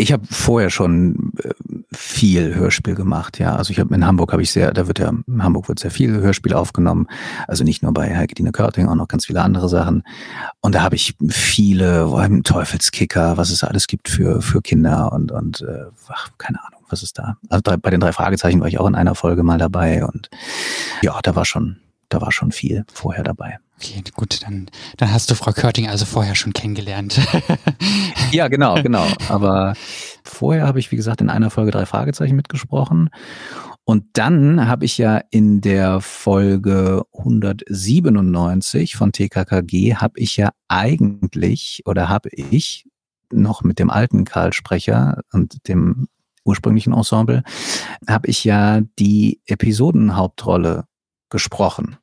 Ich 0.00 0.12
habe 0.12 0.24
vorher 0.30 0.70
schon 0.70 1.32
äh, 1.42 1.50
viel 1.92 2.54
Hörspiel 2.54 2.94
gemacht, 2.94 3.40
ja. 3.40 3.56
Also 3.56 3.72
ich 3.72 3.80
habe 3.80 3.92
in 3.96 4.06
Hamburg 4.06 4.32
habe 4.32 4.42
ich 4.42 4.52
sehr, 4.52 4.72
da 4.72 4.86
wird 4.86 5.00
ja 5.00 5.08
in 5.08 5.42
Hamburg 5.42 5.68
wird 5.68 5.80
sehr 5.80 5.90
viel 5.90 6.20
Hörspiel 6.20 6.54
aufgenommen. 6.54 7.08
Also 7.48 7.64
nicht 7.64 7.82
nur 7.82 7.92
bei 7.92 8.16
Heike 8.16 8.36
Dine 8.36 8.52
Körting, 8.52 8.88
auch 8.88 8.94
noch 8.94 9.08
ganz 9.08 9.26
viele 9.26 9.42
andere 9.42 9.68
Sachen. 9.68 10.04
Und 10.60 10.76
da 10.76 10.82
habe 10.82 10.94
ich 10.94 11.16
viele, 11.28 12.06
vor 12.06 12.20
allem 12.20 12.44
Teufelskicker, 12.44 13.36
was 13.36 13.50
es 13.50 13.64
alles 13.64 13.88
gibt 13.88 14.08
für 14.08 14.40
für 14.40 14.62
Kinder 14.62 15.12
und 15.12 15.32
und 15.32 15.62
äh, 15.62 15.86
ach, 16.08 16.28
keine 16.38 16.64
Ahnung, 16.64 16.80
was 16.88 17.02
ist 17.02 17.18
da. 17.18 17.36
Also 17.48 17.62
bei 17.76 17.90
den 17.90 17.98
drei 17.98 18.12
Fragezeichen 18.12 18.60
war 18.60 18.68
ich 18.68 18.78
auch 18.78 18.86
in 18.86 18.94
einer 18.94 19.16
Folge 19.16 19.42
mal 19.42 19.58
dabei 19.58 20.04
und 20.04 20.30
ja, 21.02 21.18
da 21.24 21.34
war 21.34 21.44
schon, 21.44 21.78
da 22.08 22.20
war 22.20 22.30
schon 22.30 22.52
viel 22.52 22.84
vorher 22.92 23.24
dabei. 23.24 23.58
Okay, 23.80 24.02
gut, 24.16 24.42
dann, 24.42 24.68
dann 24.96 25.12
hast 25.12 25.30
du 25.30 25.36
Frau 25.36 25.52
Körting 25.52 25.88
also 25.88 26.04
vorher 26.04 26.34
schon 26.34 26.52
kennengelernt. 26.52 27.20
ja, 28.32 28.48
genau, 28.48 28.82
genau. 28.82 29.06
Aber 29.28 29.74
vorher 30.24 30.66
habe 30.66 30.80
ich, 30.80 30.90
wie 30.90 30.96
gesagt, 30.96 31.20
in 31.20 31.30
einer 31.30 31.50
Folge 31.50 31.70
drei 31.70 31.86
Fragezeichen 31.86 32.34
mitgesprochen. 32.34 33.08
Und 33.84 34.04
dann 34.14 34.66
habe 34.66 34.84
ich 34.84 34.98
ja 34.98 35.22
in 35.30 35.60
der 35.60 36.00
Folge 36.00 37.04
197 37.16 38.96
von 38.96 39.12
TKKG 39.12 39.94
habe 39.94 40.18
ich 40.18 40.36
ja 40.36 40.50
eigentlich 40.66 41.82
oder 41.86 42.08
habe 42.08 42.30
ich 42.30 42.84
noch 43.30 43.62
mit 43.62 43.78
dem 43.78 43.90
alten 43.90 44.24
Karl-Sprecher 44.24 45.20
und 45.32 45.68
dem 45.68 46.08
ursprünglichen 46.44 46.92
Ensemble, 46.92 47.44
habe 48.08 48.26
ich 48.26 48.42
ja 48.42 48.80
die 48.98 49.40
Episodenhauptrolle 49.46 50.86
gesprochen. 51.30 51.98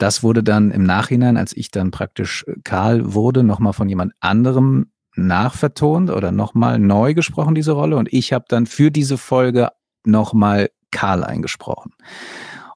Das 0.00 0.22
wurde 0.22 0.42
dann 0.42 0.70
im 0.70 0.82
Nachhinein, 0.82 1.36
als 1.36 1.54
ich 1.54 1.70
dann 1.70 1.90
praktisch 1.90 2.44
äh, 2.48 2.54
Karl 2.64 3.12
wurde, 3.12 3.44
nochmal 3.44 3.74
von 3.74 3.88
jemand 3.88 4.14
anderem 4.18 4.86
nachvertont 5.14 6.10
oder 6.10 6.32
nochmal 6.32 6.78
neu 6.78 7.12
gesprochen, 7.12 7.54
diese 7.54 7.72
Rolle. 7.72 7.96
Und 7.96 8.10
ich 8.10 8.32
habe 8.32 8.46
dann 8.48 8.64
für 8.64 8.90
diese 8.90 9.18
Folge 9.18 9.68
nochmal 10.04 10.70
Karl 10.90 11.22
eingesprochen. 11.22 11.92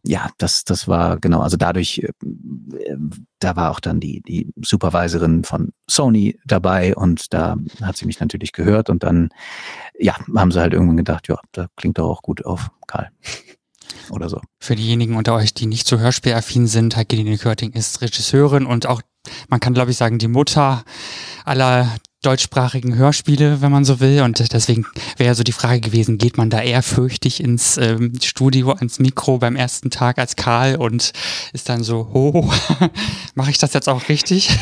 Ja, 0.07 0.29
das, 0.37 0.65
das 0.65 0.87
war 0.87 1.19
genau, 1.19 1.41
also 1.41 1.57
dadurch, 1.57 2.01
äh, 2.01 2.13
da 3.39 3.57
war 3.57 3.71
auch 3.71 3.81
dann 3.81 4.01
die, 4.01 4.21
die 4.21 4.53
Supervisorin 4.63 5.45
von 5.45 5.73
Sony 5.89 6.39
dabei 6.45 6.95
und 6.95 7.33
da 7.33 7.57
hat 7.81 7.97
sie 7.97 8.05
mich 8.05 8.21
natürlich 8.21 8.53
gehört 8.53 8.91
und 8.91 9.03
dann, 9.03 9.31
ja, 9.99 10.15
haben 10.37 10.51
sie 10.51 10.61
halt 10.61 10.75
irgendwann 10.75 10.99
gedacht, 10.99 11.29
ja, 11.29 11.39
da 11.53 11.69
klingt 11.77 11.97
doch 11.97 12.11
auch 12.11 12.21
gut 12.21 12.45
auf 12.45 12.69
Karl 12.87 13.09
oder 14.11 14.29
so. 14.29 14.41
Für 14.61 14.77
diejenigen 14.77 15.17
unter 15.17 15.35
euch, 15.35 15.55
die 15.55 15.67
nicht 15.67 15.87
so 15.87 15.99
hörspielaffin 15.99 16.67
sind, 16.67 16.97
Heike 16.97 17.17
Dine 17.17 17.39
Körting 17.39 17.73
ist 17.73 18.01
Regisseurin 18.01 18.67
und 18.67 18.87
auch, 18.87 19.03
man 19.49 19.61
kann 19.61 19.75
glaube 19.75 19.91
ich 19.91 19.97
sagen, 19.97 20.19
die 20.19 20.29
Mutter 20.29 20.85
aller 21.45 21.89
deutschsprachigen 22.25 22.97
Hörspiele, 22.97 23.61
wenn 23.61 23.71
man 23.71 23.85
so 23.85 24.01
will. 24.01 24.23
Und 24.23 24.53
deswegen 24.53 24.87
wäre 25.17 25.35
so 25.35 25.43
die 25.43 25.53
Frage 25.53 25.81
gewesen, 25.81 26.19
geht 26.19 26.37
man 26.37 26.51
da 26.51 26.61
ehrfürchtig 26.61 27.43
ins 27.43 27.77
ähm, 27.77 28.13
Studio, 28.23 28.73
ans 28.73 28.99
Mikro 28.99 29.39
beim 29.39 29.57
ersten 29.57 29.91
Tag 29.91 30.19
als 30.19 30.37
Karl 30.37 30.77
und 30.77 31.13
ist 31.53 31.69
dann 31.69 31.83
so, 31.83 32.11
ho, 32.13 32.51
mache 33.35 33.51
ich 33.51 33.59
das 33.59 33.75
jetzt 33.75 33.89
auch 33.89 34.09
richtig? 34.09 34.59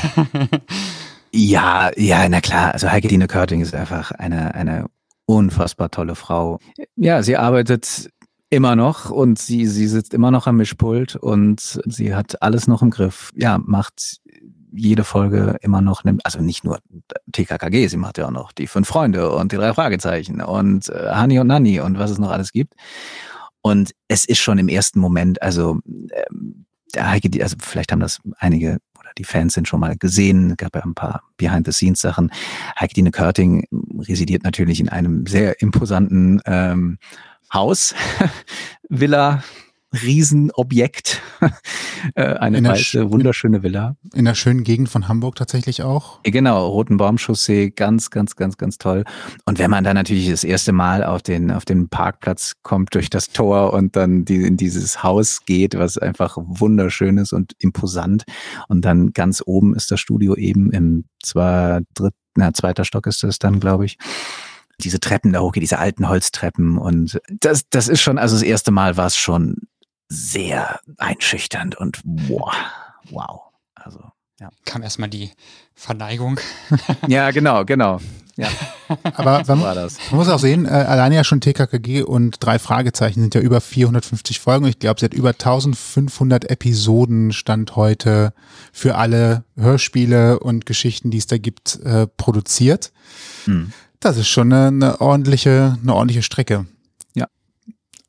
ja, 1.33 1.91
ja, 1.97 2.29
na 2.29 2.41
klar. 2.41 2.73
Also 2.73 2.91
Heike 2.91 3.09
Dine 3.09 3.29
Körting 3.29 3.61
ist 3.61 3.75
einfach 3.75 4.11
eine, 4.13 4.55
eine 4.55 4.87
unfassbar 5.27 5.91
tolle 5.91 6.15
Frau. 6.15 6.59
Ja, 6.97 7.23
sie 7.23 7.37
arbeitet 7.37 8.11
immer 8.53 8.77
noch 8.77 9.09
und 9.09 9.39
sie, 9.39 9.67
sie 9.67 9.89
sitzt 9.89 10.13
immer 10.13 10.31
noch 10.31 10.47
am 10.47 10.59
Mischpult 10.59 11.17
und 11.17 11.81
sie 11.87 12.15
hat 12.15 12.43
alles 12.43 12.69
noch 12.69 12.83
im 12.83 12.91
Griff. 12.91 13.31
Ja, 13.35 13.57
macht 13.57 14.21
jede 14.71 15.05
Folge 15.05 15.57
immer 15.63 15.81
noch, 15.81 16.03
also 16.23 16.41
nicht 16.41 16.63
nur 16.63 16.79
TKKG, 17.33 17.87
sie 17.87 17.97
macht 17.97 18.19
ja 18.19 18.27
auch 18.27 18.31
noch 18.31 18.53
die 18.53 18.67
fünf 18.67 18.89
Freunde 18.89 19.31
und 19.31 19.53
die 19.53 19.57
drei 19.57 19.73
Fragezeichen 19.73 20.43
und 20.43 20.91
äh, 20.91 21.13
Hani 21.13 21.41
und 21.41 21.47
Nanny 21.47 21.81
und 21.81 21.99
was 21.99 22.11
es 22.11 22.19
noch 22.19 22.31
alles 22.31 22.53
gibt. 22.53 22.75
Und 23.63 23.93
es 24.09 24.27
ist 24.27 24.41
schon 24.41 24.59
im 24.59 24.69
ersten 24.69 25.01
Moment, 25.01 25.41
also 25.41 25.81
ähm, 25.87 26.67
der 26.95 27.11
Heike, 27.11 27.31
also 27.43 27.57
vielleicht 27.59 27.91
haben 27.91 28.01
das 28.01 28.21
einige 28.37 28.81
oder 29.01 29.13
die 29.17 29.25
Fans 29.25 29.55
sind 29.55 29.67
schon 29.67 29.81
mal 29.81 29.97
gesehen, 29.97 30.59
gab 30.59 30.77
ja 30.77 30.83
ein 30.83 30.95
paar 30.95 31.23
Behind-the-Scenes-Sachen. 31.39 32.31
Heike 32.79 32.93
Dine 32.93 33.13
Körting 33.13 33.67
residiert 34.07 34.45
natürlich 34.45 34.79
in 34.79 34.91
einem 34.91 35.27
sehr 35.27 35.63
imposanten 35.63 36.43
ähm, 36.45 36.99
Haus, 37.53 37.95
Villa, 38.89 39.43
Riesenobjekt, 39.93 41.21
äh, 42.15 42.25
eine 42.25 42.67
weiße, 42.67 43.11
wunderschöne 43.11 43.63
Villa. 43.63 43.97
In 44.15 44.25
der 44.25 44.35
schönen 44.35 44.65
Gegend 44.65 44.89
von 44.89 45.07
Hamburg 45.07 45.37
tatsächlich 45.37 45.83
auch. 45.83 46.21
Genau, 46.23 46.67
Roten 46.67 46.97
Baumchaussee, 46.97 47.71
ganz, 47.71 48.11
ganz, 48.11 48.37
ganz, 48.37 48.57
ganz 48.57 48.79
toll. 48.79 49.05
Und 49.45 49.59
wenn 49.59 49.71
man 49.71 49.85
dann 49.85 49.97
natürlich 49.97 50.31
das 50.31 50.45
erste 50.45 50.73
Mal 50.73 51.05
auf 51.05 51.23
den, 51.23 51.51
auf 51.51 51.67
den 51.67 51.91
Parkplatz 51.91 52.55
kommt 52.63 52.95
durch 52.95 53.11
das 53.11 53.29
Tor 53.29 53.75
und 53.75 53.97
dann 53.97 54.25
die, 54.25 54.45
in 54.45 54.57
dieses 54.57 55.03
Haus 55.03 55.45
geht, 55.45 55.77
was 55.77 55.99
einfach 55.99 56.39
wunderschön 56.39 57.19
ist 57.19 57.35
und 57.35 57.53
imposant. 57.59 58.25
Und 58.69 58.87
dann 58.87 59.13
ganz 59.13 59.43
oben 59.45 59.75
ist 59.75 59.91
das 59.91 60.01
Studio 60.01 60.37
eben 60.37 60.71
im 60.71 61.05
zwar 61.23 61.83
dritt, 61.93 62.15
na, 62.35 62.55
zweiter 62.55 62.87
Stock 62.87 63.07
ist 63.07 63.23
das 63.23 63.39
dann, 63.39 63.61
glaube 63.61 63.85
ich 63.85 63.99
diese 64.85 65.01
Treppen 65.01 65.33
da 65.33 65.41
hochgeht, 65.41 65.63
diese 65.63 65.79
alten 65.79 66.09
Holztreppen. 66.09 66.79
Und 66.79 67.21
das, 67.41 67.69
das 67.71 67.89
ist 67.89 68.01
schon, 68.01 68.19
also 68.19 68.37
das 68.37 68.43
erste 68.43 68.71
Mal 68.71 68.97
war 68.97 69.07
es 69.07 69.17
schon 69.17 69.57
sehr 70.09 70.81
einschüchternd 70.99 71.77
und 71.77 72.01
wow, 72.05 72.53
wow. 73.11 73.41
Also, 73.75 74.01
ja. 74.41 74.51
Kam 74.65 74.83
erstmal 74.83 75.09
die 75.09 75.31
Verneigung. 75.75 76.39
ja, 77.09 77.31
genau, 77.31 77.65
genau. 77.65 78.01
Ja. 78.37 78.49
Aber 79.03 79.43
man, 79.47 79.59
man, 79.59 79.91
muss 80.13 80.29
auch 80.29 80.39
sehen, 80.39 80.65
äh, 80.65 80.69
alleine 80.69 81.17
ja 81.17 81.25
schon 81.25 81.41
TKKG 81.41 82.03
und 82.03 82.37
drei 82.41 82.59
Fragezeichen 82.59 83.21
sind 83.21 83.35
ja 83.35 83.41
über 83.41 83.61
450 83.61 84.41
Folgen. 84.41 84.67
Ich 84.67 84.79
glaube, 84.79 85.01
sie 85.01 85.05
hat 85.05 85.15
über 85.15 85.31
1500 85.31 86.51
Episoden 86.51 87.33
Stand 87.33 87.77
heute 87.77 88.33
für 88.73 88.97
alle 88.97 89.45
Hörspiele 89.57 90.41
und 90.41 90.65
Geschichten, 90.65 91.11
die 91.11 91.19
es 91.19 91.27
da 91.27 91.39
gibt, 91.39 91.79
äh, 91.81 92.07
produziert. 92.07 92.93
Hm. 93.45 93.73
Das 94.03 94.17
ist 94.17 94.29
schon 94.29 94.53
eine, 94.53 94.67
eine, 94.67 95.01
ordentliche, 95.01 95.79
eine 95.81 95.95
ordentliche 95.95 96.23
Strecke. 96.23 96.67
Ja. 97.15 97.29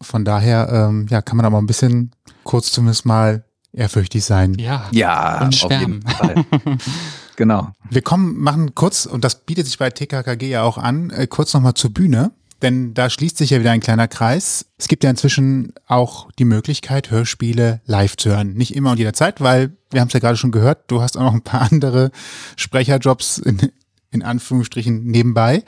Von 0.02 0.26
daher, 0.26 0.70
ähm, 0.72 1.06
ja, 1.08 1.22
kann 1.22 1.38
man 1.38 1.46
aber 1.46 1.60
ein 1.60 1.68
bisschen 1.68 2.12
kurz 2.44 2.72
zumindest 2.72 3.06
mal 3.06 3.46
ehrfürchtig 3.74 4.26
sein. 4.26 4.56
Ja. 4.56 4.88
Ja, 4.92 5.44
und 5.44 5.56
schwärmen. 5.56 6.04
auf 6.04 6.24
jeden 6.24 6.46
Fall. 6.48 6.78
genau. 7.36 7.70
Wir 7.92 8.02
kommen, 8.02 8.40
machen 8.40 8.74
kurz, 8.74 9.06
und 9.06 9.24
das 9.24 9.46
bietet 9.46 9.68
sich 9.68 9.78
bei 9.78 9.92
TKKG 9.92 10.50
ja 10.50 10.64
auch 10.64 10.80
an, 10.80 11.12
äh, 11.12 11.28
kurz 11.28 11.54
nochmal 11.54 11.76
zur 11.76 11.94
Bühne. 11.94 12.32
Denn 12.64 12.96
da 12.96 13.10
schließt 13.10 13.38
sich 13.38 13.52
ja 13.52 13.60
wieder 13.60 13.72
ein 13.72 13.82
kleiner 13.82 14.08
Kreis. 14.08 14.66
Es 14.78 14.88
gibt 14.88 15.04
ja 15.04 15.12
inzwischen 15.12 15.74
auch 15.86 16.32
die 16.40 16.46
Möglichkeit, 16.46 17.12
Hörspiele 17.12 17.82
live 17.86 18.18
zu 18.18 18.30
hören. 18.30 18.54
Nicht 18.54 18.74
immer 18.74 18.92
und 18.92 18.98
jederzeit, 18.98 19.42
weil 19.42 19.78
wir 19.92 20.02
haben 20.02 20.08
es 20.08 20.14
ja 20.14 20.22
gerade 20.22 20.38
schon 20.38 20.52
gehört, 20.52 20.90
du 20.90 21.02
hast 21.02 21.18
auch 21.18 21.24
noch 21.24 21.34
ein 21.34 21.44
paar 21.44 21.62
andere 21.72 22.10
Sprecherjobs 22.56 23.38
in, 23.38 23.70
in 24.14 24.24
Anführungsstrichen 24.24 25.04
nebenbei. 25.06 25.64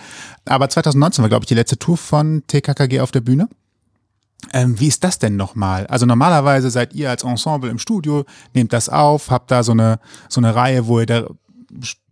Aber 0.46 0.70
2019 0.70 1.22
war, 1.24 1.30
glaube 1.30 1.44
ich, 1.44 1.48
die 1.48 1.56
letzte 1.56 1.78
Tour 1.78 1.98
von 1.98 2.44
TKKG 2.48 3.02
auf 3.02 3.12
der 3.12 3.22
Bühne. 3.22 3.50
Ähm, 4.54 4.80
wie 4.80 4.88
ist 4.88 5.04
das 5.04 5.20
denn 5.20 5.36
nochmal? 5.36 5.88
Also 5.88 6.06
normalerweise 6.06 6.70
seid 6.70 6.94
ihr 6.94 7.10
als 7.10 7.24
Ensemble 7.24 7.70
im 7.70 7.80
Studio, 7.80 8.26
nehmt 8.54 8.74
das 8.74 8.90
auf, 8.90 9.32
habt 9.32 9.50
da 9.52 9.64
so 9.64 9.72
eine, 9.72 10.00
so 10.30 10.40
eine 10.40 10.54
Reihe, 10.54 10.88
wo 10.88 11.00
ihr 11.00 11.06
da 11.06 11.28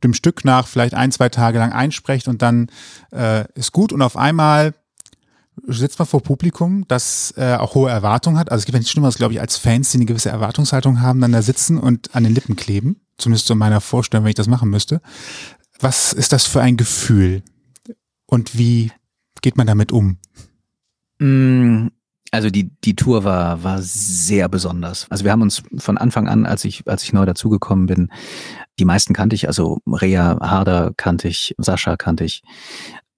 dem 0.04 0.14
Stück 0.14 0.44
nach 0.44 0.68
vielleicht 0.68 0.94
ein, 0.94 1.12
zwei 1.12 1.30
Tage 1.30 1.60
lang 1.60 1.72
einsprecht 1.72 2.28
und 2.28 2.42
dann 2.42 2.68
äh, 3.12 3.46
ist 3.54 3.72
gut 3.72 3.94
und 3.94 4.02
auf 4.02 4.18
einmal 4.18 4.74
sitzt 5.68 6.00
man 6.00 6.08
vor 6.08 6.22
Publikum, 6.22 6.86
das 6.88 7.34
äh, 7.38 7.56
auch 7.56 7.76
hohe 7.76 7.90
Erwartungen 7.90 8.38
hat. 8.38 8.52
Also 8.52 8.62
es 8.62 8.66
gibt 8.66 8.74
ja 8.74 8.80
nichts 8.80 8.92
Schlimmeres, 8.92 9.16
glaube 9.16 9.34
ich, 9.34 9.42
als 9.42 9.58
Fans, 9.58 9.92
die 9.92 9.98
eine 9.98 10.06
gewisse 10.06 10.30
Erwartungshaltung 10.30 11.02
haben, 11.02 11.22
dann 11.22 11.32
da 11.32 11.42
sitzen 11.42 11.78
und 11.78 12.16
an 12.16 12.24
den 12.24 12.34
Lippen 12.34 12.56
kleben. 12.56 13.00
Zumindest 13.18 13.46
so 13.46 13.54
in 13.54 13.60
meiner 13.60 13.80
Vorstellung, 13.80 14.24
wenn 14.26 14.32
ich 14.32 14.36
das 14.36 14.48
machen 14.48 14.70
müsste. 14.70 15.02
Was 15.80 16.14
ist 16.14 16.32
das 16.32 16.46
für 16.46 16.62
ein 16.62 16.78
Gefühl? 16.78 17.44
Und 18.26 18.58
wie 18.58 18.92
geht 19.42 19.58
man 19.58 19.68
damit 19.68 19.92
um? 19.92 20.18
Mm, 21.20 21.88
also 22.32 22.50
die, 22.50 22.72
die 22.84 22.96
Tour 22.96 23.24
war, 23.24 23.64
war 23.64 23.80
sehr 23.82 24.50
besonders. 24.50 25.06
Also 25.12 25.24
wir 25.24 25.32
haben 25.32 25.44
uns 25.44 25.62
von 25.78 26.00
Anfang 26.00 26.28
an, 26.28 26.48
als 26.48 26.66
ich, 26.66 26.88
als 26.88 27.04
ich 27.04 27.14
neu 27.14 27.26
dazugekommen 27.26 27.86
bin, 27.86 28.10
die 28.80 28.86
meisten 28.86 29.14
kannte 29.14 29.36
ich, 29.36 29.48
also 29.48 29.80
Rea 29.86 30.40
Harder 30.42 30.94
kannte 30.98 31.28
ich, 31.28 31.54
Sascha 31.60 31.96
kannte 31.96 32.24
ich, 32.24 32.42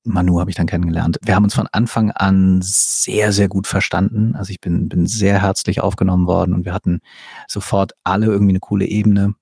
Manu 0.04 0.40
habe 0.40 0.50
ich 0.50 0.58
dann 0.58 0.68
kennengelernt. 0.68 1.18
Wir 1.24 1.36
haben 1.36 1.46
uns 1.46 1.56
von 1.56 1.68
Anfang 1.72 2.12
an 2.12 2.60
sehr, 2.62 3.32
sehr 3.32 3.48
gut 3.48 3.68
verstanden. 3.68 4.36
Also 4.36 4.52
ich 4.52 4.60
bin, 4.60 4.90
bin 4.90 5.08
sehr 5.08 5.42
herzlich 5.42 5.82
aufgenommen 5.82 6.28
worden 6.28 6.54
und 6.54 6.66
wir 6.66 6.74
hatten 6.74 7.00
sofort 7.48 7.94
alle 8.04 8.28
irgendwie 8.28 8.52
eine 8.52 8.60
coole 8.60 8.86
Ebene. 8.86 9.36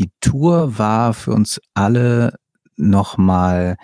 Die 0.00 0.10
Tour 0.20 0.78
war 0.78 1.12
für 1.12 1.32
uns 1.32 1.60
alle 1.74 2.36
nochmal 2.76 3.76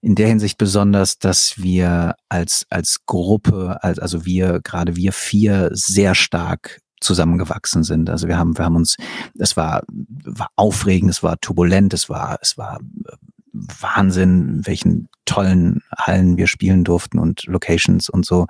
in 0.00 0.16
der 0.16 0.26
Hinsicht 0.26 0.58
besonders, 0.58 1.20
dass 1.20 1.62
wir 1.62 2.16
als, 2.28 2.66
als 2.70 3.06
Gruppe, 3.06 3.78
als, 3.84 4.00
also 4.00 4.24
wir, 4.24 4.58
gerade 4.64 4.96
wir 4.96 5.12
vier, 5.12 5.70
sehr 5.72 6.16
stark 6.16 6.80
zusammengewachsen 7.00 7.84
sind. 7.84 8.10
Also 8.10 8.26
wir 8.26 8.36
haben, 8.36 8.58
wir 8.58 8.64
haben 8.64 8.74
uns, 8.74 8.96
es 9.38 9.56
war, 9.56 9.82
war 10.24 10.48
aufregend, 10.56 11.12
es 11.12 11.22
war 11.22 11.38
turbulent, 11.40 11.94
es 11.94 12.08
war, 12.08 12.40
es 12.42 12.58
war 12.58 12.80
äh, 12.80 13.16
Wahnsinn, 13.52 14.66
welchen 14.66 15.08
tollen 15.32 15.82
Hallen 15.96 16.36
wir 16.36 16.46
spielen 16.46 16.84
durften 16.84 17.18
und 17.18 17.44
Locations 17.46 18.08
und 18.08 18.26
so. 18.26 18.46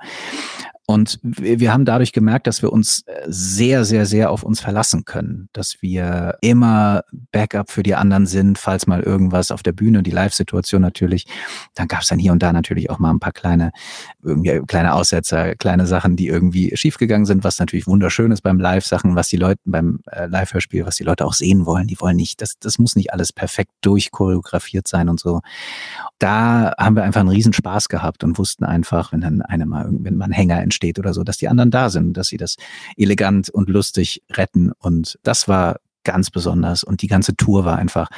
Und 0.85 1.19
wir 1.23 1.71
haben 1.71 1.85
dadurch 1.85 2.11
gemerkt, 2.11 2.45
dass 2.45 2.61
wir 2.61 2.73
uns 2.73 3.03
äh, 3.05 3.23
sehr, 3.27 3.85
sehr, 3.85 4.05
sehr 4.05 4.29
auf 4.31 4.43
uns 4.43 4.59
verlassen 4.59 5.05
können, 5.05 5.47
dass 5.53 5.81
wir 5.81 6.37
immer 6.41 7.03
Backup 7.31 7.71
für 7.71 7.83
die 7.83 7.95
anderen 7.95 8.25
sind, 8.25 8.57
falls 8.57 8.85
mal 8.85 8.99
irgendwas 8.99 9.49
auf 9.51 9.63
der 9.63 9.71
Bühne, 9.71 10.03
die 10.03 10.11
Live-Situation 10.11 10.81
natürlich. 10.81 11.25
Dann 11.73 11.87
gab 11.87 12.01
es 12.01 12.09
dann 12.09 12.19
hier 12.19 12.33
und 12.33 12.43
da 12.43 12.51
natürlich 12.51 12.89
auch 12.89 12.99
mal 12.99 13.11
ein 13.11 13.21
paar 13.21 13.31
kleine, 13.31 13.71
irgendwie 14.21 14.59
kleine 14.67 14.93
Aussetzer, 14.93 15.55
kleine 15.55 15.87
Sachen, 15.87 16.17
die 16.17 16.27
irgendwie 16.27 16.75
schiefgegangen 16.75 17.25
sind, 17.25 17.45
was 17.45 17.59
natürlich 17.59 17.87
wunderschön 17.87 18.33
ist 18.33 18.41
beim 18.41 18.59
Live-Sachen, 18.59 19.15
was 19.15 19.29
die 19.29 19.37
Leute 19.37 19.61
beim 19.63 20.01
äh, 20.11 20.25
Live-Hörspiel, 20.25 20.85
was 20.85 20.97
die 20.97 21.05
Leute 21.05 21.25
auch 21.25 21.33
sehen 21.33 21.65
wollen. 21.65 21.87
Die 21.87 21.99
wollen 22.01 22.17
nicht, 22.17 22.41
das, 22.41 22.59
das 22.59 22.77
muss 22.77 22.97
nicht 22.97 23.13
alles 23.13 23.31
perfekt 23.31 23.71
durchchoreografiert 23.79 24.89
sein 24.89 25.07
und 25.07 25.21
so. 25.21 25.39
Da 26.19 26.72
haben 26.77 26.95
wir 26.95 27.03
einfach 27.03 27.21
einen 27.21 27.29
riesen 27.29 27.53
Spaß 27.53 27.89
gehabt 27.89 28.23
und 28.23 28.37
wussten 28.37 28.63
einfach, 28.63 29.11
wenn 29.11 29.21
dann 29.21 29.41
eine 29.41 29.65
mal, 29.65 29.87
wenn 29.89 30.15
mal 30.15 30.25
ein 30.25 30.31
Hänger 30.31 30.61
entsteht 30.61 30.99
oder 30.99 31.13
so, 31.13 31.23
dass 31.23 31.37
die 31.37 31.47
anderen 31.47 31.71
da 31.71 31.89
sind, 31.89 32.17
dass 32.17 32.27
sie 32.27 32.37
das 32.37 32.57
elegant 32.97 33.49
und 33.49 33.69
lustig 33.69 34.23
retten. 34.31 34.71
Und 34.79 35.19
das 35.23 35.47
war 35.47 35.77
ganz 36.03 36.29
besonders. 36.29 36.83
Und 36.83 37.01
die 37.01 37.07
ganze 37.07 37.35
Tour 37.35 37.65
war 37.65 37.77
einfach. 37.77 38.09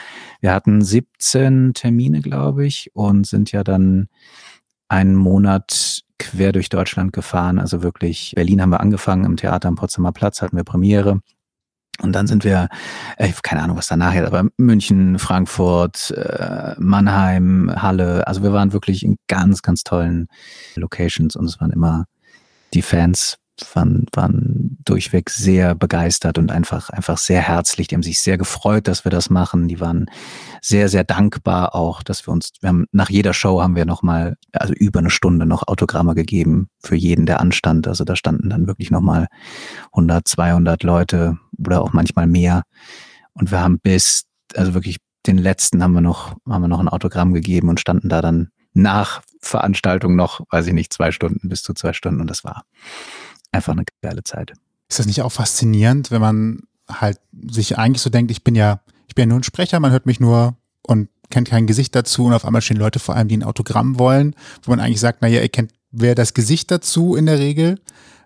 Wir 0.42 0.54
hatten 0.54 0.82
17 0.82 1.74
Termine, 1.74 2.22
glaube 2.22 2.66
ich, 2.66 2.92
und 2.94 3.28
sind 3.28 3.52
ja 3.52 3.64
dann 3.64 4.08
einen 4.88 5.16
Monat 5.16 6.02
quer 6.18 6.52
durch 6.52 6.70
Deutschland 6.70 7.14
gefahren. 7.14 7.60
Also 7.60 7.84
wirklich, 7.84 8.34
Berlin 8.36 8.62
haben 8.62 8.72
wir 8.72 8.80
angefangen, 8.80 9.26
im 9.26 9.38
Theater 9.38 9.68
am 9.68 9.76
Potsdamer 9.76 10.12
Platz 10.12 10.42
hatten 10.42 10.58
wir 10.58 10.64
Premiere. 10.64 11.22
Und 12.02 12.14
dann 12.14 12.28
sind 12.28 12.44
wir, 12.44 12.68
äh, 13.18 13.32
keine 13.42 13.62
Ahnung, 13.64 13.78
was 13.78 13.88
danach 13.88 14.14
jetzt, 14.14 14.28
aber 14.28 14.50
München, 14.58 15.18
Frankfurt, 15.18 16.12
äh, 16.12 16.76
Mannheim, 16.78 17.72
Halle. 17.76 18.28
Also 18.28 18.44
wir 18.44 18.52
waren 18.52 18.74
wirklich 18.74 19.04
in 19.04 19.18
ganz, 19.28 19.62
ganz 19.62 19.84
tollen 19.84 20.28
Locations 20.76 21.36
und 21.36 21.46
es 21.46 21.60
waren 21.62 21.72
immer 21.72 22.06
die 22.74 22.82
Fans 22.82 23.38
waren, 23.74 24.06
waren 24.14 24.78
durchweg 24.84 25.30
sehr 25.30 25.76
begeistert 25.76 26.38
und 26.38 26.52
einfach, 26.52 26.90
einfach 26.90 27.18
sehr 27.18 27.42
herzlich. 27.42 27.88
Die 27.88 27.96
haben 27.96 28.04
sich 28.04 28.20
sehr 28.20 28.38
gefreut, 28.38 28.88
dass 28.88 29.06
wir 29.06 29.12
das 29.12 29.30
machen. 29.30 29.68
Die 29.68 29.80
waren 29.80 30.08
sehr, 30.62 30.90
sehr 30.90 31.04
dankbar 31.04 31.76
auch, 31.76 32.04
dass 32.04 32.28
wir 32.28 32.34
uns, 32.34 32.52
wir 32.62 32.70
haben 32.70 32.86
nach 32.92 33.10
jeder 33.10 33.34
Show 33.34 33.62
haben 33.62 33.76
wir 33.76 33.86
nochmal, 33.86 34.36
also 34.52 34.74
über 34.74 35.00
eine 35.00 35.10
Stunde 35.10 35.46
noch 35.46 35.68
Autogramme 35.68 36.16
gegeben 36.16 36.70
für 36.80 36.96
jeden, 36.96 37.26
der 37.26 37.40
anstand. 37.40 37.88
Also 37.88 38.04
da 38.04 38.16
standen 38.16 38.50
dann 38.50 38.68
wirklich 38.68 38.92
nochmal 38.92 39.28
100, 39.94 40.28
200 40.28 40.84
Leute 40.84 41.38
oder 41.58 41.82
auch 41.82 41.94
manchmal 41.94 42.28
mehr. 42.28 42.64
Und 43.34 43.52
wir 43.52 43.62
haben 43.62 43.80
bis, 43.80 44.24
also 44.54 44.74
wirklich 44.74 44.98
den 45.28 45.38
letzten 45.38 45.82
haben 45.82 45.94
wir 45.94 46.02
noch, 46.02 46.36
haben 46.48 46.62
wir 46.62 46.68
noch 46.68 46.80
ein 46.80 46.90
Autogramm 46.90 47.34
gegeben 47.34 47.70
und 47.70 47.80
standen 47.80 48.10
da 48.10 48.22
dann 48.22 48.50
nach 48.74 49.22
Veranstaltung 49.42 50.16
noch, 50.16 50.42
weiß 50.52 50.68
ich 50.68 50.74
nicht, 50.74 50.94
zwei 50.94 51.12
Stunden 51.12 51.50
bis 51.50 51.64
zu 51.64 51.74
zwei 51.74 51.94
Stunden 51.94 52.22
und 52.22 52.30
das 52.30 52.44
war 52.44 52.64
einfach 53.56 53.74
eine 53.74 53.86
geile 54.02 54.24
Zeit. 54.24 54.54
Ist 54.90 55.00
das 55.00 55.08
nicht 55.08 55.22
auch 55.22 55.32
faszinierend, 55.32 56.12
wenn 56.12 56.22
man 56.22 56.60
halt 56.88 57.20
sich 57.48 57.78
eigentlich 57.78 58.02
so 58.02 58.10
denkt, 58.10 58.32
ich 58.32 58.44
bin 58.44 58.56
ja, 58.56 58.82
ich 59.08 59.16
bin 59.16 59.24
ja 59.24 59.28
nur 59.28 59.40
ein 59.40 59.44
Sprecher, 59.44 59.80
man 59.80 59.92
hört 59.92 60.06
mich 60.06 60.20
nur 60.20 60.56
und 60.84 61.10
kennt 61.30 61.50
kein 61.50 61.68
Gesicht 61.68 61.96
dazu 61.96 62.26
und 62.26 62.34
auf 62.34 62.46
einmal 62.46 62.62
stehen 62.62 62.78
Leute 62.78 63.00
vor 63.00 63.16
allem, 63.16 63.28
die 63.28 63.38
ein 63.38 63.44
Autogramm 63.44 63.98
wollen, 63.98 64.36
wo 64.64 64.72
man 64.72 64.80
eigentlich 64.80 65.00
sagt, 65.00 65.22
naja, 65.22 65.42
ihr 65.42 65.50
kennt 65.50 65.72
wer 65.92 66.16
das 66.16 66.34
Gesicht 66.34 66.72
dazu 66.72 67.16
in 67.16 67.26
der 67.26 67.40
Regel. 67.40 67.80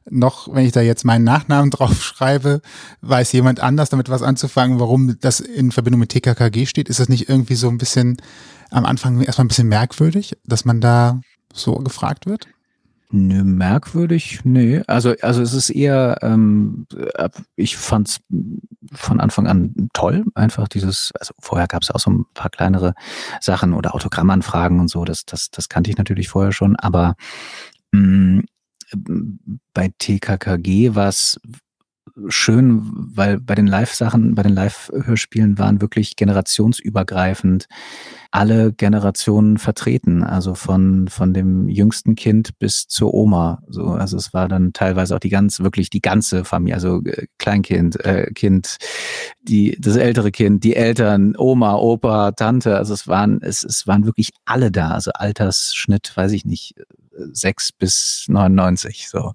Noch, 0.09 0.53
wenn 0.53 0.65
ich 0.65 0.71
da 0.71 0.82
jetzt 0.82 1.05
meinen 1.05 1.23
Nachnamen 1.23 1.69
drauf 1.71 2.03
schreibe, 2.03 2.61
weiß 3.01 3.32
jemand 3.32 3.59
anders 3.59 3.89
damit 3.89 4.09
was 4.09 4.23
anzufangen, 4.23 4.80
warum 4.80 5.17
das 5.19 5.39
in 5.39 5.71
Verbindung 5.71 5.99
mit 5.99 6.09
TKKG 6.09 6.65
steht. 6.65 6.89
Ist 6.89 6.99
das 6.99 7.09
nicht 7.09 7.30
irgendwie 7.30 7.55
so 7.55 7.69
ein 7.69 7.77
bisschen 7.77 8.17
am 8.71 8.86
Anfang 8.86 9.21
erstmal 9.21 9.45
ein 9.45 9.49
bisschen 9.49 9.67
merkwürdig, 9.67 10.36
dass 10.45 10.65
man 10.65 10.82
da 10.82 11.21
so 11.53 11.75
gefragt 11.75 12.25
wird? 12.25 12.47
Nö, 13.12 13.43
merkwürdig, 13.43 14.41
nö. 14.43 14.84
Also, 14.86 15.16
also 15.22 15.41
es 15.41 15.53
ist 15.53 15.72
eher, 15.72 16.20
ähm, 16.22 16.86
ich 17.55 17.76
fand's 17.76 18.20
von 18.93 19.20
Anfang 19.20 19.47
an 19.47 19.89
toll, 19.93 20.26
einfach 20.36 20.68
dieses, 20.68 21.12
also 21.20 21.34
vorher 21.39 21.68
gab 21.68 21.82
es 21.82 21.89
auch 21.89 21.99
so 21.99 22.12
ein 22.12 22.26
paar 22.36 22.51
kleinere 22.51 22.93
Sachen 23.41 23.74
oder 23.74 23.95
Autogrammanfragen 23.95 24.80
und 24.80 24.89
so, 24.89 25.05
das, 25.05 25.26
das, 25.26 25.49
das 25.49 25.70
kannte 25.70 25.89
ich 25.89 25.97
natürlich 25.97 26.30
vorher 26.30 26.51
schon, 26.51 26.76
aber 26.76 27.16
mh, 27.91 28.43
mm, 28.43 28.43
bei 29.74 29.91
TKKG 29.97 30.93
war 30.93 31.10
es 31.10 31.39
schön, 32.28 32.82
weil 33.15 33.39
bei 33.39 33.55
den 33.55 33.67
Live-Sachen, 33.67 34.36
bei 34.36 34.43
den 34.43 34.53
Live-Hörspielen 34.53 35.57
waren 35.57 35.82
wirklich 35.82 36.15
generationsübergreifend 36.15 37.67
alle 38.32 38.72
Generationen 38.74 39.57
vertreten, 39.57 40.24
also 40.24 40.53
von, 40.53 41.07
von 41.07 41.34
dem 41.34 41.67
jüngsten 41.67 42.15
Kind 42.15 42.59
bis 42.59 42.88
zur 42.88 43.13
Oma. 43.13 43.63
So, 43.67 43.88
also 43.88 44.17
es 44.17 44.34
war 44.34 44.47
dann 44.47 44.72
teilweise 44.72 45.15
auch 45.15 45.20
die 45.20 45.30
ganz, 45.30 45.61
wirklich 45.61 45.89
die 45.89 46.01
ganze 46.01 46.45
Familie, 46.45 46.76
also 46.76 47.01
äh, 47.05 47.26
Kleinkind, 47.39 48.03
äh, 48.05 48.32
Kind, 48.34 48.78
die, 49.41 49.76
das 49.80 49.95
ältere 49.95 50.32
Kind, 50.32 50.63
die 50.63 50.76
Eltern, 50.76 51.36
Oma, 51.38 51.76
Opa, 51.76 52.32
Tante, 52.34 52.78
also 52.78 52.93
es 52.93 53.07
waren, 53.07 53.41
es, 53.41 53.63
es 53.63 53.88
waren 53.88 54.05
wirklich 54.05 54.30
alle 54.45 54.72
da, 54.72 54.91
also 54.91 55.11
Altersschnitt, 55.13 56.15
weiß 56.15 56.32
ich 56.34 56.45
nicht, 56.45 56.76
sechs 57.32 57.72
bis 57.72 58.26
99, 58.28 59.09
so. 59.09 59.34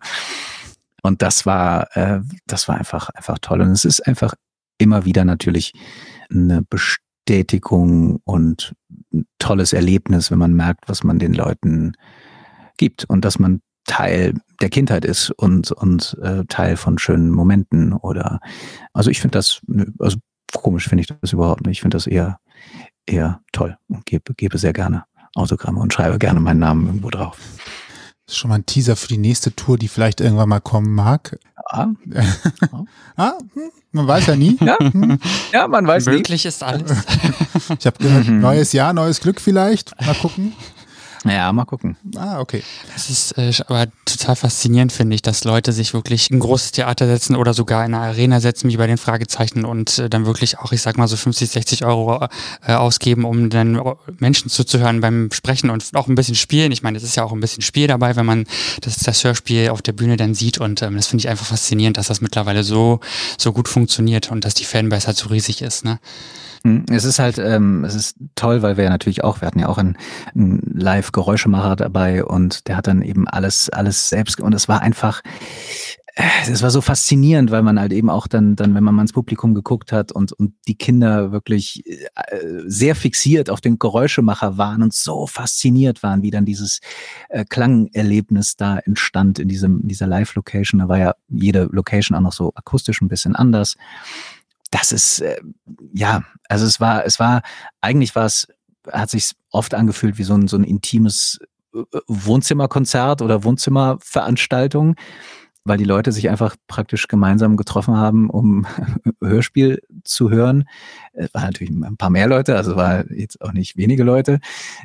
Und 1.05 1.21
das 1.21 1.45
war, 1.45 1.95
äh, 1.97 2.21
das 2.47 2.67
war 2.67 2.79
einfach, 2.79 3.11
einfach 3.11 3.39
toll. 3.39 3.61
Und 3.61 3.71
es 3.73 3.85
ist 3.85 4.01
einfach 4.01 4.33
immer 4.79 5.05
wieder 5.05 5.27
natürlich 5.27 5.75
eine 6.31 6.63
Bestätigung 6.63 8.21
und 8.25 8.75
ein 9.13 9.27
tolles 9.39 9.75
Erlebnis, 9.75 10.31
wenn 10.31 10.39
man 10.39 10.55
merkt, 10.55 10.89
was 10.89 11.05
man 11.05 11.19
den 11.19 11.35
Leuten 11.35 11.93
gibt 12.79 13.05
und 13.05 13.27
dass 13.27 13.39
man 13.39 13.61
Teil 13.85 14.33
der 14.63 14.71
Kindheit 14.71 15.05
ist 15.05 15.31
und, 15.31 15.73
und 15.73 16.17
äh, 16.23 16.45
Teil 16.49 16.79
von 16.79 16.97
schönen 16.97 17.31
Momenten 17.31 17.93
oder 17.93 18.41
also 18.95 19.11
ich 19.11 19.21
finde 19.21 19.37
das, 19.37 19.61
also 19.99 20.17
komisch 20.55 20.89
finde 20.89 21.03
ich 21.03 21.09
das 21.21 21.35
überhaupt 21.35 21.67
nicht. 21.67 21.77
Ich 21.77 21.83
finde 21.83 21.97
das 21.97 22.07
eher, 22.07 22.39
eher 23.05 23.43
toll 23.53 23.77
und 23.89 24.07
gebe, 24.07 24.33
gebe 24.35 24.57
sehr 24.57 24.73
gerne 24.73 25.05
Autogramme 25.35 25.81
und 25.81 25.93
schreibe 25.93 26.19
gerne 26.19 26.41
meinen 26.41 26.61
Namen 26.61 26.87
irgendwo 26.87 27.11
drauf. 27.11 27.39
Das 28.27 28.35
ist 28.35 28.39
schon 28.39 28.49
mal 28.49 28.57
ein 28.57 28.67
Teaser 28.67 28.97
für 28.97 29.09
die 29.09 29.19
nächste 29.19 29.55
Tour, 29.55 29.77
die 29.77 29.89
vielleicht 29.89 30.21
irgendwann 30.21 30.49
mal 30.49 30.61
kommen 30.61 30.95
mag. 30.95 31.39
Ah. 31.67 31.89
ah, 33.17 33.33
hm, 33.53 33.71
man 33.93 34.09
weiß 34.09 34.27
ja 34.27 34.37
nie. 34.37 34.57
Ja, 34.65 34.79
hm. 34.79 35.19
ja 35.53 35.69
man 35.69 35.87
weiß 35.87 36.07
Möglich 36.07 36.45
nie. 36.45 36.49
ist 36.49 36.63
alles. 36.63 36.91
ich 37.79 37.87
habe 37.87 37.99
gehört, 37.99 38.27
mhm. 38.27 38.41
neues 38.41 38.73
Jahr, 38.73 38.95
neues 38.95 39.21
Glück 39.21 39.41
vielleicht. 39.41 39.99
Mal 40.01 40.15
gucken. 40.15 40.55
Ja, 41.25 41.51
mal 41.53 41.65
gucken. 41.65 41.97
Ah, 42.17 42.39
okay. 42.41 42.63
Es 42.95 43.09
ist 43.09 43.39
äh, 43.39 43.51
aber 43.67 43.87
total 44.05 44.37
faszinierend, 44.37 44.93
finde 44.93 45.15
ich, 45.15 45.23
dass 45.23 45.45
Leute 45.45 45.73
sich 45.73 45.95
wirklich 45.95 46.31
ein 46.31 46.39
großes 46.39 46.73
Theater 46.73 47.07
setzen 47.07 47.35
oder 47.35 47.55
sogar 47.55 47.85
in 47.87 47.95
eine 47.95 48.05
Arena 48.05 48.41
setzen, 48.41 48.69
wie 48.69 48.77
bei 48.77 48.87
den 48.87 48.99
Fragezeichen 48.99 49.65
und 49.65 49.99
äh, 49.99 50.11
dann 50.11 50.27
wirklich 50.27 50.59
auch, 50.59 50.73
ich 50.73 50.83
sag 50.83 50.99
mal 50.99 51.09
so 51.09 51.17
50, 51.17 51.49
60 51.49 51.85
Euro 51.87 52.29
äh, 52.67 52.75
ausgeben, 52.75 53.25
um 53.25 53.49
dann 53.49 53.81
Menschen 54.19 54.51
zuzuhören 54.51 55.01
beim 55.01 55.31
Sprechen 55.33 55.71
und 55.71 55.85
auch 55.95 56.09
ein 56.09 56.15
bisschen 56.15 56.35
spielen. 56.35 56.73
Ich 56.73 56.83
meine, 56.83 56.99
es 56.99 57.05
ist 57.05 57.17
ja 57.17 57.25
auch 57.25 57.33
ein 57.33 57.41
bisschen 57.41 57.63
Spiel 57.63 57.87
dabei, 57.87 58.17
wenn 58.17 58.27
man 58.27 58.45
das, 58.83 58.97
das 58.97 59.25
Hörspiel 59.25 59.71
auf 59.71 59.81
der 59.81 59.93
Bühne 59.93 60.19
dann 60.19 60.35
sieht 60.35 60.59
und 60.59 60.83
ähm, 60.83 60.97
das 60.97 61.07
finde 61.07 61.23
ich 61.23 61.29
einfach 61.31 61.47
faszinierend, 61.47 61.97
dass 61.97 62.09
das 62.09 62.21
mittlerweile 62.21 62.65
so, 62.65 63.01
so 63.39 63.53
gut 63.53 63.69
funktioniert 63.69 64.31
und 64.31 64.45
dass 64.45 64.53
die 64.53 64.65
Fanbase 64.65 65.07
halt 65.07 65.17
so 65.17 65.29
riesig 65.31 65.63
ist. 65.63 65.87
Ne? 65.87 65.99
Hm, 66.65 66.87
es 66.91 67.05
ist 67.05 67.19
halt, 67.19 67.39
ähm, 67.39 67.85
es 67.85 67.95
ist 67.95 68.17
toll, 68.37 68.63
weil 68.63 68.79
wir 68.79 68.85
ja 68.85 68.91
natürlich 68.91 69.23
auch, 69.23 69.43
wir 69.43 69.47
hatten 69.47 69.59
ja 69.59 69.69
auch 69.69 69.77
einen, 69.77 69.99
einen 70.35 70.61
Live-Geräuschemacher 70.75 71.77
dabei 71.77 72.25
und 72.25 72.69
der 72.69 72.79
hat 72.79 72.87
dann 72.87 73.03
eben 73.03 73.29
alles, 73.29 73.69
alles 73.69 74.09
selbst 74.09 74.41
und 74.41 74.55
es 74.55 74.67
war 74.67 74.81
einfach, 74.81 75.21
äh, 76.15 76.23
es 76.51 76.63
war 76.63 76.71
so 76.71 76.81
faszinierend, 76.81 77.51
weil 77.51 77.63
man 77.63 77.79
halt 77.79 77.93
eben 77.93 78.09
auch 78.09 78.27
dann, 78.27 78.57
dann, 78.57 78.75
wenn 78.75 78.83
man 78.83 78.95
mal 78.95 79.03
ins 79.03 79.13
Publikum 79.13 79.55
geguckt 79.55 79.93
hat 79.93 80.11
und, 80.11 80.33
und 80.33 80.55
die 80.67 80.77
Kinder 80.77 81.33
wirklich 81.33 81.85
äh, 81.87 82.39
sehr 82.65 82.95
fixiert 82.95 83.51
auf 83.51 83.61
den 83.61 83.79
Geräuschemacher 83.79 84.57
waren 84.57 84.83
und 84.83 84.95
so 84.95 85.27
fasziniert 85.27 86.03
waren, 86.03 86.23
wie 86.23 86.31
dann 86.31 86.47
dieses 86.47 86.81
äh, 87.29 87.45
Klangerlebnis 87.45 88.57
da 88.57 88.79
entstand 88.79 89.39
in 89.39 89.49
diesem, 89.49 89.81
in 89.83 89.89
dieser 89.89 90.07
Live-Location. 90.07 90.79
Da 90.79 90.89
war 90.89 90.99
ja 90.99 91.15
jede 91.29 91.65
Location 91.65 92.17
auch 92.17 92.23
noch 92.23 92.33
so 92.33 92.53
akustisch 92.55 93.03
ein 93.03 93.09
bisschen 93.09 93.37
anders 93.37 93.77
das 94.75 94.91
ist, 94.91 95.21
äh, 95.21 95.41
ja, 95.93 96.25
also 96.49 96.67
es 96.67 96.81
war, 96.81 97.07
es 97.07 97.21
war, 97.21 97.43
eigentlich 97.81 98.17
war 98.17 98.27
es, 98.27 98.49
hat 98.91 99.09
sich 99.09 99.31
oft 99.51 99.73
angefühlt 99.73 100.19
wie 100.19 100.25
so 100.25 100.35
ein, 100.35 100.49
so 100.49 100.57
ein 100.57 100.65
intimes 100.65 101.39
äh, 101.73 101.83
Wohnzimmerkonzert 102.09 103.23
oder 103.23 103.45
Wohnzimmerveranstaltung, 103.45 104.97
weil 105.63 105.79
die 105.79 105.85
Leute 105.85 106.11
sich 106.11 106.29
einfach 106.29 106.57
praktisch 106.67 107.07
gemeinsam 107.07 107.57
getroffen 107.57 107.97
haben, 107.97 108.29
um 108.29 108.67
Hörspiel 109.23 109.81
zu 110.03 110.31
hören. 110.31 110.65
Es 111.13 111.33
waren 111.33 111.45
natürlich 111.45 111.73
ein 111.73 111.97
paar 111.97 112.11
mehr 112.11 112.27
Leute, 112.27 112.57
also 112.57 112.75
war 112.75 113.09
jetzt 113.13 113.41
auch 113.43 113.53
nicht 113.53 113.77
wenige 113.77 114.03
Leute. 114.03 114.41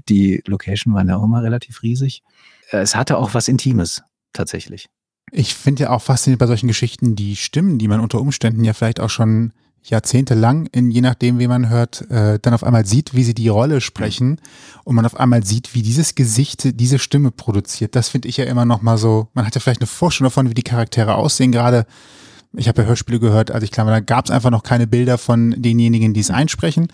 Die 0.07 0.43
Location 0.45 0.93
war 0.93 1.03
ja 1.03 1.17
auch 1.17 1.23
immer 1.23 1.41
relativ 1.41 1.81
riesig. 1.81 2.21
Es 2.69 2.95
hatte 2.95 3.17
auch 3.17 3.33
was 3.33 3.47
Intimes, 3.47 4.03
tatsächlich. 4.33 4.87
Ich 5.31 5.55
finde 5.55 5.83
ja 5.83 5.89
auch 5.89 6.03
faszinierend 6.03 6.39
bei 6.39 6.47
solchen 6.47 6.67
Geschichten 6.67 7.15
die 7.15 7.35
Stimmen, 7.35 7.79
die 7.79 7.87
man 7.87 8.01
unter 8.01 8.21
Umständen 8.21 8.63
ja 8.63 8.73
vielleicht 8.73 8.99
auch 8.99 9.09
schon 9.09 9.53
jahrzehntelang, 9.83 10.67
in, 10.67 10.91
je 10.91 11.01
nachdem, 11.01 11.39
wie 11.39 11.47
man 11.47 11.69
hört, 11.69 12.09
äh, 12.09 12.39
dann 12.39 12.53
auf 12.53 12.63
einmal 12.63 12.85
sieht, 12.85 13.13
wie 13.13 13.23
sie 13.23 13.33
die 13.33 13.47
Rolle 13.47 13.81
sprechen 13.81 14.39
und 14.83 14.95
man 14.95 15.05
auf 15.05 15.19
einmal 15.19 15.45
sieht, 15.45 15.73
wie 15.73 15.81
dieses 15.81 16.15
Gesicht 16.15 16.79
diese 16.79 16.99
Stimme 16.99 17.31
produziert. 17.31 17.95
Das 17.95 18.09
finde 18.09 18.27
ich 18.27 18.37
ja 18.37 18.45
immer 18.45 18.65
noch 18.65 18.81
mal 18.81 18.97
so, 18.97 19.29
man 19.33 19.45
hat 19.45 19.55
ja 19.55 19.61
vielleicht 19.61 19.81
eine 19.81 19.87
Vorstellung 19.87 20.29
davon, 20.29 20.49
wie 20.49 20.53
die 20.53 20.63
Charaktere 20.63 21.15
aussehen. 21.15 21.51
Gerade, 21.51 21.85
ich 22.53 22.67
habe 22.67 22.81
ja 22.81 22.87
Hörspiele 22.87 23.19
gehört, 23.19 23.51
als 23.51 23.63
ich 23.63 23.71
klar 23.71 23.85
war, 23.85 23.93
da 23.93 23.99
gab 23.99 24.25
es 24.25 24.31
einfach 24.31 24.51
noch 24.51 24.63
keine 24.63 24.87
Bilder 24.87 25.17
von 25.17 25.55
denjenigen, 25.57 26.13
die 26.13 26.21
es 26.21 26.31
einsprechen. 26.31 26.87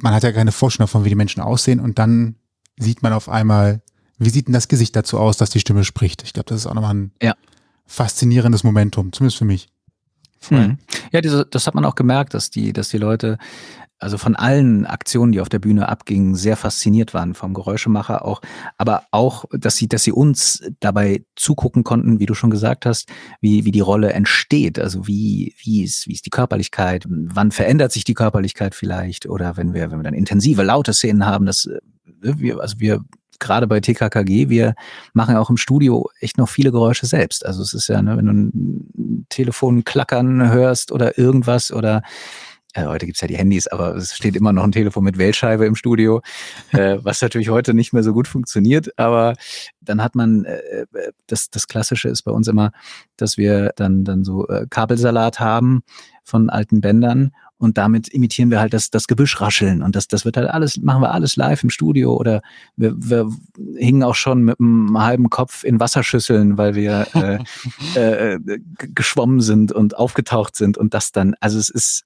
Man 0.00 0.14
hat 0.14 0.22
ja 0.22 0.32
keine 0.32 0.52
Vorstellung 0.52 0.88
davon, 0.88 1.04
wie 1.04 1.10
die 1.10 1.14
Menschen 1.14 1.42
aussehen 1.42 1.80
und 1.80 1.98
dann 1.98 2.36
sieht 2.78 3.02
man 3.02 3.12
auf 3.12 3.28
einmal, 3.28 3.82
wie 4.18 4.30
sieht 4.30 4.46
denn 4.46 4.54
das 4.54 4.68
Gesicht 4.68 4.96
dazu 4.96 5.18
aus, 5.18 5.36
dass 5.36 5.50
die 5.50 5.60
Stimme 5.60 5.84
spricht. 5.84 6.22
Ich 6.22 6.32
glaube, 6.32 6.48
das 6.48 6.60
ist 6.60 6.66
auch 6.66 6.74
nochmal 6.74 6.94
ein 6.94 7.12
ja. 7.22 7.34
faszinierendes 7.86 8.64
Momentum, 8.64 9.12
zumindest 9.12 9.38
für 9.38 9.44
mich. 9.44 9.68
Mhm. 10.50 10.78
Ja, 11.12 11.20
diese, 11.20 11.46
das 11.46 11.66
hat 11.66 11.74
man 11.74 11.84
auch 11.84 11.94
gemerkt, 11.94 12.34
dass 12.34 12.50
die, 12.50 12.72
dass 12.72 12.88
die 12.88 12.98
Leute, 12.98 13.38
also 13.98 14.18
von 14.18 14.36
allen 14.36 14.84
Aktionen, 14.84 15.32
die 15.32 15.40
auf 15.40 15.48
der 15.48 15.58
Bühne 15.58 15.88
abgingen, 15.88 16.34
sehr 16.34 16.56
fasziniert 16.56 17.14
waren 17.14 17.34
vom 17.34 17.54
Geräuschemacher 17.54 18.24
auch, 18.24 18.42
aber 18.76 19.04
auch, 19.10 19.46
dass 19.52 19.76
sie, 19.76 19.88
dass 19.88 20.04
sie 20.04 20.12
uns 20.12 20.62
dabei 20.80 21.24
zugucken 21.34 21.82
konnten, 21.82 22.20
wie 22.20 22.26
du 22.26 22.34
schon 22.34 22.50
gesagt 22.50 22.84
hast, 22.84 23.08
wie, 23.40 23.64
wie 23.64 23.72
die 23.72 23.80
Rolle 23.80 24.12
entsteht, 24.12 24.78
also 24.78 25.06
wie, 25.06 25.54
wie 25.58 25.82
ist, 25.82 26.06
wie 26.06 26.12
ist 26.12 26.26
die 26.26 26.30
Körperlichkeit, 26.30 27.06
wann 27.08 27.52
verändert 27.52 27.92
sich 27.92 28.04
die 28.04 28.14
Körperlichkeit 28.14 28.74
vielleicht? 28.74 29.26
Oder 29.26 29.56
wenn 29.56 29.72
wir, 29.72 29.90
wenn 29.90 29.98
wir 29.98 30.04
dann 30.04 30.14
intensive, 30.14 30.62
laute 30.62 30.92
Szenen 30.92 31.24
haben, 31.24 31.46
dass 31.46 31.64
äh, 31.66 31.78
wir, 32.20 32.60
also 32.60 32.78
wir 32.78 33.00
gerade 33.40 33.66
bei 33.66 33.80
TKKG, 33.80 34.48
wir 34.48 34.74
machen 35.12 35.34
ja 35.34 35.40
auch 35.40 35.50
im 35.50 35.56
Studio 35.56 36.08
echt 36.20 36.38
noch 36.38 36.48
viele 36.48 36.72
Geräusche 36.72 37.06
selbst. 37.06 37.44
Also 37.44 37.62
es 37.62 37.74
ist 37.74 37.88
ja, 37.88 38.02
ne, 38.02 38.16
wenn 38.16 38.26
du 38.26 38.32
ein 38.32 39.26
Telefon 39.28 39.84
klackern 39.84 40.50
hörst 40.50 40.92
oder 40.92 41.18
irgendwas 41.18 41.72
oder 41.72 42.02
äh, 42.76 42.84
heute 42.84 43.06
gibt's 43.06 43.22
ja 43.22 43.28
die 43.28 43.38
Handys, 43.38 43.66
aber 43.66 43.96
es 43.96 44.14
steht 44.14 44.36
immer 44.36 44.52
noch 44.52 44.64
ein 44.64 44.72
Telefon 44.72 45.02
mit 45.02 45.16
Wählscheibe 45.16 45.64
im 45.64 45.76
Studio, 45.76 46.20
äh, 46.72 46.98
was 47.00 47.22
natürlich 47.22 47.48
heute 47.48 47.72
nicht 47.72 47.92
mehr 47.92 48.02
so 48.02 48.12
gut 48.12 48.28
funktioniert. 48.28 48.98
Aber 48.98 49.34
dann 49.80 50.02
hat 50.02 50.14
man, 50.14 50.44
äh, 50.44 50.58
äh, 50.82 50.86
das, 51.26 51.48
das 51.48 51.66
Klassische 51.66 52.08
ist 52.08 52.22
bei 52.22 52.32
uns 52.32 52.48
immer, 52.48 52.72
dass 53.16 53.38
wir 53.38 53.72
dann, 53.76 54.04
dann 54.04 54.24
so 54.24 54.46
äh, 54.48 54.66
Kabelsalat 54.68 55.40
haben 55.40 55.82
von 56.22 56.50
alten 56.50 56.80
Bändern 56.82 57.32
und 57.58 57.78
damit 57.78 58.08
imitieren 58.08 58.50
wir 58.50 58.60
halt 58.60 58.74
das, 58.74 58.90
das 58.90 59.06
Gebüsch 59.06 59.40
rascheln. 59.40 59.82
Und 59.82 59.96
das, 59.96 60.08
das 60.08 60.24
wird 60.24 60.36
halt 60.36 60.48
alles, 60.48 60.76
machen 60.76 61.00
wir 61.00 61.12
alles 61.12 61.36
live 61.36 61.62
im 61.62 61.70
Studio 61.70 62.14
oder 62.14 62.42
wir, 62.76 62.94
wir 62.96 63.30
hingen 63.76 64.02
auch 64.02 64.14
schon 64.14 64.42
mit 64.42 64.60
einem 64.60 64.98
halben 64.98 65.30
Kopf 65.30 65.64
in 65.64 65.80
Wasserschüsseln, 65.80 66.58
weil 66.58 66.74
wir 66.74 67.06
äh, 67.14 67.38
äh, 68.34 68.38
geschwommen 68.94 69.40
sind 69.40 69.72
und 69.72 69.96
aufgetaucht 69.96 70.54
sind. 70.54 70.76
Und 70.76 70.92
das 70.92 71.12
dann, 71.12 71.34
also 71.40 71.58
es 71.58 71.70
ist, 71.70 72.04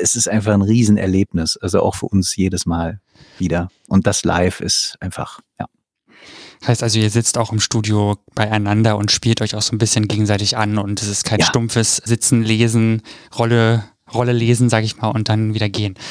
es 0.00 0.14
ist 0.14 0.28
einfach 0.28 0.54
ein 0.54 0.62
Riesenerlebnis, 0.62 1.56
also 1.56 1.80
auch 1.80 1.96
für 1.96 2.06
uns 2.06 2.36
jedes 2.36 2.64
Mal 2.64 3.00
wieder. 3.38 3.70
Und 3.88 4.06
das 4.06 4.24
live 4.24 4.60
ist 4.60 4.96
einfach, 5.00 5.40
ja. 5.58 5.66
Heißt 6.66 6.82
also, 6.82 6.98
ihr 6.98 7.10
sitzt 7.10 7.36
auch 7.36 7.52
im 7.52 7.60
Studio 7.60 8.16
beieinander 8.34 8.96
und 8.96 9.10
spielt 9.10 9.42
euch 9.42 9.54
auch 9.54 9.60
so 9.60 9.74
ein 9.74 9.78
bisschen 9.78 10.08
gegenseitig 10.08 10.56
an. 10.56 10.78
Und 10.78 11.02
es 11.02 11.08
ist 11.08 11.24
kein 11.24 11.40
ja. 11.40 11.44
stumpfes 11.44 11.96
Sitzen, 11.96 12.42
Lesen, 12.42 13.02
Rolle 13.36 13.84
Rolle 14.14 14.32
lesen, 14.32 14.68
sage 14.68 14.86
ich 14.86 14.96
mal, 14.96 15.08
und 15.08 15.28
dann 15.28 15.54
wieder 15.54 15.68
gehen. 15.68 15.94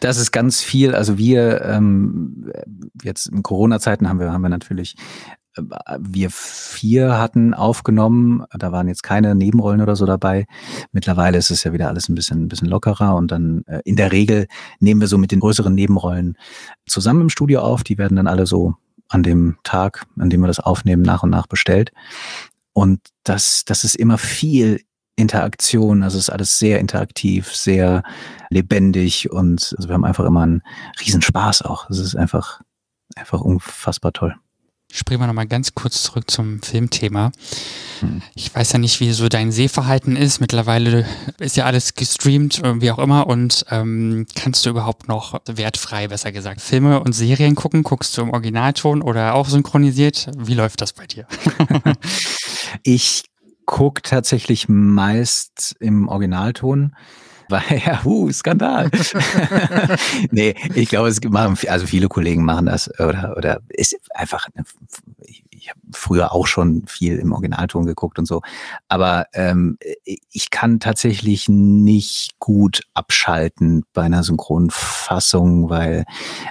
Das 0.00 0.16
ist 0.16 0.32
ganz 0.32 0.62
viel. 0.62 0.94
Also 0.94 1.18
wir 1.18 1.62
ähm, 1.62 2.50
jetzt 3.02 3.26
in 3.26 3.42
Corona-Zeiten 3.42 4.08
haben 4.08 4.18
wir 4.18 4.32
haben 4.32 4.40
wir 4.40 4.48
natürlich 4.48 4.96
äh, 5.56 5.62
wir 5.98 6.30
vier 6.30 7.18
hatten 7.18 7.52
aufgenommen, 7.54 8.44
da 8.58 8.72
waren 8.72 8.88
jetzt 8.88 9.02
keine 9.02 9.34
Nebenrollen 9.34 9.82
oder 9.82 9.96
so 9.96 10.06
dabei. 10.06 10.46
Mittlerweile 10.92 11.38
ist 11.38 11.50
es 11.50 11.64
ja 11.64 11.72
wieder 11.74 11.88
alles 11.88 12.08
ein 12.08 12.14
bisschen, 12.14 12.44
ein 12.44 12.48
bisschen 12.48 12.68
lockerer 12.68 13.14
und 13.14 13.30
dann 13.30 13.62
äh, 13.66 13.80
in 13.84 13.96
der 13.96 14.10
Regel 14.10 14.46
nehmen 14.78 15.02
wir 15.02 15.08
so 15.08 15.18
mit 15.18 15.32
den 15.32 15.40
größeren 15.40 15.74
Nebenrollen 15.74 16.36
zusammen 16.86 17.22
im 17.22 17.28
Studio 17.28 17.60
auf. 17.60 17.84
Die 17.84 17.98
werden 17.98 18.16
dann 18.16 18.26
alle 18.26 18.46
so 18.46 18.74
an 19.08 19.22
dem 19.22 19.58
Tag, 19.64 20.06
an 20.18 20.30
dem 20.30 20.40
wir 20.40 20.46
das 20.46 20.60
aufnehmen, 20.60 21.02
nach 21.02 21.22
und 21.22 21.30
nach 21.30 21.46
bestellt. 21.46 21.92
Und 22.72 23.00
das, 23.24 23.64
das 23.66 23.84
ist 23.84 23.96
immer 23.96 24.16
viel 24.16 24.80
Interaktion. 25.20 26.02
Also 26.02 26.18
es 26.18 26.24
ist 26.24 26.30
alles 26.30 26.58
sehr 26.58 26.80
interaktiv, 26.80 27.54
sehr 27.54 28.02
lebendig 28.50 29.30
und 29.30 29.74
also 29.76 29.88
wir 29.88 29.94
haben 29.94 30.04
einfach 30.04 30.24
immer 30.24 30.42
einen 30.42 30.62
Riesenspaß 31.00 31.62
auch. 31.62 31.88
Es 31.90 31.98
ist 31.98 32.16
einfach, 32.16 32.60
einfach 33.16 33.40
unfassbar 33.40 34.12
toll. 34.12 34.34
Springen 34.92 35.20
wir 35.20 35.28
nochmal 35.28 35.46
ganz 35.46 35.74
kurz 35.74 36.02
zurück 36.02 36.28
zum 36.28 36.62
Filmthema. 36.62 37.30
Hm. 38.00 38.22
Ich 38.34 38.52
weiß 38.52 38.72
ja 38.72 38.78
nicht, 38.78 38.98
wie 38.98 39.12
so 39.12 39.28
dein 39.28 39.52
Sehverhalten 39.52 40.16
ist. 40.16 40.40
Mittlerweile 40.40 41.06
ist 41.38 41.56
ja 41.56 41.64
alles 41.64 41.94
gestreamt, 41.94 42.60
wie 42.64 42.90
auch 42.90 42.98
immer. 42.98 43.28
Und 43.28 43.64
ähm, 43.70 44.26
kannst 44.34 44.66
du 44.66 44.70
überhaupt 44.70 45.06
noch 45.06 45.40
wertfrei, 45.46 46.08
besser 46.08 46.32
gesagt, 46.32 46.60
Filme 46.60 47.00
und 47.00 47.12
Serien 47.12 47.54
gucken? 47.54 47.84
Guckst 47.84 48.16
du 48.16 48.22
im 48.22 48.30
Originalton 48.30 49.00
oder 49.00 49.34
auch 49.34 49.48
synchronisiert? 49.48 50.28
Wie 50.36 50.54
läuft 50.54 50.80
das 50.80 50.92
bei 50.92 51.06
dir? 51.06 51.26
ich 52.82 53.29
gucke 53.70 54.02
tatsächlich 54.02 54.68
meist 54.68 55.76
im 55.78 56.08
Originalton. 56.08 56.96
Weil, 57.50 57.82
ja, 57.84 58.00
uh, 58.04 58.30
Skandal. 58.30 58.90
nee, 60.30 60.54
ich 60.74 60.88
glaube, 60.88 61.08
es 61.08 61.20
machen, 61.22 61.56
also 61.68 61.84
viele 61.84 62.06
Kollegen 62.08 62.44
machen 62.44 62.66
das 62.66 62.88
oder, 63.00 63.34
oder 63.36 63.60
ist 63.68 63.96
einfach, 64.14 64.46
ich, 65.24 65.42
ich 65.50 65.68
habe 65.68 65.80
früher 65.92 66.32
auch 66.32 66.46
schon 66.46 66.84
viel 66.86 67.18
im 67.18 67.32
Originalton 67.32 67.86
geguckt 67.86 68.20
und 68.20 68.26
so. 68.26 68.40
Aber 68.86 69.26
ähm, 69.32 69.78
ich 70.04 70.50
kann 70.50 70.78
tatsächlich 70.78 71.48
nicht 71.48 72.38
gut 72.38 72.82
abschalten 72.94 73.82
bei 73.92 74.02
einer 74.02 74.22
Synchronfassung, 74.22 75.70
weil, 75.70 76.04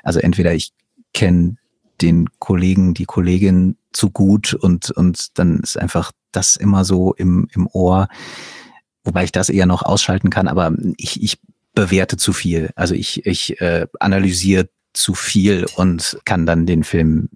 also 0.03 0.20
entweder 0.20 0.53
ich 0.53 0.74
kenne 1.13 1.59
den 2.02 2.30
Kollegen, 2.39 2.93
die 2.93 3.06
Kollegin 3.06 3.78
zu 3.91 4.10
gut 4.10 4.54
und, 4.54 4.91
und 4.91 5.38
dann 5.38 5.60
ist 5.60 5.78
einfach 5.78 6.12
das 6.32 6.56
immer 6.56 6.86
so 6.86 7.14
im, 7.14 7.47
im 7.54 7.68
Ohr, 7.68 8.08
wobei 9.04 9.24
ich 9.24 9.32
das 9.32 9.50
eher 9.50 9.66
noch 9.66 9.84
ausschalten 9.84 10.30
kann, 10.30 10.47
aber 10.47 10.74
ich, 10.97 11.22
ich 11.22 11.39
bewerte 11.74 12.18
zu 12.18 12.34
viel. 12.34 12.72
Also 12.76 12.93
ich, 12.93 13.26
ich 13.26 13.60
äh, 13.62 13.88
analysiere 14.00 14.70
zu 14.93 15.14
viel 15.14 15.66
und 15.76 16.20
kann 16.26 16.45
dann 16.45 16.66
den 16.66 16.84
Film 16.84 17.30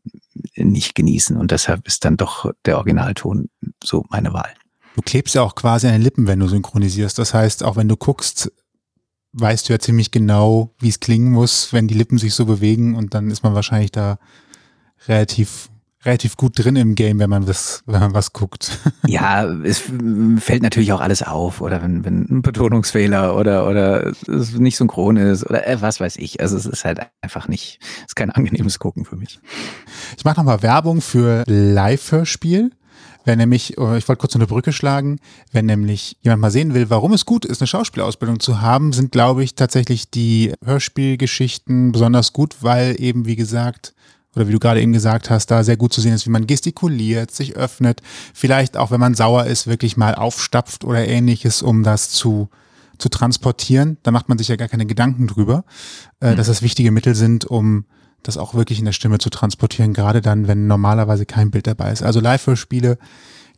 nicht 0.56 0.96
genießen. 0.96 1.38
Und 1.38 1.52
deshalb 1.52 1.88
ist 1.88 2.06
dann 2.06 2.18
doch 2.18 2.52
der 2.66 2.78
Originalton 2.78 3.50
so 3.84 4.06
meine 4.10 4.34
Wahl. 4.34 4.54
Du 4.96 5.02
klebst 5.02 5.36
ja 5.36 5.42
auch 5.42 5.56
quasi 5.56 5.88
an 5.88 5.94
den 5.94 6.02
Lippen, 6.02 6.28
wenn 6.28 6.40
du 6.40 6.48
synchronisierst. 6.48 7.18
Das 7.18 7.34
heißt, 7.34 7.64
auch 7.64 7.76
wenn 7.76 7.88
du 7.88 7.98
guckst, 7.98 8.52
weißt 9.34 9.68
du 9.68 9.74
ja 9.74 9.80
ziemlich 9.80 10.12
genau, 10.12 10.74
wie 10.80 10.90
es 10.90 11.00
klingen 11.00 11.32
muss, 11.32 11.74
wenn 11.74 11.88
die 11.88 11.96
Lippen 11.96 12.18
sich 12.18 12.34
so 12.34 12.46
bewegen 12.46 12.96
und 12.96 13.14
dann 13.14 13.32
ist 13.32 13.44
man 13.44 13.56
wahrscheinlich 13.56 13.92
da 13.92 14.20
relativ 15.08 15.70
relativ 16.06 16.38
gut 16.38 16.60
drin 16.60 16.76
im 16.76 16.96
Game, 16.96 17.20
wenn 17.20 17.30
man 17.30 17.48
was, 17.48 17.82
wenn 17.86 18.00
man 18.00 18.14
was 18.14 18.34
guckt. 18.34 18.80
Ja, 19.06 19.46
es 19.46 19.84
fällt 20.38 20.64
natürlich 20.64 20.94
auch 20.94 21.02
alles 21.02 21.24
auf, 21.24 21.62
oder 21.62 21.84
wenn, 21.84 22.06
wenn 22.06 22.22
ein 22.30 22.42
Betonungsfehler 22.42 23.36
oder, 23.36 23.68
oder 23.68 24.08
es 24.28 24.54
nicht 24.54 24.78
synchron 24.78 25.18
ist 25.18 25.46
oder 25.46 25.68
äh, 25.68 25.82
was 25.82 26.00
weiß 26.00 26.18
ich. 26.18 26.40
Also 26.40 26.58
es 26.58 26.66
ist 26.66 26.86
halt 26.86 27.00
einfach 27.22 27.48
nicht, 27.48 27.80
es 27.98 28.08
ist 28.08 28.16
kein 28.16 28.32
angenehmes 28.32 28.80
Gucken 28.80 29.06
für 29.06 29.18
mich. 29.18 29.40
Ich 30.18 30.26
mache 30.26 30.38
nochmal 30.38 30.64
Werbung 30.64 31.02
für 31.02 31.44
Live-Hörspiel. 31.48 32.72
Wenn 33.26 33.38
nämlich, 33.38 33.78
oh, 33.78 33.94
ich 33.94 34.08
wollte 34.08 34.20
kurz 34.20 34.36
eine 34.36 34.48
Brücke 34.48 34.74
schlagen, 34.74 35.20
wenn 35.52 35.66
nämlich 35.66 36.18
jemand 36.22 36.42
mal 36.42 36.52
sehen 36.52 36.74
will, 36.74 36.90
warum 36.90 37.14
es 37.14 37.26
gut 37.26 37.46
ist, 37.46 37.62
eine 37.62 37.68
Schauspielausbildung 37.68 38.40
zu 38.40 38.62
haben, 38.62 38.92
sind, 38.92 39.12
glaube 39.12 39.44
ich, 39.44 39.56
tatsächlich 39.56 40.10
die 40.10 40.54
Hörspielgeschichten 40.64 41.92
besonders 41.94 42.34
gut, 42.34 42.58
weil 42.62 43.00
eben, 43.00 43.26
wie 43.26 43.38
gesagt, 43.38 43.94
oder 44.36 44.48
wie 44.48 44.52
du 44.52 44.60
gerade 44.60 44.82
eben 44.82 44.94
gesagt 44.94 45.30
hast, 45.30 45.48
da 45.48 45.64
sehr 45.64 45.78
gut 45.78 45.94
zu 45.94 46.02
sehen 46.02 46.14
ist, 46.14 46.26
wie 46.26 46.32
man 46.32 46.48
gestikuliert, 46.48 47.32
sich 47.32 47.56
öffnet, 47.56 48.02
vielleicht 48.34 48.78
auch, 48.78 48.92
wenn 48.92 49.00
man 49.00 49.16
sauer 49.16 49.46
ist, 49.46 49.68
wirklich 49.68 49.98
mal 49.98 50.16
aufstapft 50.16 50.84
oder 50.84 51.08
ähnliches, 51.08 51.62
um 51.62 51.84
das 51.84 52.10
zu, 52.10 52.50
zu 52.98 53.10
transportieren. 53.10 53.98
Da 54.04 54.12
macht 54.12 54.30
man 54.30 54.38
sich 54.38 54.48
ja 54.48 54.56
gar 54.56 54.68
keine 54.68 54.86
Gedanken 54.86 55.28
drüber, 55.28 55.66
äh, 56.20 56.32
mhm. 56.32 56.38
dass 56.38 56.48
das 56.48 56.62
wichtige 56.62 56.92
Mittel 56.92 57.16
sind, 57.16 57.46
um 57.46 57.86
das 58.24 58.38
auch 58.38 58.54
wirklich 58.54 58.80
in 58.80 58.86
der 58.86 58.94
Stimme 58.94 59.20
zu 59.20 59.30
transportieren, 59.30 59.94
gerade 59.94 60.22
dann, 60.22 60.48
wenn 60.48 60.66
normalerweise 60.68 61.26
kein 61.26 61.52
Bild 61.52 61.68
dabei 61.68 61.92
ist. 61.92 62.02
Also 62.02 62.20
Live-Hörspiele 62.20 62.98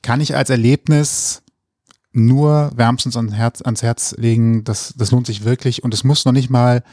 kann 0.02 0.22
ich 0.22 0.36
als 0.36 0.50
Erlebnis 0.50 1.44
nur 2.12 2.72
wärmstens 2.76 3.18
ans 3.18 3.34
Herz, 3.34 3.62
ans 3.62 3.84
Herz 3.84 4.16
legen. 4.18 4.64
Das, 4.64 4.94
das 4.98 5.12
lohnt 5.12 5.28
sich 5.28 5.44
wirklich. 5.44 5.84
Und 5.84 5.94
es 5.94 6.04
muss 6.04 6.26
noch 6.26 6.32
nicht 6.32 6.50
mal 6.50 6.84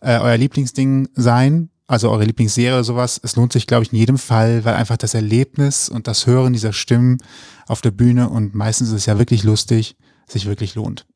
äh, 0.00 0.18
euer 0.18 0.36
Lieblingsding 0.36 1.08
sein, 1.14 1.70
also 1.86 2.10
eure 2.10 2.24
Lieblingsserie 2.24 2.74
oder 2.74 2.84
sowas. 2.84 3.20
Es 3.22 3.36
lohnt 3.36 3.52
sich, 3.52 3.66
glaube 3.66 3.84
ich, 3.84 3.92
in 3.92 3.98
jedem 3.98 4.18
Fall, 4.18 4.64
weil 4.64 4.74
einfach 4.74 4.96
das 4.96 5.14
Erlebnis 5.14 5.88
und 5.88 6.06
das 6.06 6.26
Hören 6.26 6.52
dieser 6.52 6.72
Stimmen 6.72 7.18
auf 7.66 7.80
der 7.80 7.90
Bühne 7.90 8.28
und 8.28 8.54
meistens 8.54 8.88
ist 8.88 8.94
es 8.94 9.06
ja 9.06 9.18
wirklich 9.18 9.42
lustig, 9.44 9.96
sich 10.26 10.46
wirklich 10.46 10.74
lohnt. 10.74 11.06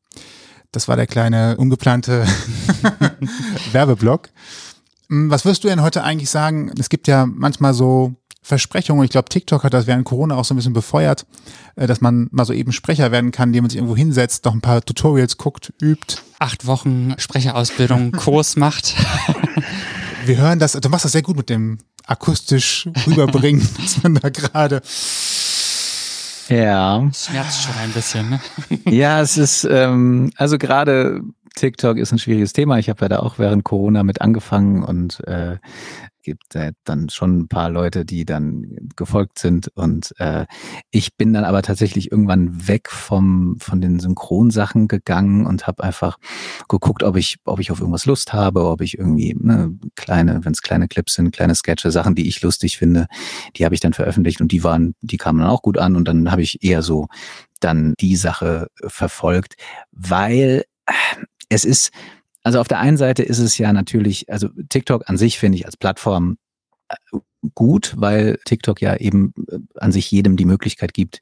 Das 0.71 0.87
war 0.87 0.95
der 0.95 1.07
kleine 1.07 1.57
ungeplante 1.57 2.25
Werbeblock. 3.71 4.29
Hm, 5.09 5.31
Was 5.31 5.45
wirst 5.45 5.63
du 5.63 5.67
denn 5.67 5.81
heute 5.81 6.03
eigentlich 6.03 6.29
sagen? 6.29 6.71
Es 6.79 6.89
gibt 6.89 7.07
ja 7.07 7.25
manchmal 7.25 7.73
so 7.73 8.13
Versprechungen. 8.43 9.03
Ich 9.03 9.11
glaube, 9.11 9.29
TikTok 9.29 9.63
hat 9.63 9.73
das 9.73 9.87
während 9.87 10.05
Corona 10.05 10.35
auch 10.35 10.45
so 10.45 10.53
ein 10.53 10.57
bisschen 10.57 10.73
befeuert, 10.73 11.25
äh, 11.75 11.87
dass 11.87 12.01
man 12.01 12.27
mal 12.31 12.45
so 12.45 12.53
eben 12.53 12.71
Sprecher 12.71 13.11
werden 13.11 13.31
kann, 13.31 13.49
indem 13.49 13.63
man 13.63 13.69
sich 13.69 13.77
irgendwo 13.77 13.95
hinsetzt, 13.97 14.45
noch 14.45 14.53
ein 14.53 14.61
paar 14.61 14.81
Tutorials 14.81 15.37
guckt, 15.37 15.73
übt. 15.81 16.17
Acht 16.37 16.67
Wochen 16.67 17.15
Sprecherausbildung, 17.17 18.11
Kurs 18.13 18.55
macht. 18.55 18.95
Wir 20.29 20.37
hören 20.37 20.59
das, 20.59 20.73
du 20.73 20.89
machst 20.89 21.05
das 21.05 21.13
sehr 21.13 21.23
gut 21.23 21.37
mit 21.37 21.49
dem 21.49 21.79
akustisch 22.05 22.87
rüberbringen, 23.07 23.67
dass 23.81 24.03
man 24.03 24.13
da 24.13 24.29
gerade. 24.29 24.79
Ja. 26.49 27.09
Schmerzt 27.11 27.63
schon 27.63 27.73
ein 27.79 27.91
bisschen, 27.93 28.29
ne? 28.29 28.39
Ja, 28.91 29.21
es 29.21 29.37
ist, 29.37 29.63
ähm, 29.63 30.31
also 30.35 30.59
gerade 30.59 31.21
TikTok 31.55 31.97
ist 31.97 32.11
ein 32.11 32.19
schwieriges 32.19 32.53
Thema. 32.53 32.77
Ich 32.77 32.89
habe 32.89 33.01
ja 33.05 33.09
da 33.09 33.19
auch 33.21 33.39
während 33.39 33.63
Corona 33.63 34.03
mit 34.03 34.21
angefangen 34.21 34.83
und 34.83 35.19
äh, 35.27 35.57
gibt 36.29 36.53
äh, 36.53 36.73
dann 36.83 37.09
schon 37.09 37.39
ein 37.39 37.47
paar 37.47 37.71
Leute, 37.71 38.05
die 38.05 38.23
dann 38.23 38.89
gefolgt 38.95 39.39
sind. 39.39 39.69
Und 39.69 40.13
äh, 40.19 40.45
ich 40.91 41.17
bin 41.17 41.33
dann 41.33 41.43
aber 41.43 41.63
tatsächlich 41.63 42.11
irgendwann 42.11 42.67
weg 42.67 42.91
vom 42.91 43.57
von 43.59 43.81
den 43.81 43.99
Synchronsachen 43.99 44.87
gegangen 44.87 45.47
und 45.47 45.65
habe 45.65 45.83
einfach 45.83 46.19
geguckt, 46.67 47.01
ob 47.01 47.17
ich 47.17 47.37
ob 47.45 47.59
ich 47.59 47.71
auf 47.71 47.79
irgendwas 47.79 48.05
Lust 48.05 48.31
habe, 48.31 48.65
ob 48.65 48.81
ich 48.81 48.99
irgendwie 48.99 49.35
ne, 49.39 49.75
kleine, 49.95 50.45
wenn 50.45 50.51
es 50.51 50.61
kleine 50.61 50.87
Clips 50.87 51.15
sind, 51.15 51.31
kleine 51.31 51.55
Sketche, 51.55 51.89
Sachen, 51.89 52.13
die 52.13 52.27
ich 52.27 52.43
lustig 52.43 52.77
finde, 52.77 53.07
die 53.55 53.65
habe 53.65 53.73
ich 53.73 53.81
dann 53.81 53.93
veröffentlicht 53.93 54.39
und 54.39 54.51
die 54.51 54.63
waren, 54.63 54.93
die 55.01 55.17
kamen 55.17 55.39
dann 55.39 55.49
auch 55.49 55.63
gut 55.63 55.79
an 55.79 55.95
und 55.95 56.07
dann 56.07 56.29
habe 56.29 56.43
ich 56.43 56.63
eher 56.63 56.83
so 56.83 57.07
dann 57.59 57.95
die 57.99 58.15
Sache 58.15 58.67
verfolgt, 58.87 59.55
weil 59.91 60.63
es 61.49 61.65
ist 61.65 61.89
also 62.43 62.59
auf 62.59 62.67
der 62.67 62.79
einen 62.79 62.97
Seite 62.97 63.23
ist 63.23 63.39
es 63.39 63.57
ja 63.57 63.73
natürlich, 63.73 64.29
also 64.29 64.49
TikTok 64.69 65.09
an 65.09 65.17
sich 65.17 65.39
finde 65.39 65.57
ich 65.57 65.65
als 65.65 65.77
Plattform 65.77 66.37
äh, 66.87 66.95
gut, 67.55 67.93
weil 67.97 68.37
TikTok 68.45 68.81
ja 68.81 68.95
eben 68.95 69.33
äh, 69.47 69.59
an 69.75 69.91
sich 69.91 70.09
jedem 70.11 70.37
die 70.37 70.45
Möglichkeit 70.45 70.93
gibt, 70.93 71.19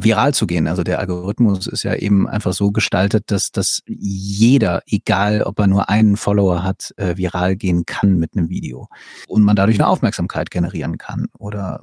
viral 0.00 0.34
zu 0.34 0.46
gehen. 0.46 0.68
Also 0.68 0.82
der 0.82 0.98
Algorithmus 0.98 1.66
ist 1.66 1.82
ja 1.82 1.94
eben 1.94 2.28
einfach 2.28 2.52
so 2.52 2.70
gestaltet, 2.70 3.30
dass, 3.30 3.50
dass 3.50 3.82
jeder, 3.86 4.82
egal 4.86 5.42
ob 5.42 5.58
er 5.58 5.66
nur 5.66 5.88
einen 5.88 6.16
Follower 6.16 6.62
hat, 6.62 6.92
äh, 6.96 7.16
viral 7.16 7.56
gehen 7.56 7.86
kann 7.86 8.18
mit 8.18 8.36
einem 8.36 8.48
Video. 8.48 8.88
Und 9.26 9.42
man 9.42 9.56
dadurch 9.56 9.78
eine 9.78 9.88
Aufmerksamkeit 9.88 10.50
generieren 10.50 10.98
kann 10.98 11.26
oder 11.38 11.80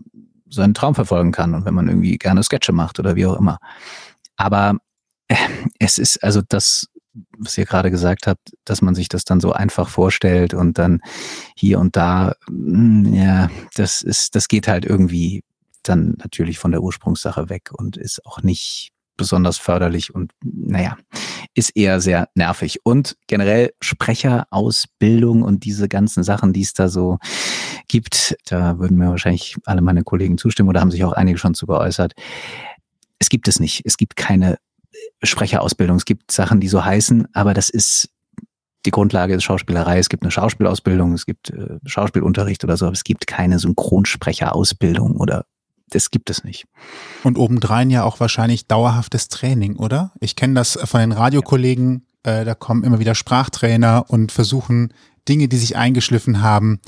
seinen 0.50 0.74
Traum 0.74 0.96
verfolgen 0.96 1.32
kann. 1.32 1.54
Und 1.54 1.66
wenn 1.66 1.74
man 1.74 1.88
irgendwie 1.88 2.18
gerne 2.18 2.44
Sketche 2.44 2.72
macht 2.72 3.00
oder 3.00 3.16
wie 3.16 3.26
auch 3.26 3.38
immer. 3.38 3.58
Aber 4.38 4.78
es 5.80 5.98
ist 5.98 6.24
also 6.24 6.42
das 6.48 6.88
was 7.38 7.58
ihr 7.58 7.66
gerade 7.66 7.92
gesagt 7.92 8.28
habt, 8.28 8.54
dass 8.66 8.82
man 8.82 8.96
sich 8.96 9.10
das 9.10 9.26
dann 9.26 9.40
so 9.40 9.54
einfach 9.54 9.90
vorstellt 9.90 10.54
und 10.54 10.78
dann 10.78 11.02
hier 11.56 11.80
und 11.80 11.96
da, 11.96 12.36
hm, 12.48 13.14
ja, 13.14 13.50
das 13.76 14.02
ist, 14.02 14.36
das 14.36 14.48
geht 14.48 14.68
halt 14.68 14.86
irgendwie 14.86 15.44
dann 15.84 16.16
natürlich 16.18 16.60
von 16.60 16.72
der 16.72 16.82
Ursprungssache 16.82 17.50
weg 17.50 17.70
und 17.72 17.98
ist 17.98 18.26
auch 18.26 18.42
nicht 18.42 18.92
besonders 19.18 19.58
förderlich 19.58 20.14
und 20.14 20.34
naja, 20.44 20.98
ist 21.54 21.76
eher 21.76 22.02
sehr 22.02 22.28
nervig. 22.36 22.80
Und 22.84 23.16
generell 23.28 23.72
Sprecherausbildung 23.82 25.42
und 25.42 25.64
diese 25.64 25.88
ganzen 25.88 26.24
Sachen, 26.24 26.52
die 26.52 26.62
es 26.62 26.74
da 26.74 26.90
so 26.90 27.18
gibt, 27.88 28.36
da 28.46 28.78
würden 28.78 28.98
mir 28.98 29.10
wahrscheinlich 29.10 29.56
alle 29.66 29.82
meine 29.82 30.04
Kollegen 30.04 30.38
zustimmen 30.38 30.70
oder 30.70 30.82
haben 30.82 30.92
sich 30.92 31.04
auch 31.04 31.14
einige 31.14 31.38
schon 31.38 31.54
zu 31.54 31.66
geäußert. 31.66 32.14
Es 33.20 33.30
gibt 33.30 33.48
es 33.48 33.60
nicht. 33.60 33.84
Es 33.86 33.96
gibt 33.96 34.18
keine 34.18 34.58
Sprecherausbildung. 35.24 35.98
Es 35.98 36.06
gibt 36.06 36.32
Sachen, 36.32 36.60
die 36.60 36.68
so 36.68 36.84
heißen, 36.84 37.28
aber 37.34 37.54
das 37.54 37.70
ist 37.70 38.10
die 38.86 38.92
Grundlage 38.92 39.34
ist 39.34 39.44
Schauspielerei. 39.44 39.98
Es 39.98 40.10
gibt 40.10 40.24
eine 40.24 40.32
Schauspielausbildung, 40.32 41.14
es 41.14 41.26
gibt 41.26 41.50
äh, 41.50 41.80
Schauspielunterricht 41.86 42.64
oder 42.64 42.78
so, 42.78 42.86
aber 42.86 42.94
es 42.94 43.04
gibt 43.04 43.28
keine 43.28 43.60
Synchronsprecherausbildung 43.60 45.18
oder 45.18 45.46
das 45.90 46.12
gibt 46.12 46.30
es 46.30 46.44
nicht. 46.44 46.66
Und 47.24 47.38
obendrein 47.38 47.90
ja 47.90 48.04
auch 48.04 48.20
wahrscheinlich 48.20 48.68
dauerhaftes 48.68 49.28
Training, 49.28 49.78
oder? 49.78 50.12
Ich 50.20 50.36
kenne 50.36 50.56
das 50.56 50.80
von 50.84 51.00
den 51.00 51.12
Radiokollegen, 51.12 52.06
äh, 52.24 52.46
da 52.46 52.56
kommen 52.56 52.84
immer 52.84 53.00
wieder 53.00 53.16
Sprachtrainer 53.16 54.06
und 54.08 54.32
versuchen 54.32 54.94
Dinge, 55.28 55.48
die 55.48 55.58
sich 55.58 55.76
eingeschliffen 55.76 56.42
haben, 56.42 56.80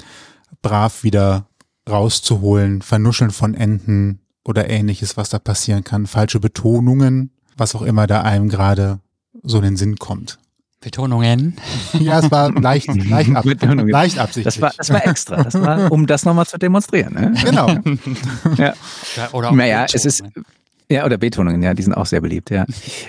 brav 0.62 1.04
wieder 1.04 1.48
rauszuholen, 1.90 2.82
Vernuscheln 2.82 3.32
von 3.32 3.54
Enden 3.54 4.20
oder 4.44 4.70
ähnliches, 4.70 5.18
was 5.18 5.30
da 5.30 5.40
passieren 5.40 5.84
kann, 5.84 6.06
falsche 6.06 6.40
Betonungen, 6.40 7.32
was 7.58 7.76
auch 7.76 7.82
immer 7.82 8.08
da 8.08 8.22
einem 8.22 8.50
gerade 8.50 9.00
so 9.44 9.58
in 9.58 9.64
den 9.64 9.78
Sinn 9.78 9.98
kommt. 9.98 10.40
Betonungen. 10.80 11.56
Ja, 12.00 12.20
es 12.20 12.30
war 12.30 12.52
leicht, 12.52 12.88
leicht, 13.10 13.36
ab, 13.36 13.46
leicht 13.46 14.20
absichtlich. 14.20 14.44
Das 14.44 14.62
war, 14.62 14.72
das 14.78 14.90
war 14.90 15.08
extra. 15.08 15.44
Das 15.44 15.54
war, 15.56 15.92
um 15.92 16.06
das 16.06 16.26
nochmal 16.26 16.46
zu 16.46 16.58
demonstrieren. 16.58 17.14
Ne? 17.14 17.34
genau. 17.44 17.68
Ja. 18.58 18.74
Ja, 19.16 19.30
Oder 19.34 19.50
auch 19.50 19.54
Naja, 19.54 19.86
es 19.92 20.06
ist, 20.06 20.22
Betonungen. 20.24 20.46
ja, 20.90 21.06
oder 21.06 21.18
Betonungen, 21.18 21.64
ja, 21.64 21.74
die 21.74 21.84
sind 21.84 21.94
auch 21.94 22.06
sehr 22.06 22.22
beliebt, 22.22 22.52
ja. 22.52 22.66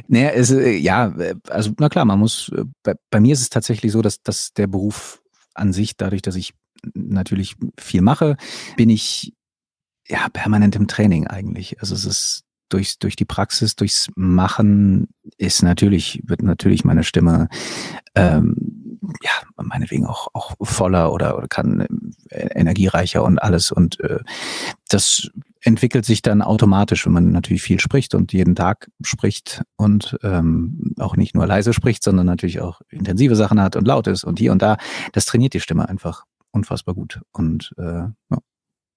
Naja, 0.07 0.30
es, 0.30 0.51
äh, 0.51 0.76
ja, 0.76 1.09
äh, 1.18 1.34
also, 1.51 1.72
na 1.78 1.88
klar, 1.88 2.05
man 2.05 2.18
muss, 2.18 2.51
äh, 2.57 2.64
bei, 2.82 2.94
bei 3.11 3.20
mir 3.20 3.34
ist 3.34 3.42
es 3.42 3.51
tatsächlich 3.51 3.92
so, 3.92 4.01
dass, 4.01 4.22
dass 4.22 4.53
der 4.55 4.66
Beruf 4.66 5.20
an 5.55 5.72
sich, 5.72 5.96
dadurch, 5.96 6.22
dass 6.22 6.36
ich 6.36 6.55
natürlich 6.94 7.57
viel 7.78 8.01
mache, 8.01 8.36
bin 8.76 8.88
ich 8.88 9.34
ja 10.09 10.28
permanent 10.32 10.76
im 10.76 10.86
Training 10.88 11.26
eigentlich. 11.26 11.80
Also 11.80 11.94
es 11.94 12.05
ist 12.05 12.44
durch, 12.69 12.99
durch 12.99 13.16
die 13.16 13.25
Praxis, 13.25 13.77
durchs 13.77 14.09
Machen 14.16 15.09
ist 15.37 15.62
natürlich, 15.62 16.23
wird 16.25 16.43
natürlich 16.43 16.85
meine 16.85 17.05
Stimme 17.05 17.49
ähm, 18.14 18.79
ja, 19.23 19.31
meinetwegen 19.57 20.07
auch, 20.07 20.29
auch 20.33 20.55
voller 20.62 21.12
oder, 21.12 21.37
oder 21.37 21.49
kann 21.49 21.87
äh, 22.29 22.49
energiereicher 22.55 23.23
und 23.23 23.39
alles. 23.39 23.73
Und 23.73 24.01
äh, 24.01 24.21
das 24.89 25.31
entwickelt 25.62 26.05
sich 26.05 26.23
dann 26.23 26.43
automatisch, 26.43 27.07
wenn 27.07 27.12
man 27.12 27.31
natürlich 27.33 27.62
viel 27.62 27.81
spricht 27.81 28.14
und 28.14 28.33
jeden 28.33 28.55
Tag 28.55 28.91
spricht 29.03 29.62
und 29.77 30.19
ähm, 30.23 30.95
auch 30.99 31.16
nicht 31.16 31.35
nur 31.35 31.47
leise 31.47 31.73
spricht, 31.73 32.03
sondern 32.03 32.27
natürlich 32.27 32.61
auch 32.61 32.81
intensive 32.91 33.37
Sachen 33.37 33.61
hat 33.61 33.77
und 33.77 33.87
laut 33.87 34.07
ist 34.07 34.25
und 34.25 34.39
hier 34.39 34.53
und 34.53 34.62
da. 34.62 34.77
Das 35.12 35.27
trainiert 35.27 35.55
die 35.55 35.61
Stimme 35.61 35.89
einfach 35.89 36.25
unfassbar 36.51 36.95
gut. 36.95 37.21
Und 37.33 37.75
äh, 37.79 37.83
ja. 37.83 38.39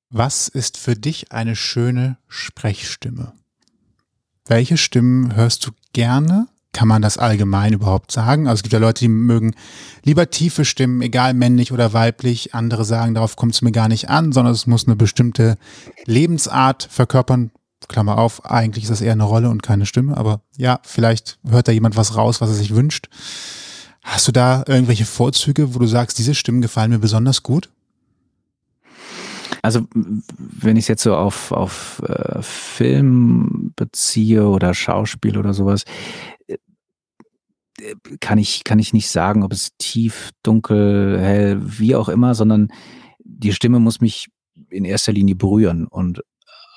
Was 0.10 0.50
ist 0.50 0.78
für 0.78 0.96
dich 0.96 1.32
eine 1.32 1.56
schöne 1.56 2.18
Sprechstimme? 2.28 3.34
Welche 4.46 4.78
Stimmen 4.78 5.36
hörst 5.36 5.66
du 5.66 5.72
gerne? 5.94 6.48
Kann 6.74 6.88
man 6.88 7.02
das 7.02 7.18
allgemein 7.18 7.74
überhaupt 7.74 8.12
sagen? 8.12 8.48
Also 8.48 8.60
es 8.60 8.64
gibt 8.64 8.74
ja 8.74 8.80
Leute, 8.80 9.00
die 9.00 9.10
mögen 9.10 9.56
lieber 10.04 10.30
tiefe 10.30 10.64
Stimmen, 10.64 11.02
egal 11.02 11.34
männlich 11.34 11.72
oder 11.72 11.92
weiblich. 11.94 12.56
Andere 12.56 12.86
sagen, 12.86 13.14
darauf 13.14 13.36
kommt 13.36 13.54
es 13.54 13.62
mir 13.62 13.74
gar 13.74 13.90
nicht 13.90 14.10
an, 14.10 14.32
sondern 14.32 14.54
es 14.54 14.68
muss 14.68 14.88
eine 14.88 14.96
bestimmte 14.96 15.58
Lebensart 16.06 16.88
verkörpern. 16.90 17.52
Klammer 17.88 18.20
auf, 18.20 18.46
eigentlich 18.46 18.86
ist 18.86 18.92
das 18.92 19.02
eher 19.02 19.12
eine 19.12 19.24
Rolle 19.24 19.50
und 19.50 19.64
keine 19.64 19.86
Stimme, 19.86 20.16
aber 20.16 20.42
ja, 20.56 20.80
vielleicht 20.84 21.40
hört 21.48 21.68
da 21.68 21.72
jemand 21.72 21.98
was 21.98 22.16
raus, 22.16 22.40
was 22.40 22.50
er 22.50 22.56
sich 22.56 22.76
wünscht. 22.76 23.10
Hast 24.04 24.28
du 24.28 24.32
da 24.32 24.64
irgendwelche 24.68 25.06
Vorzüge, 25.06 25.74
wo 25.74 25.80
du 25.80 25.88
sagst, 25.88 26.18
diese 26.20 26.36
Stimmen 26.36 26.62
gefallen 26.62 26.92
mir 26.92 27.00
besonders 27.00 27.44
gut? 27.44 27.70
Also 29.62 29.88
wenn 29.94 30.76
ich 30.76 30.86
es 30.86 30.88
jetzt 30.88 31.04
so 31.04 31.16
auf, 31.16 31.52
auf 31.52 32.02
äh, 32.06 32.42
Film 32.42 33.74
beziehe 33.76 34.48
oder 34.48 34.74
Schauspiel 34.74 35.38
oder 35.38 35.54
sowas, 35.54 35.84
äh, 36.48 36.58
kann 38.20 38.38
ich, 38.38 38.64
kann 38.64 38.80
ich 38.80 38.94
nicht 38.94 39.10
sagen, 39.10 39.44
ob 39.44 39.54
es 39.54 39.72
tief, 39.78 40.32
dunkel, 40.44 41.20
hell, 41.20 41.62
wie 41.62 41.96
auch 41.96 42.10
immer, 42.10 42.36
sondern 42.36 42.70
die 43.20 43.54
Stimme 43.54 43.80
muss 43.80 44.02
mich 44.02 44.30
in 44.70 44.86
erster 44.86 45.12
Linie 45.12 45.36
berühren 45.36 45.88
und 45.88 46.22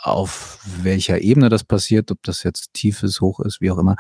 auf 0.02 0.58
welcher 0.82 1.22
Ebene 1.22 1.48
das 1.48 1.64
passiert, 1.64 2.10
ob 2.10 2.22
das 2.22 2.42
jetzt 2.42 2.74
tief 2.74 3.02
ist, 3.02 3.22
hoch 3.22 3.40
ist, 3.40 3.62
wie 3.62 3.70
auch 3.70 3.78
immer, 3.78 3.96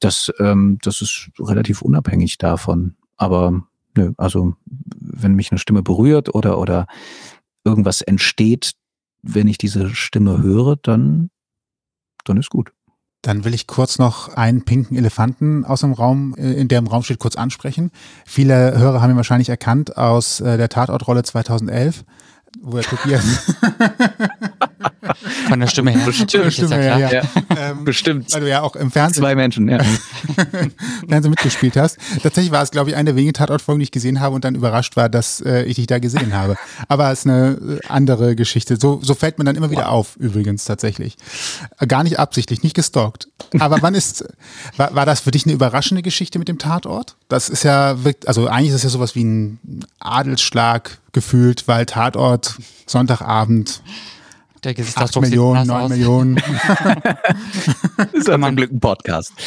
das, 0.00 0.32
ähm, 0.40 0.78
das 0.82 1.00
ist 1.00 1.30
relativ 1.38 1.80
unabhängig 1.80 2.38
davon. 2.38 2.96
Aber 3.16 3.62
nö, 3.96 4.12
also 4.16 4.54
wenn 4.66 5.34
mich 5.34 5.52
eine 5.52 5.60
Stimme 5.60 5.82
berührt 5.82 6.34
oder, 6.34 6.58
oder 6.58 6.88
irgendwas 7.64 8.02
entsteht, 8.02 8.72
wenn 9.22 9.48
ich 9.48 9.58
diese 9.58 9.94
Stimme 9.94 10.42
höre, 10.42 10.76
dann, 10.76 11.30
dann 12.24 12.36
ist 12.36 12.50
gut. 12.50 12.72
Dann 13.22 13.44
will 13.44 13.54
ich 13.54 13.66
kurz 13.66 13.98
noch 13.98 14.36
einen 14.36 14.66
pinken 14.66 14.98
Elefanten 14.98 15.64
aus 15.64 15.80
dem 15.80 15.92
Raum, 15.92 16.34
äh, 16.36 16.52
in 16.52 16.68
der 16.68 16.78
im 16.78 16.86
Raum 16.86 17.02
steht, 17.02 17.18
kurz 17.18 17.36
ansprechen. 17.36 17.90
Viele 18.26 18.78
Hörer 18.78 19.00
haben 19.00 19.12
ihn 19.12 19.16
wahrscheinlich 19.16 19.48
erkannt 19.48 19.96
aus 19.96 20.40
äh, 20.40 20.58
der 20.58 20.68
Tatortrolle 20.68 21.22
2011, 21.22 22.04
wo 22.60 22.76
der 22.76 22.84
Tobias 22.84 23.24
Von 25.48 25.60
der 25.60 25.66
Stimme 25.66 25.90
her. 25.92 26.04
Bestimmt, 26.04 26.52
Stimme 26.52 26.84
ja 26.84 26.96
her, 26.96 27.08
klar. 27.08 27.22
ja. 27.58 27.70
Ähm, 27.70 27.84
Bestimmt. 27.84 28.32
Weil 28.32 28.40
du 28.42 28.48
ja 28.48 28.62
auch 28.62 28.76
im 28.76 28.90
Fernsehen, 28.90 29.22
Zwei 29.22 29.34
Menschen, 29.34 29.68
ja. 29.68 29.78
Fernsehen 31.08 31.30
mitgespielt 31.30 31.76
hast. 31.76 31.98
Tatsächlich 32.22 32.52
war 32.52 32.62
es, 32.62 32.70
glaube 32.70 32.90
ich, 32.90 32.96
eine 32.96 33.04
der 33.10 33.16
wenigen 33.16 33.34
Tatortfolgen, 33.34 33.80
die 33.80 33.84
ich 33.84 33.90
gesehen 33.90 34.20
habe 34.20 34.34
und 34.34 34.44
dann 34.44 34.54
überrascht 34.54 34.96
war, 34.96 35.08
dass 35.08 35.40
äh, 35.40 35.62
ich 35.64 35.76
dich 35.76 35.86
da 35.86 35.98
gesehen 35.98 36.34
habe. 36.34 36.56
Aber 36.88 37.10
es 37.12 37.20
ist 37.20 37.26
eine 37.26 37.78
äh, 37.82 37.86
andere 37.88 38.34
Geschichte. 38.36 38.76
So, 38.80 39.00
so 39.02 39.14
fällt 39.14 39.38
man 39.38 39.44
dann 39.46 39.56
immer 39.56 39.70
wieder 39.70 39.90
auf, 39.90 40.16
übrigens 40.16 40.64
tatsächlich. 40.64 41.16
Äh, 41.78 41.86
Gar 41.86 42.04
nicht 42.04 42.18
absichtlich, 42.18 42.62
nicht 42.62 42.74
gestalkt. 42.74 43.28
Aber 43.58 43.78
wann 43.82 43.94
ist, 43.94 44.24
war, 44.76 44.94
war 44.94 45.06
das 45.06 45.20
für 45.20 45.30
dich 45.30 45.44
eine 45.44 45.54
überraschende 45.54 46.02
Geschichte 46.02 46.38
mit 46.38 46.48
dem 46.48 46.58
Tatort? 46.58 47.16
Das 47.28 47.48
ist 47.48 47.62
ja, 47.64 48.04
wirkt- 48.04 48.26
also 48.28 48.46
eigentlich 48.48 48.70
ist 48.70 48.76
es 48.76 48.82
ja 48.84 48.88
sowas 48.90 49.14
wie 49.14 49.24
ein 49.24 49.58
Adelsschlag 50.00 50.98
gefühlt, 51.12 51.68
weil 51.68 51.86
Tatort, 51.86 52.56
Sonntagabend, 52.86 53.82
Der 54.64 54.70
8 54.70 54.76
Gesichtsausdruck 54.76 55.24
sieht 55.26 55.32
Millionen, 55.32 55.58
anders 55.58 55.76
9 55.76 55.82
aus. 55.82 55.90
Millionen. 55.90 56.36
ist 58.12 58.28
ja 58.28 58.40
zum 58.40 58.56
Glück 58.56 58.72
ein 58.72 58.80
Podcast. 58.80 59.32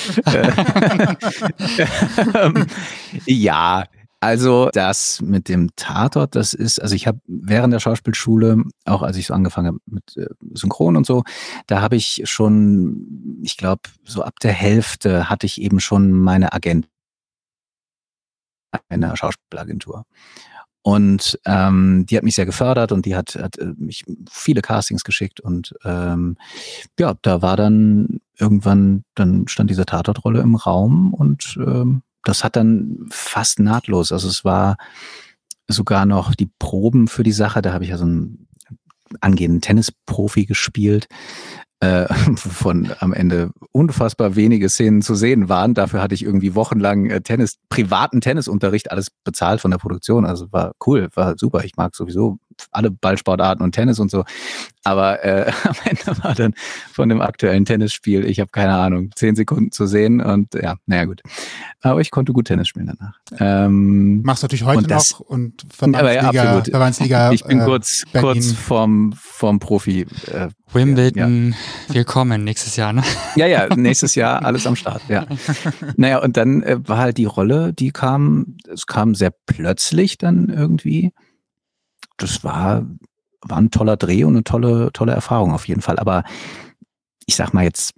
Ähm, 2.34 2.66
ja, 3.26 3.84
also 4.20 4.70
das 4.74 5.22
mit 5.22 5.48
dem 5.50 5.70
Tatort, 5.76 6.36
das 6.36 6.54
ist, 6.54 6.82
also 6.82 6.96
ich 6.96 7.06
habe 7.08 7.20
während 7.28 7.74
der 7.74 7.80
Schauspielschule, 7.80 8.64
auch 8.86 9.04
als 9.04 9.18
ich 9.18 9.28
so 9.28 9.34
angefangen 9.34 9.68
habe 9.68 9.80
mit 9.86 10.18
äh, 10.18 10.28
Synchron 10.54 10.98
und 10.98 11.06
so, 11.06 11.24
da 11.68 11.82
habe 11.82 11.96
ich 11.96 12.24
schon, 12.26 13.40
ich 13.44 13.58
glaube, 13.58 13.82
so 14.04 14.24
ab 14.24 14.40
der 14.42 14.54
Hälfte 14.54 15.30
hatte 15.30 15.46
ich 15.46 15.62
eben 15.62 15.80
schon 15.80 16.12
meine 16.12 16.54
Agent 16.54 16.88
einer 18.90 19.16
Schauspielagentur. 19.16 20.06
Und 20.82 21.38
ähm, 21.46 22.06
die 22.06 22.16
hat 22.16 22.24
mich 22.24 22.36
sehr 22.36 22.46
gefördert 22.46 22.92
und 22.92 23.06
die 23.06 23.16
hat, 23.16 23.36
hat 23.36 23.58
äh, 23.58 23.74
mich 23.78 24.06
viele 24.30 24.62
Castings 24.62 25.04
geschickt 25.04 25.42
und 25.42 25.74
ähm, 25.84 26.38
ja, 26.98 27.16
da 27.22 27.42
war 27.42 27.58
dann 27.58 28.22
irgendwann, 28.38 29.04
dann 29.16 29.48
stand 29.48 29.70
diese 29.70 29.86
Tatortrolle 29.86 30.40
im 30.40 30.56
Raum 30.56 31.14
und 31.14 31.58
ähm, 31.60 32.04
das 32.24 32.44
hat 32.44 32.56
dann 32.56 33.08
fast 33.10 33.60
nahtlos. 33.60 34.12
Also 34.12 34.28
es 34.28 34.46
war 34.46 34.78
sogar 35.68 36.06
noch 36.06 36.36
die 36.36 36.50
Proben 36.60 37.08
für 37.08 37.24
die 37.24 37.32
Sache. 37.32 37.62
Da 37.62 37.74
habe 37.74 37.84
ich 37.84 37.90
ja 37.90 37.98
so 37.98 38.06
einen 38.06 38.48
angehenden 39.22 39.62
Tennisprofi 39.62 40.46
gespielt, 40.46 41.08
äh, 41.80 42.06
wovon 42.28 42.92
am 43.00 43.14
Ende 43.14 43.52
unfassbar 43.72 44.36
wenige 44.36 44.70
Szenen 44.70 45.02
zu 45.02 45.16
sehen 45.16 45.50
waren. 45.50 45.74
Dafür 45.74 46.02
hatte 46.02 46.16
ich 46.16 46.24
irgendwie 46.24 46.56
wochenlang 46.56 47.10
äh, 47.10 47.22
Tennis, 47.22 47.58
privaten 47.70 48.22
Tennisunterricht, 48.22 48.92
alles 48.92 49.10
bezahlt 49.24 49.62
von 49.62 49.72
der 49.72 49.78
Produktion. 49.78 50.26
Also 50.26 50.52
war 50.52 50.74
cool, 50.86 51.10
war 51.14 51.38
super. 51.38 51.64
Ich 51.64 51.76
mag 51.76 51.96
sowieso 51.96 52.38
alle 52.72 52.92
Ballsportarten 52.92 53.64
und 53.64 53.74
Tennis 53.74 54.00
und 54.00 54.12
so. 54.12 54.24
Aber 54.84 55.24
äh, 55.24 55.52
am 55.64 55.76
Ende 55.84 56.24
war 56.24 56.34
dann 56.36 56.54
von 56.94 57.10
dem 57.10 57.22
aktuellen 57.22 57.66
Tennisspiel, 57.66 58.26
ich 58.26 58.40
habe 58.40 58.52
keine 58.52 58.74
Ahnung, 58.76 59.12
zehn 59.16 59.36
Sekunden 59.36 59.72
zu 59.72 59.86
sehen 59.86 60.22
und 60.22 60.54
ja, 60.54 60.76
naja 60.86 61.06
gut. 61.06 61.22
Aber 61.82 62.02
ich 62.02 62.12
konnte 62.12 62.34
gut 62.34 62.48
Tennis 62.48 62.68
spielen 62.68 62.94
danach. 62.98 63.20
Ähm, 63.40 64.22
Machst 64.24 64.44
du 64.44 64.46
natürlich 64.46 64.66
heute 64.66 64.80
Und 64.80 64.92
das- 64.92 65.12
noch 65.12 65.20
und 65.22 65.66
Aber 65.82 66.14
ja, 66.14 66.22
Verbandsliga, 66.24 66.42
absolut. 66.44 66.68
Verbandsliga 66.70 67.32
ich 67.32 67.44
bin 67.44 67.60
äh, 67.62 67.66
kurz, 67.66 68.04
Berlin. 68.12 68.32
kurz 68.34 68.52
vorm, 68.54 69.14
vorm 69.16 69.60
Profi. 69.60 70.02
Äh, 70.32 70.48
Wimbledon, 70.74 71.56
willkommen 71.88 72.44
nächstes 72.44 72.76
Jahr, 72.76 72.92
ne? 72.94 73.02
Ja, 73.36 73.46
ja, 73.48 73.74
nächstes 73.76 74.16
Jahr 74.16 74.44
alles 74.44 74.68
am 74.68 74.76
Start, 74.76 75.02
ja. 75.08 75.26
Naja, 75.96 76.20
und 76.22 76.36
dann 76.38 76.62
äh, 76.64 76.78
war 76.88 76.98
halt 76.98 77.18
die 77.18 77.26
Rolle, 77.26 77.74
die 77.74 77.92
kam, 77.92 78.58
es 78.72 78.86
kam 78.86 79.16
sehr 79.16 79.32
plötzlich 79.46 80.18
dann 80.18 80.50
irgendwie. 80.50 81.14
Das 82.18 82.44
war, 82.44 82.86
war 83.42 83.58
ein 83.58 83.72
toller 83.72 83.98
Dreh 83.98 84.24
und 84.24 84.36
eine 84.36 84.44
tolle, 84.44 84.92
tolle 84.94 85.14
Erfahrung 85.14 85.54
auf 85.54 85.68
jeden 85.68 85.82
Fall. 85.82 86.00
Aber 86.00 86.24
ich 87.26 87.36
sag 87.36 87.54
mal 87.54 87.64
jetzt, 87.64 87.94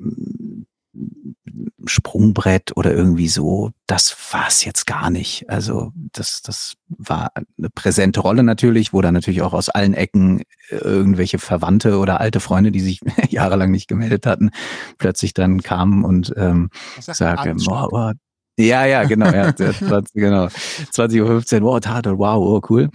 Sprungbrett 1.86 2.76
oder 2.76 2.94
irgendwie 2.94 3.28
so, 3.28 3.72
das 3.88 4.16
war 4.32 4.48
es 4.48 4.64
jetzt 4.64 4.86
gar 4.86 5.10
nicht. 5.10 5.50
Also 5.50 5.92
das, 6.14 6.42
das 6.42 6.74
war 6.90 7.32
eine 7.36 7.70
präsente 7.70 8.20
Rolle 8.20 8.44
natürlich, 8.44 8.94
wo 8.94 9.02
dann 9.02 9.14
natürlich 9.14 9.42
auch 9.42 9.54
aus 9.54 9.70
allen 9.70 9.94
Ecken 9.94 10.42
äh, 10.70 10.76
irgendwelche 10.76 11.40
Verwandte 11.40 11.98
oder 11.98 12.20
alte 12.20 12.40
Freunde, 12.40 12.72
die 12.72 12.82
sich 12.82 13.02
jahrelang 13.30 13.72
nicht 13.72 13.88
gemeldet 13.88 14.26
hatten, 14.26 14.52
plötzlich 14.98 15.34
dann 15.34 15.62
kamen 15.62 16.04
und 16.04 16.34
ähm, 16.38 16.70
Was 16.96 17.06
sagt 17.06 17.20
man? 17.20 17.38
sagen, 17.38 17.40
Adelsschlag? 17.40 17.84
wow, 17.84 17.92
wow. 17.92 18.14
Ja, 18.58 18.86
ja, 18.86 19.06
genau, 19.06 19.32
ja, 19.32 19.56
20, 19.56 20.14
genau. 20.14 20.46
20.15 20.48 21.62
Uhr, 21.62 21.62
wow, 21.64 21.80
Tatort, 21.80 22.20
wow, 22.20 22.36
oh, 22.36 22.62
cool. 22.70 22.90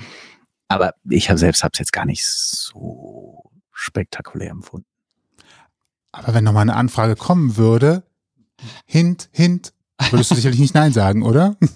Aber 0.68 0.94
ich 1.08 1.30
hab 1.30 1.38
selbst 1.38 1.62
habe 1.62 1.70
es 1.74 1.78
jetzt 1.78 1.92
gar 1.92 2.06
nicht 2.06 2.26
so 2.26 3.50
spektakulär 3.72 4.50
empfunden. 4.50 4.86
Aber 6.12 6.34
wenn 6.34 6.44
nochmal 6.44 6.62
eine 6.62 6.76
Anfrage 6.76 7.16
kommen 7.16 7.56
würde, 7.56 8.04
hint, 8.86 9.28
hint, 9.32 9.72
würdest 10.10 10.30
du 10.30 10.34
sicherlich 10.36 10.60
nicht 10.60 10.74
Nein 10.74 10.92
sagen, 10.92 11.22
oder? 11.22 11.56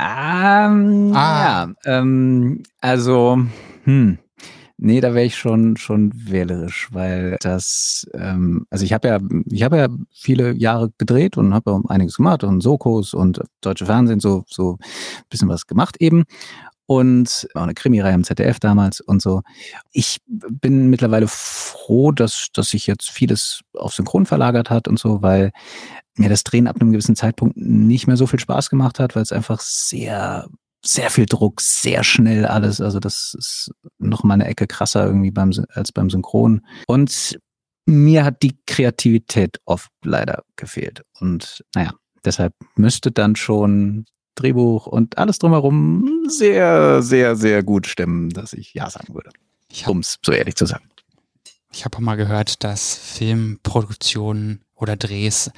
Ähm, 0.00 1.12
Ah. 1.14 1.42
Ja, 1.42 1.74
ähm, 1.84 2.62
also, 2.80 3.38
hm, 3.84 4.18
nee, 4.78 5.00
da 5.00 5.14
wäre 5.14 5.26
ich 5.26 5.36
schon 5.36 5.76
schon 5.76 6.12
wählerisch, 6.14 6.88
weil 6.92 7.36
das, 7.40 8.06
ähm, 8.14 8.66
also 8.70 8.84
ich 8.84 8.92
habe 8.92 9.08
ja, 9.08 9.18
ich 9.46 9.62
habe 9.62 9.76
ja 9.78 9.88
viele 10.12 10.52
Jahre 10.54 10.90
gedreht 10.98 11.36
und 11.36 11.52
habe 11.54 11.72
ja 11.72 11.80
einiges 11.88 12.16
gemacht 12.16 12.44
und 12.44 12.62
Sokos 12.62 13.12
und 13.14 13.40
deutsche 13.60 13.86
Fernsehen 13.86 14.20
so 14.20 14.44
so 14.48 14.74
ein 14.80 15.24
bisschen 15.30 15.48
was 15.48 15.66
gemacht 15.66 15.96
eben 16.00 16.24
und 16.86 17.48
auch 17.54 17.62
eine 17.62 17.74
Krimireihe 17.74 18.14
im 18.14 18.24
ZDF 18.24 18.60
damals 18.60 19.00
und 19.00 19.20
so. 19.20 19.42
Ich 19.92 20.18
bin 20.26 20.88
mittlerweile 20.90 21.26
froh, 21.28 22.12
dass 22.12 22.48
dass 22.54 22.70
sich 22.70 22.86
jetzt 22.86 23.10
vieles 23.10 23.60
auf 23.74 23.94
Synchron 23.94 24.26
verlagert 24.26 24.70
hat 24.70 24.88
und 24.88 24.98
so, 24.98 25.22
weil 25.22 25.52
mir 26.16 26.28
das 26.28 26.44
Drehen 26.44 26.66
ab 26.68 26.76
einem 26.80 26.92
gewissen 26.92 27.16
Zeitpunkt 27.16 27.56
nicht 27.56 28.06
mehr 28.06 28.16
so 28.16 28.26
viel 28.26 28.40
Spaß 28.40 28.70
gemacht 28.70 28.98
hat, 29.00 29.16
weil 29.16 29.22
es 29.22 29.32
einfach 29.32 29.60
sehr, 29.60 30.48
sehr 30.88 31.10
viel 31.10 31.26
Druck, 31.26 31.60
sehr 31.60 32.02
schnell 32.02 32.46
alles. 32.46 32.80
Also 32.80 32.98
das 32.98 33.34
ist 33.38 33.70
noch 33.98 34.24
mal 34.24 34.34
eine 34.34 34.46
Ecke 34.46 34.66
krasser 34.66 35.04
irgendwie 35.04 35.30
beim, 35.30 35.52
als 35.70 35.92
beim 35.92 36.08
Synchron. 36.08 36.66
Und 36.86 37.38
mir 37.84 38.24
hat 38.24 38.42
die 38.42 38.58
Kreativität 38.66 39.60
oft 39.66 39.90
leider 40.02 40.44
gefehlt. 40.56 41.02
Und 41.20 41.64
naja, 41.74 41.92
deshalb 42.24 42.54
müsste 42.76 43.10
dann 43.10 43.36
schon 43.36 44.06
Drehbuch 44.34 44.86
und 44.86 45.18
alles 45.18 45.38
drumherum 45.38 46.26
sehr, 46.28 47.02
sehr, 47.02 47.36
sehr 47.36 47.62
gut 47.62 47.86
stimmen, 47.86 48.30
dass 48.30 48.52
ich 48.52 48.72
Ja 48.72 48.88
sagen 48.88 49.14
würde. 49.14 49.30
Habe 49.82 49.90
Um 49.90 49.98
es 49.98 50.18
so 50.24 50.32
ehrlich 50.32 50.54
zu 50.54 50.64
sagen. 50.64 50.88
ich 51.72 51.84
hab 51.84 51.96
auch 51.96 52.00
mal 52.00 52.16
gehört, 52.16 52.64
dass 52.64 52.94
Filmproduktionen 52.94 54.64
oder 54.78 54.96
Drehs 54.96 55.50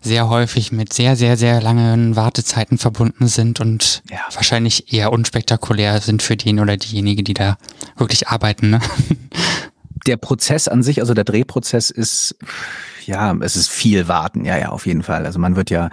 sehr 0.00 0.28
häufig 0.28 0.72
mit 0.72 0.92
sehr, 0.92 1.16
sehr, 1.16 1.36
sehr 1.36 1.60
langen 1.60 2.16
Wartezeiten 2.16 2.78
verbunden 2.78 3.28
sind 3.28 3.60
und 3.60 4.02
Ja. 4.10 4.20
wahrscheinlich 4.34 4.92
eher 4.92 5.12
unspektakulär 5.12 6.00
sind 6.00 6.22
für 6.22 6.36
den 6.36 6.60
oder 6.60 6.76
diejenige, 6.76 7.22
die 7.22 7.34
da 7.34 7.56
wirklich 7.96 8.28
arbeiten. 8.28 8.70
Ne? 8.70 8.80
der 10.06 10.16
Prozess 10.16 10.68
an 10.68 10.82
sich, 10.82 11.00
also 11.00 11.14
der 11.14 11.24
Drehprozess 11.24 11.90
ist, 11.90 12.36
ja, 13.06 13.34
es 13.40 13.56
ist 13.56 13.70
viel 13.70 14.08
Warten, 14.08 14.44
ja, 14.44 14.56
ja, 14.58 14.68
auf 14.70 14.86
jeden 14.86 15.02
Fall. 15.02 15.26
Also 15.26 15.38
man 15.38 15.56
wird 15.56 15.70
ja 15.70 15.90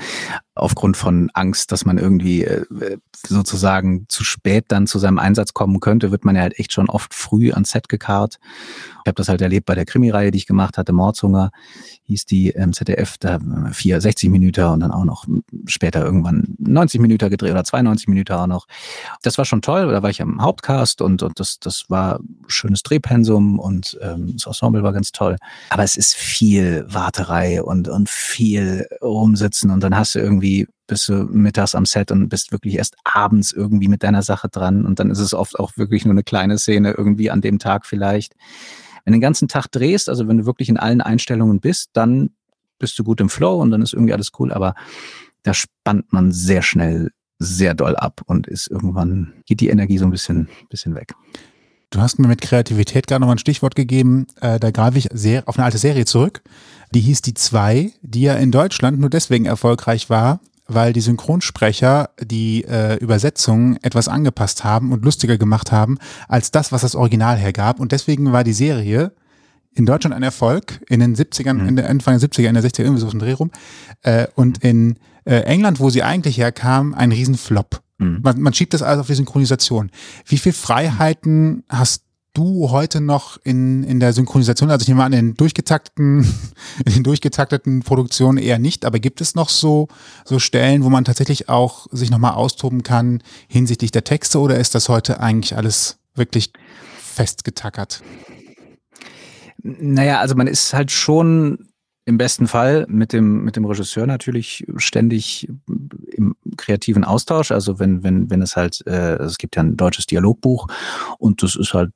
aufgrund 0.60 0.98
von 0.98 1.30
Angst, 1.34 1.72
dass 1.72 1.86
man 1.86 1.98
irgendwie 1.98 2.44
äh, 2.44 2.98
sozusagen 3.28 4.06
zu 4.10 4.24
spät 4.24 4.66
dann 4.70 4.88
zu 4.88 5.00
seinem 5.00 5.20
Einsatz 5.20 5.54
kommen 5.54 5.80
könnte, 5.80 6.12
wird 6.12 6.26
man 6.26 6.36
ja 6.36 6.42
halt 6.42 6.60
echt 6.60 6.72
schon 6.72 6.90
oft 6.90 7.14
früh 7.14 7.52
ans 7.52 7.72
Set 7.72 7.90
gekarrt. 7.90 8.40
Ich 9.04 9.08
habe 9.08 9.16
das 9.16 9.30
halt 9.30 9.42
erlebt 9.42 9.66
bei 9.66 9.76
der 9.76 9.86
Krimireihe, 9.86 10.32
die 10.32 10.38
ich 10.38 10.48
gemacht 10.48 10.78
hatte, 10.78 10.94
Mordshunger 10.94 11.52
hieß 12.10 12.26
die 12.26 12.50
im 12.50 12.74
ZDF, 12.74 13.18
da 13.20 13.40
vier 13.72 14.02
60 14.02 14.30
Minuten 14.32 14.66
und 14.66 14.80
dann 14.80 14.92
auch 14.92 15.06
noch 15.06 15.26
später 15.68 16.04
irgendwann 16.04 16.56
90 16.58 17.00
Minuten 17.00 17.30
gedreht 17.30 17.52
oder 17.52 17.64
92 17.64 18.08
Minuten 18.08 18.34
auch 18.34 18.48
noch. 18.48 18.68
Das 19.22 19.38
war 19.38 19.46
schon 19.46 19.62
toll, 19.62 19.92
da 19.92 20.02
war 20.02 20.10
ich 20.10 20.22
am 20.22 20.42
Hauptcast 20.42 21.04
und, 21.04 21.22
und 21.22 21.40
das, 21.40 21.60
das 21.60 21.86
war 21.90 22.20
schönes 22.48 22.82
Drehpensum 22.82 23.60
und 23.60 23.98
ähm, 24.02 24.34
das 24.34 24.48
Ensemble 24.48 24.82
war 24.82 24.92
ganz 24.92 25.12
toll. 25.12 25.36
Aber 25.70 25.84
es 25.84 25.98
ist 25.98 26.16
viel 26.16 26.84
Warterei 26.90 27.62
und, 27.62 27.88
und 27.88 28.10
viel 28.10 28.88
rumsitzen 29.04 29.70
und 29.70 29.84
dann 29.84 29.96
hast 29.96 30.16
du 30.16 30.20
irgendwie 30.20 30.49
bist 30.88 31.08
du 31.08 31.14
mittags 31.26 31.76
am 31.76 31.86
Set 31.86 32.12
und 32.12 32.30
bist 32.30 32.52
wirklich 32.52 32.76
erst 32.76 32.96
abends 33.04 33.52
irgendwie 33.52 33.88
mit 33.88 34.04
deiner 34.04 34.24
Sache 34.24 34.50
dran 34.50 34.86
und 34.86 35.00
dann 35.00 35.12
ist 35.12 35.20
es 35.20 35.34
oft 35.34 35.60
auch 35.60 35.78
wirklich 35.78 36.06
nur 36.06 36.14
eine 36.14 36.24
kleine 36.24 36.58
Szene 36.58 36.92
irgendwie 36.98 37.30
an 37.30 37.42
dem 37.42 37.60
Tag 37.60 37.86
vielleicht. 37.86 38.36
Wenn 39.06 39.14
du 39.14 39.18
den 39.18 39.22
ganzen 39.22 39.48
Tag 39.48 39.68
drehst, 39.72 40.10
also 40.10 40.28
wenn 40.28 40.40
du 40.40 40.46
wirklich 40.46 40.70
in 40.70 40.78
allen 40.78 41.02
Einstellungen 41.02 41.60
bist, 41.60 41.92
dann 41.94 42.32
bist 42.80 42.98
du 42.98 43.04
gut 43.04 43.22
im 43.22 43.30
Flow 43.30 43.62
und 43.62 43.72
dann 43.72 43.82
ist 43.82 43.94
irgendwie 43.94 44.14
alles 44.14 44.32
cool, 44.40 44.52
aber 44.52 44.74
da 45.44 45.54
spannt 45.54 46.12
man 46.12 46.32
sehr 46.32 46.62
schnell 46.62 47.12
sehr 47.38 47.74
doll 47.74 47.96
ab 47.96 48.22
und 48.26 48.48
ist 48.48 48.68
irgendwann 48.68 49.34
geht 49.46 49.62
die 49.62 49.70
Energie 49.70 49.98
so 49.98 50.06
ein 50.06 50.12
bisschen, 50.12 50.50
bisschen 50.70 50.96
weg. 50.96 51.14
Du 51.92 52.00
hast 52.00 52.20
mir 52.20 52.28
mit 52.28 52.42
Kreativität 52.42 53.08
gerade 53.08 53.22
noch 53.22 53.28
mal 53.28 53.34
ein 53.36 53.40
Stichwort 53.40 53.76
gegeben. 53.76 54.28
Äh, 54.42 54.60
da 54.60 54.70
greife 54.70 54.98
ich 55.00 55.08
sehr 55.12 55.48
auf 55.48 55.58
eine 55.58 55.66
alte 55.66 55.80
Serie 55.80 56.06
zurück. 56.06 56.42
Die 56.94 57.00
hieß 57.02 57.22
Die 57.22 57.34
Zwei, 57.34 57.92
die 58.02 58.22
ja 58.22 58.36
in 58.36 58.52
Deutschland 58.52 59.00
nur 59.00 59.10
deswegen 59.10 59.46
erfolgreich 59.46 60.10
war, 60.10 60.40
weil 60.68 60.94
die 60.94 61.02
Synchronsprecher 61.02 62.12
die 62.22 62.64
äh, 62.66 62.98
Übersetzung 62.98 63.78
etwas 63.82 64.08
angepasst 64.08 64.64
haben 64.64 64.92
und 64.92 65.04
lustiger 65.04 65.38
gemacht 65.40 65.72
haben 65.72 65.98
als 66.28 66.52
das, 66.52 66.72
was 66.72 66.82
das 66.82 66.94
Original 66.96 67.38
hergab. 67.38 67.80
Und 67.80 67.92
deswegen 67.92 68.32
war 68.32 68.44
die 68.44 68.54
Serie 68.54 69.12
in 69.74 69.88
Deutschland 69.88 70.16
ein 70.16 70.24
Erfolg, 70.24 70.82
in 70.90 71.00
den 71.00 71.16
70ern, 71.16 71.54
Mhm. 71.54 71.70
in 71.70 71.76
der 71.76 71.90
Anfang 71.90 72.14
der 72.14 72.22
70er, 72.22 72.50
in 72.50 72.54
der 72.54 72.64
60er, 72.64 72.84
irgendwie 72.84 73.02
so 73.02 73.10
ein 73.10 73.18
Dreh 73.20 73.34
rum. 73.34 73.50
Äh, 74.04 74.28
und 74.36 74.64
in 74.64 74.98
äh, 75.26 75.38
England, 75.42 75.80
wo 75.80 75.90
sie 75.90 76.04
eigentlich 76.04 76.38
herkam, 76.38 76.94
ein 76.94 77.12
Riesenflop. 77.12 77.82
Mhm. 78.00 78.20
Man, 78.24 78.42
man 78.42 78.54
schiebt 78.54 78.74
das 78.74 78.82
alles 78.82 79.02
auf 79.02 79.08
die 79.08 79.16
Synchronisation. 79.16 79.92
Wie 80.26 80.38
viel 80.38 80.54
Freiheiten 80.54 81.64
hast 81.70 82.04
du 82.34 82.72
heute 82.72 83.02
noch 83.02 83.38
in, 83.44 83.84
in 83.84 84.00
der 84.00 84.14
Synchronisation? 84.14 84.72
Also 84.72 84.84
ich 84.84 84.88
nehme 84.88 85.04
an, 85.04 85.14
in 85.14 85.28
den 85.28 85.36
durchgetakteten, 85.36 86.26
in 86.86 86.94
den 86.94 87.04
durchgetakteten 87.04 87.84
Produktionen 87.84 88.38
eher 88.38 88.60
nicht, 88.60 88.86
aber 88.86 89.00
gibt 89.00 89.22
es 89.22 89.36
noch 89.36 89.50
so, 89.50 89.88
so 90.26 90.40
Stellen, 90.40 90.84
wo 90.84 90.90
man 90.90 91.06
tatsächlich 91.06 91.50
auch 91.50 91.88
sich 91.92 92.10
nochmal 92.10 92.34
austoben 92.34 92.84
kann 92.84 93.22
hinsichtlich 93.48 93.92
der 93.92 94.04
Texte 94.04 94.40
oder 94.40 94.58
ist 94.58 94.74
das 94.76 94.90
heute 94.90 95.20
eigentlich 95.20 95.56
alles 95.56 96.00
wirklich 96.16 96.52
festgetackert? 96.98 98.02
Naja, 99.62 100.20
also 100.20 100.36
man 100.36 100.48
ist 100.48 100.74
halt 100.74 100.90
schon 100.92 101.68
im 102.06 102.18
besten 102.18 102.48
Fall 102.48 102.86
mit 102.90 103.14
dem, 103.14 103.44
mit 103.44 103.56
dem 103.56 103.66
Regisseur 103.66 104.08
natürlich 104.08 104.66
ständig 104.78 105.48
im 106.12 106.36
kreativen 106.60 107.04
Austausch. 107.04 107.52
Also 107.52 107.80
wenn, 107.80 108.04
wenn, 108.04 108.30
wenn 108.30 108.42
es 108.42 108.56
halt, 108.56 108.86
äh, 108.86 109.16
es 109.16 109.38
gibt 109.38 109.56
ja 109.56 109.64
ein 109.64 109.78
deutsches 109.78 110.06
Dialogbuch 110.06 110.68
und 111.18 111.42
das 111.42 111.56
ist 111.56 111.74
halt 111.74 111.92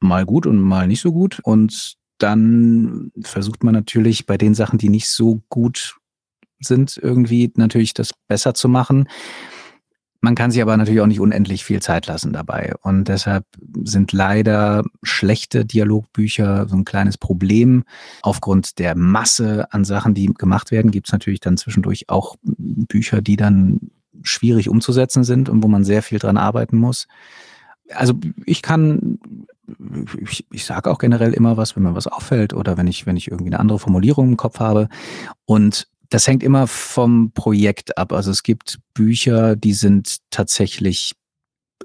mal 0.00 0.26
gut 0.26 0.46
und 0.46 0.60
mal 0.60 0.86
nicht 0.86 1.00
so 1.00 1.12
gut. 1.12 1.40
Und 1.42 1.94
dann 2.18 3.10
versucht 3.22 3.64
man 3.64 3.74
natürlich 3.74 4.26
bei 4.26 4.36
den 4.36 4.54
Sachen, 4.54 4.78
die 4.78 4.88
nicht 4.88 5.08
so 5.08 5.42
gut 5.48 5.96
sind, 6.60 6.96
irgendwie 6.96 7.52
natürlich 7.56 7.94
das 7.94 8.12
besser 8.28 8.54
zu 8.54 8.68
machen. 8.68 9.08
Man 10.24 10.36
kann 10.36 10.52
sich 10.52 10.62
aber 10.62 10.76
natürlich 10.76 11.00
auch 11.00 11.06
nicht 11.08 11.18
unendlich 11.18 11.64
viel 11.64 11.82
Zeit 11.82 12.06
lassen 12.06 12.32
dabei. 12.32 12.74
Und 12.80 13.08
deshalb 13.08 13.44
sind 13.82 14.12
leider 14.12 14.84
schlechte 15.02 15.66
Dialogbücher 15.66 16.68
so 16.68 16.76
ein 16.76 16.84
kleines 16.84 17.18
Problem. 17.18 17.82
Aufgrund 18.22 18.78
der 18.78 18.96
Masse 18.96 19.66
an 19.72 19.84
Sachen, 19.84 20.14
die 20.14 20.26
gemacht 20.26 20.70
werden, 20.70 20.92
gibt 20.92 21.08
es 21.08 21.12
natürlich 21.12 21.40
dann 21.40 21.56
zwischendurch 21.56 22.08
auch 22.08 22.36
Bücher, 22.44 23.20
die 23.20 23.36
dann 23.36 23.90
schwierig 24.22 24.68
umzusetzen 24.68 25.24
sind 25.24 25.48
und 25.48 25.64
wo 25.64 25.66
man 25.66 25.82
sehr 25.82 26.04
viel 26.04 26.20
dran 26.20 26.36
arbeiten 26.36 26.76
muss. 26.76 27.08
Also 27.92 28.14
ich 28.46 28.62
kann, 28.62 29.18
ich, 30.30 30.46
ich 30.52 30.64
sage 30.64 30.88
auch 30.88 30.98
generell 30.98 31.32
immer 31.32 31.56
was, 31.56 31.74
wenn 31.74 31.82
mir 31.82 31.96
was 31.96 32.06
auffällt 32.06 32.54
oder 32.54 32.76
wenn 32.76 32.86
ich, 32.86 33.06
wenn 33.06 33.16
ich 33.16 33.28
irgendwie 33.28 33.50
eine 33.50 33.58
andere 33.58 33.80
Formulierung 33.80 34.28
im 34.28 34.36
Kopf 34.36 34.60
habe. 34.60 34.88
Und 35.46 35.88
das 36.12 36.26
hängt 36.26 36.42
immer 36.42 36.66
vom 36.66 37.32
Projekt 37.32 37.96
ab. 37.96 38.12
Also 38.12 38.30
es 38.30 38.42
gibt 38.42 38.78
Bücher, 38.92 39.56
die 39.56 39.72
sind 39.72 40.18
tatsächlich 40.30 41.14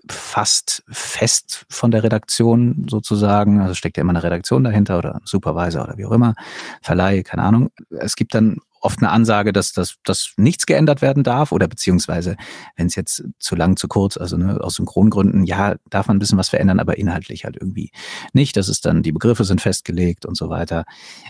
fast 0.10 0.84
fest 0.90 1.66
von 1.70 1.92
der 1.92 2.04
Redaktion 2.04 2.86
sozusagen. 2.90 3.62
Also 3.62 3.74
steckt 3.74 3.98
ja 3.98 4.02
immer 4.02 4.12
eine 4.12 4.24
Redaktion 4.24 4.66
dahinter 4.66 4.98
oder 4.98 5.16
ein 5.16 5.22
Supervisor 5.24 5.84
oder 5.84 5.98
wie 5.98 6.06
auch 6.06 6.12
immer, 6.12 6.36
Verleih, 6.82 7.24
keine 7.24 7.44
Ahnung. 7.44 7.70
Es 7.90 8.16
gibt 8.16 8.36
dann 8.36 8.58
oft 8.82 9.00
eine 9.00 9.10
Ansage, 9.10 9.54
dass, 9.54 9.74
dass, 9.74 9.96
dass 10.04 10.34
nichts 10.38 10.66
geändert 10.66 11.02
werden 11.02 11.24
darf 11.24 11.52
oder 11.52 11.68
beziehungsweise, 11.68 12.36
wenn 12.76 12.88
es 12.88 12.96
jetzt 12.96 13.24
zu 13.40 13.56
lang, 13.56 13.78
zu 13.78 13.88
kurz, 13.88 14.18
also 14.18 14.38
ne, 14.38 14.60
aus 14.62 14.76
Synchrongründen, 14.76 15.44
ja, 15.44 15.76
darf 15.90 16.08
man 16.08 16.18
ein 16.18 16.20
bisschen 16.20 16.38
was 16.38 16.50
verändern, 16.50 16.80
aber 16.80 16.98
inhaltlich 16.98 17.46
halt 17.46 17.58
irgendwie 17.60 17.92
nicht. 18.34 18.58
Das 18.58 18.70
ist 18.70 18.86
dann, 18.86 19.04
die 19.04 19.12
Begriffe 19.12 19.44
sind 19.44 19.62
festgelegt 19.62 20.26
und 20.26 20.36
so 20.36 20.50
weiter. 20.50 20.86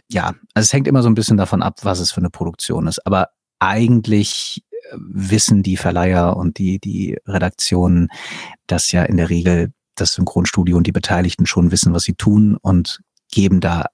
Ja, 0.09 0.33
also 0.53 0.65
es 0.65 0.73
hängt 0.73 0.87
immer 0.87 1.03
so 1.03 1.09
ein 1.09 1.15
bisschen 1.15 1.37
davon 1.37 1.61
ab, 1.61 1.79
was 1.83 1.99
es 1.99 2.11
für 2.11 2.21
eine 2.21 2.29
Produktion 2.29 2.87
ist. 2.87 3.05
Aber 3.05 3.29
eigentlich 3.59 4.63
äh, 4.71 4.97
wissen 4.97 5.63
die 5.63 5.77
Verleiher 5.77 6.37
und 6.37 6.57
die, 6.57 6.79
die 6.79 7.17
Redaktionen, 7.25 8.09
dass 8.67 8.91
ja 8.91 9.03
in 9.03 9.17
der 9.17 9.29
Regel 9.29 9.71
das 9.95 10.13
Synchronstudio 10.13 10.77
und 10.77 10.87
die 10.87 10.91
Beteiligten 10.91 11.45
schon 11.45 11.71
wissen, 11.71 11.93
was 11.93 12.03
sie 12.03 12.13
tun 12.13 12.55
und 12.61 13.01
geben 13.31 13.59
da 13.59 13.87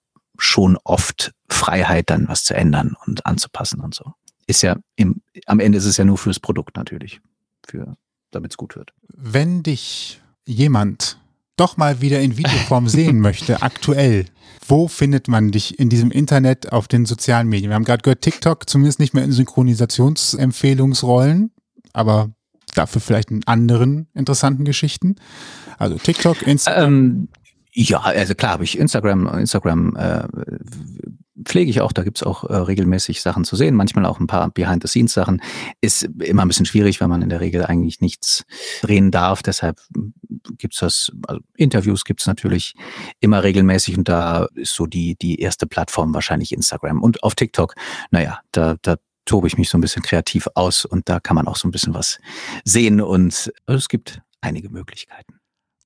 schon 0.43 0.77
oft 0.83 1.31
Freiheit, 1.49 2.09
dann 2.09 2.27
was 2.27 2.43
zu 2.43 2.53
ändern 2.53 2.95
und 3.05 3.25
anzupassen 3.25 3.79
und 3.79 3.95
so. 3.95 4.11
Ist 4.45 4.61
ja 4.61 4.75
im, 4.95 5.21
am 5.45 5.59
Ende 5.59 5.77
ist 5.77 5.85
es 5.85 5.97
ja 5.97 6.05
nur 6.05 6.17
fürs 6.17 6.39
Produkt 6.39 6.75
natürlich, 6.75 7.21
für, 7.65 7.95
damit 8.31 8.51
es 8.51 8.57
gut 8.57 8.75
wird. 8.75 8.91
Wenn 9.07 9.63
dich 9.63 10.21
jemand 10.45 11.17
doch 11.55 11.77
mal 11.77 12.01
wieder 12.01 12.19
in 12.19 12.37
Videoform 12.37 12.87
sehen 12.89 13.19
möchte, 13.19 13.61
aktuell, 13.61 14.25
wo 14.67 14.89
findet 14.89 15.27
man 15.27 15.51
dich 15.51 15.79
in 15.79 15.89
diesem 15.89 16.11
Internet 16.11 16.71
auf 16.71 16.87
den 16.87 17.05
sozialen 17.05 17.47
Medien? 17.47 17.69
Wir 17.69 17.75
haben 17.75 17.85
gerade 17.85 18.01
gehört, 18.01 18.21
TikTok 18.21 18.67
zumindest 18.69 18.99
nicht 18.99 19.13
mehr 19.13 19.23
in 19.23 19.31
Synchronisationsempfehlungsrollen, 19.31 21.51
aber 21.93 22.31
dafür 22.73 23.01
vielleicht 23.01 23.29
in 23.31 23.45
anderen 23.45 24.07
interessanten 24.13 24.65
Geschichten. 24.65 25.15
Also 25.77 25.95
TikTok, 25.95 26.41
Instagram. 26.41 26.83
Ähm, 26.83 27.29
ja, 27.73 27.99
also 28.01 28.35
klar 28.35 28.53
habe 28.53 28.63
ich 28.63 28.77
Instagram, 28.77 29.27
Instagram 29.39 29.95
äh, 29.95 30.27
pflege 31.43 31.71
ich 31.71 31.81
auch, 31.81 31.91
da 31.91 32.03
gibt's 32.03 32.23
auch 32.23 32.43
äh, 32.43 32.55
regelmäßig 32.55 33.21
Sachen 33.21 33.43
zu 33.43 33.55
sehen, 33.55 33.75
manchmal 33.75 34.05
auch 34.05 34.19
ein 34.19 34.27
paar 34.27 34.49
Behind-the-Scenes-Sachen. 34.51 35.41
Ist 35.81 36.03
immer 36.03 36.43
ein 36.43 36.47
bisschen 36.47 36.65
schwierig, 36.65 37.01
weil 37.01 37.07
man 37.07 37.21
in 37.21 37.29
der 37.29 37.41
Regel 37.41 37.65
eigentlich 37.65 38.01
nichts 38.01 38.45
drehen 38.81 39.11
darf. 39.11 39.41
Deshalb 39.41 39.81
gibt's 40.57 40.79
das, 40.79 41.11
also 41.27 41.41
Interviews 41.55 42.05
gibt's 42.05 42.27
natürlich 42.27 42.75
immer 43.19 43.43
regelmäßig 43.43 43.97
und 43.97 44.07
da 44.07 44.47
ist 44.55 44.75
so 44.75 44.85
die, 44.85 45.15
die 45.15 45.39
erste 45.41 45.65
Plattform 45.65 46.13
wahrscheinlich 46.13 46.53
Instagram. 46.53 47.01
Und 47.01 47.23
auf 47.23 47.35
TikTok, 47.35 47.75
naja, 48.11 48.39
da, 48.51 48.75
da 48.81 48.97
tobe 49.25 49.47
ich 49.47 49.57
mich 49.57 49.69
so 49.69 49.77
ein 49.77 49.81
bisschen 49.81 50.03
kreativ 50.03 50.47
aus 50.53 50.85
und 50.85 51.09
da 51.09 51.19
kann 51.19 51.35
man 51.35 51.47
auch 51.47 51.55
so 51.55 51.67
ein 51.67 51.71
bisschen 51.71 51.93
was 51.93 52.19
sehen 52.65 53.01
und 53.01 53.51
also 53.65 53.77
es 53.77 53.89
gibt 53.89 54.21
einige 54.41 54.69
Möglichkeiten. 54.69 55.39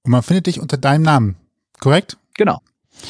Und 0.04 0.12
man 0.12 0.24
findet 0.24 0.48
dich 0.48 0.60
unter 0.60 0.78
deinem 0.78 1.04
Namen, 1.04 1.36
korrekt? 1.80 2.18
Genau. 2.36 2.62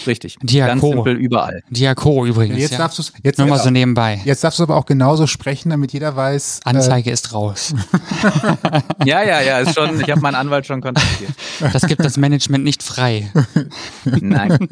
Richtig. 0.06 0.38
Diako. 0.42 0.68
Ganz 0.68 0.82
simpel 0.82 1.16
überall. 1.16 1.64
Diako 1.70 2.26
übrigens. 2.26 2.60
Jetzt 2.60 2.72
ja. 2.72 2.78
darfst 2.78 2.98
du 2.98 3.04
es 3.04 3.14
jetzt, 3.24 3.38
Nur 3.40 3.48
mal 3.48 3.60
so 3.60 3.70
nebenbei. 3.70 4.22
jetzt 4.26 4.44
darfst 4.44 4.60
du 4.60 4.64
aber 4.64 4.76
auch 4.76 4.86
genauso 4.86 5.28
sprechen, 5.28 5.70
damit 5.70 5.94
jeder 5.94 6.16
weiß. 6.16 6.60
äh, 6.66 6.70
Anzeige 6.70 7.12
ist 7.12 7.34
raus. 7.34 7.74
Ja, 9.06 9.24
ja, 9.24 9.42
ja, 9.42 9.60
ist 9.60 9.76
schon, 9.76 10.02
ich 10.02 10.10
habe 10.10 10.20
meinen 10.20 10.36
Anwalt 10.36 10.66
schon 10.66 10.82
kontaktiert. 10.82 11.32
Das 11.72 11.84
gibt 11.88 12.04
das 12.04 12.18
Management 12.18 12.64
nicht 12.64 12.84
frei. 12.84 13.32
Nein. 14.04 14.68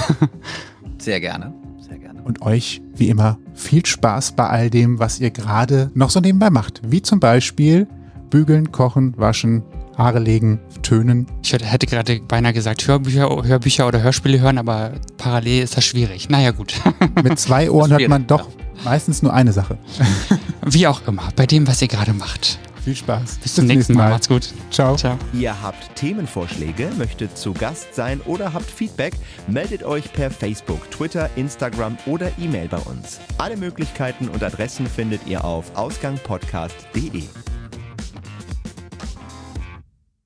Sehr 0.99 1.19
gerne. 1.19 1.53
Sehr 1.81 1.99
gerne. 1.99 2.23
Und 2.23 2.41
euch, 2.41 2.81
wie 2.95 3.09
immer, 3.09 3.41
viel 3.53 3.85
Spaß 3.85 4.37
bei 4.37 4.47
all 4.47 4.71
dem, 4.71 5.01
was 5.01 5.19
ihr 5.19 5.33
gerade 5.33 5.91
noch 5.93 6.11
so 6.11 6.21
nebenbei 6.21 6.51
macht. 6.51 6.83
Wie 6.89 7.03
zum 7.03 7.19
Beispiel 7.19 7.89
bügeln, 8.31 8.71
kochen, 8.71 9.13
waschen, 9.17 9.65
Haare 9.99 10.21
legen, 10.21 10.61
tönen. 10.83 11.27
Ich 11.43 11.53
hätte 11.53 11.87
gerade 11.87 12.21
beinahe 12.21 12.53
gesagt 12.53 12.87
Hörbücher, 12.87 13.29
Hörbücher 13.45 13.89
oder 13.89 14.01
Hörspiele 14.01 14.39
hören, 14.39 14.57
aber 14.57 14.93
parallel 15.19 15.65
ist 15.65 15.77
das 15.77 15.85
schwierig. 15.85 16.29
Naja, 16.31 16.53
gut. 16.53 16.75
Mit 17.23 17.39
zwei 17.39 17.69
Ohren 17.69 17.91
hört 17.91 18.09
man 18.09 18.27
doch 18.29 18.49
ja. 18.49 18.85
meistens 18.85 19.23
nur 19.23 19.35
eine 19.35 19.53
Sache. 19.53 19.77
Wie 20.65 20.87
auch 20.87 21.07
immer, 21.09 21.29
bei 21.35 21.47
dem, 21.47 21.67
was 21.67 21.83
ihr 21.83 21.89
gerade 21.89 22.13
macht. 22.13 22.61
Viel 22.85 22.95
Spaß. 22.95 23.39
Bis 23.43 23.57
zum 23.57 23.67
nächsten 23.67 23.95
Mal. 23.95 24.05
Mal. 24.05 24.11
Macht's 24.11 24.29
gut. 24.29 24.55
Ciao. 24.71 24.95
Ciao. 24.97 25.19
Ihr 25.33 25.61
habt 25.61 25.97
Themenvorschläge, 25.97 26.91
möchtet 26.97 27.37
zu 27.37 27.53
Gast 27.53 27.95
sein 27.95 28.21
oder 28.21 28.55
habt 28.55 28.71
Feedback, 28.71 29.15
meldet 29.49 29.83
euch 29.83 30.13
per 30.13 30.31
Facebook, 30.31 30.89
Twitter, 30.93 31.29
Instagram 31.35 31.99
oder 32.07 32.31
E-Mail 32.39 32.69
bei 32.69 32.79
uns. 32.79 33.19
Alle 33.37 33.57
Möglichkeiten 33.57 34.29
und 34.29 34.45
Adressen 34.45 34.87
findet 34.87 35.27
ihr 35.27 35.45
auf 35.45 35.77
ausgangpodcast.de. 35.77 37.25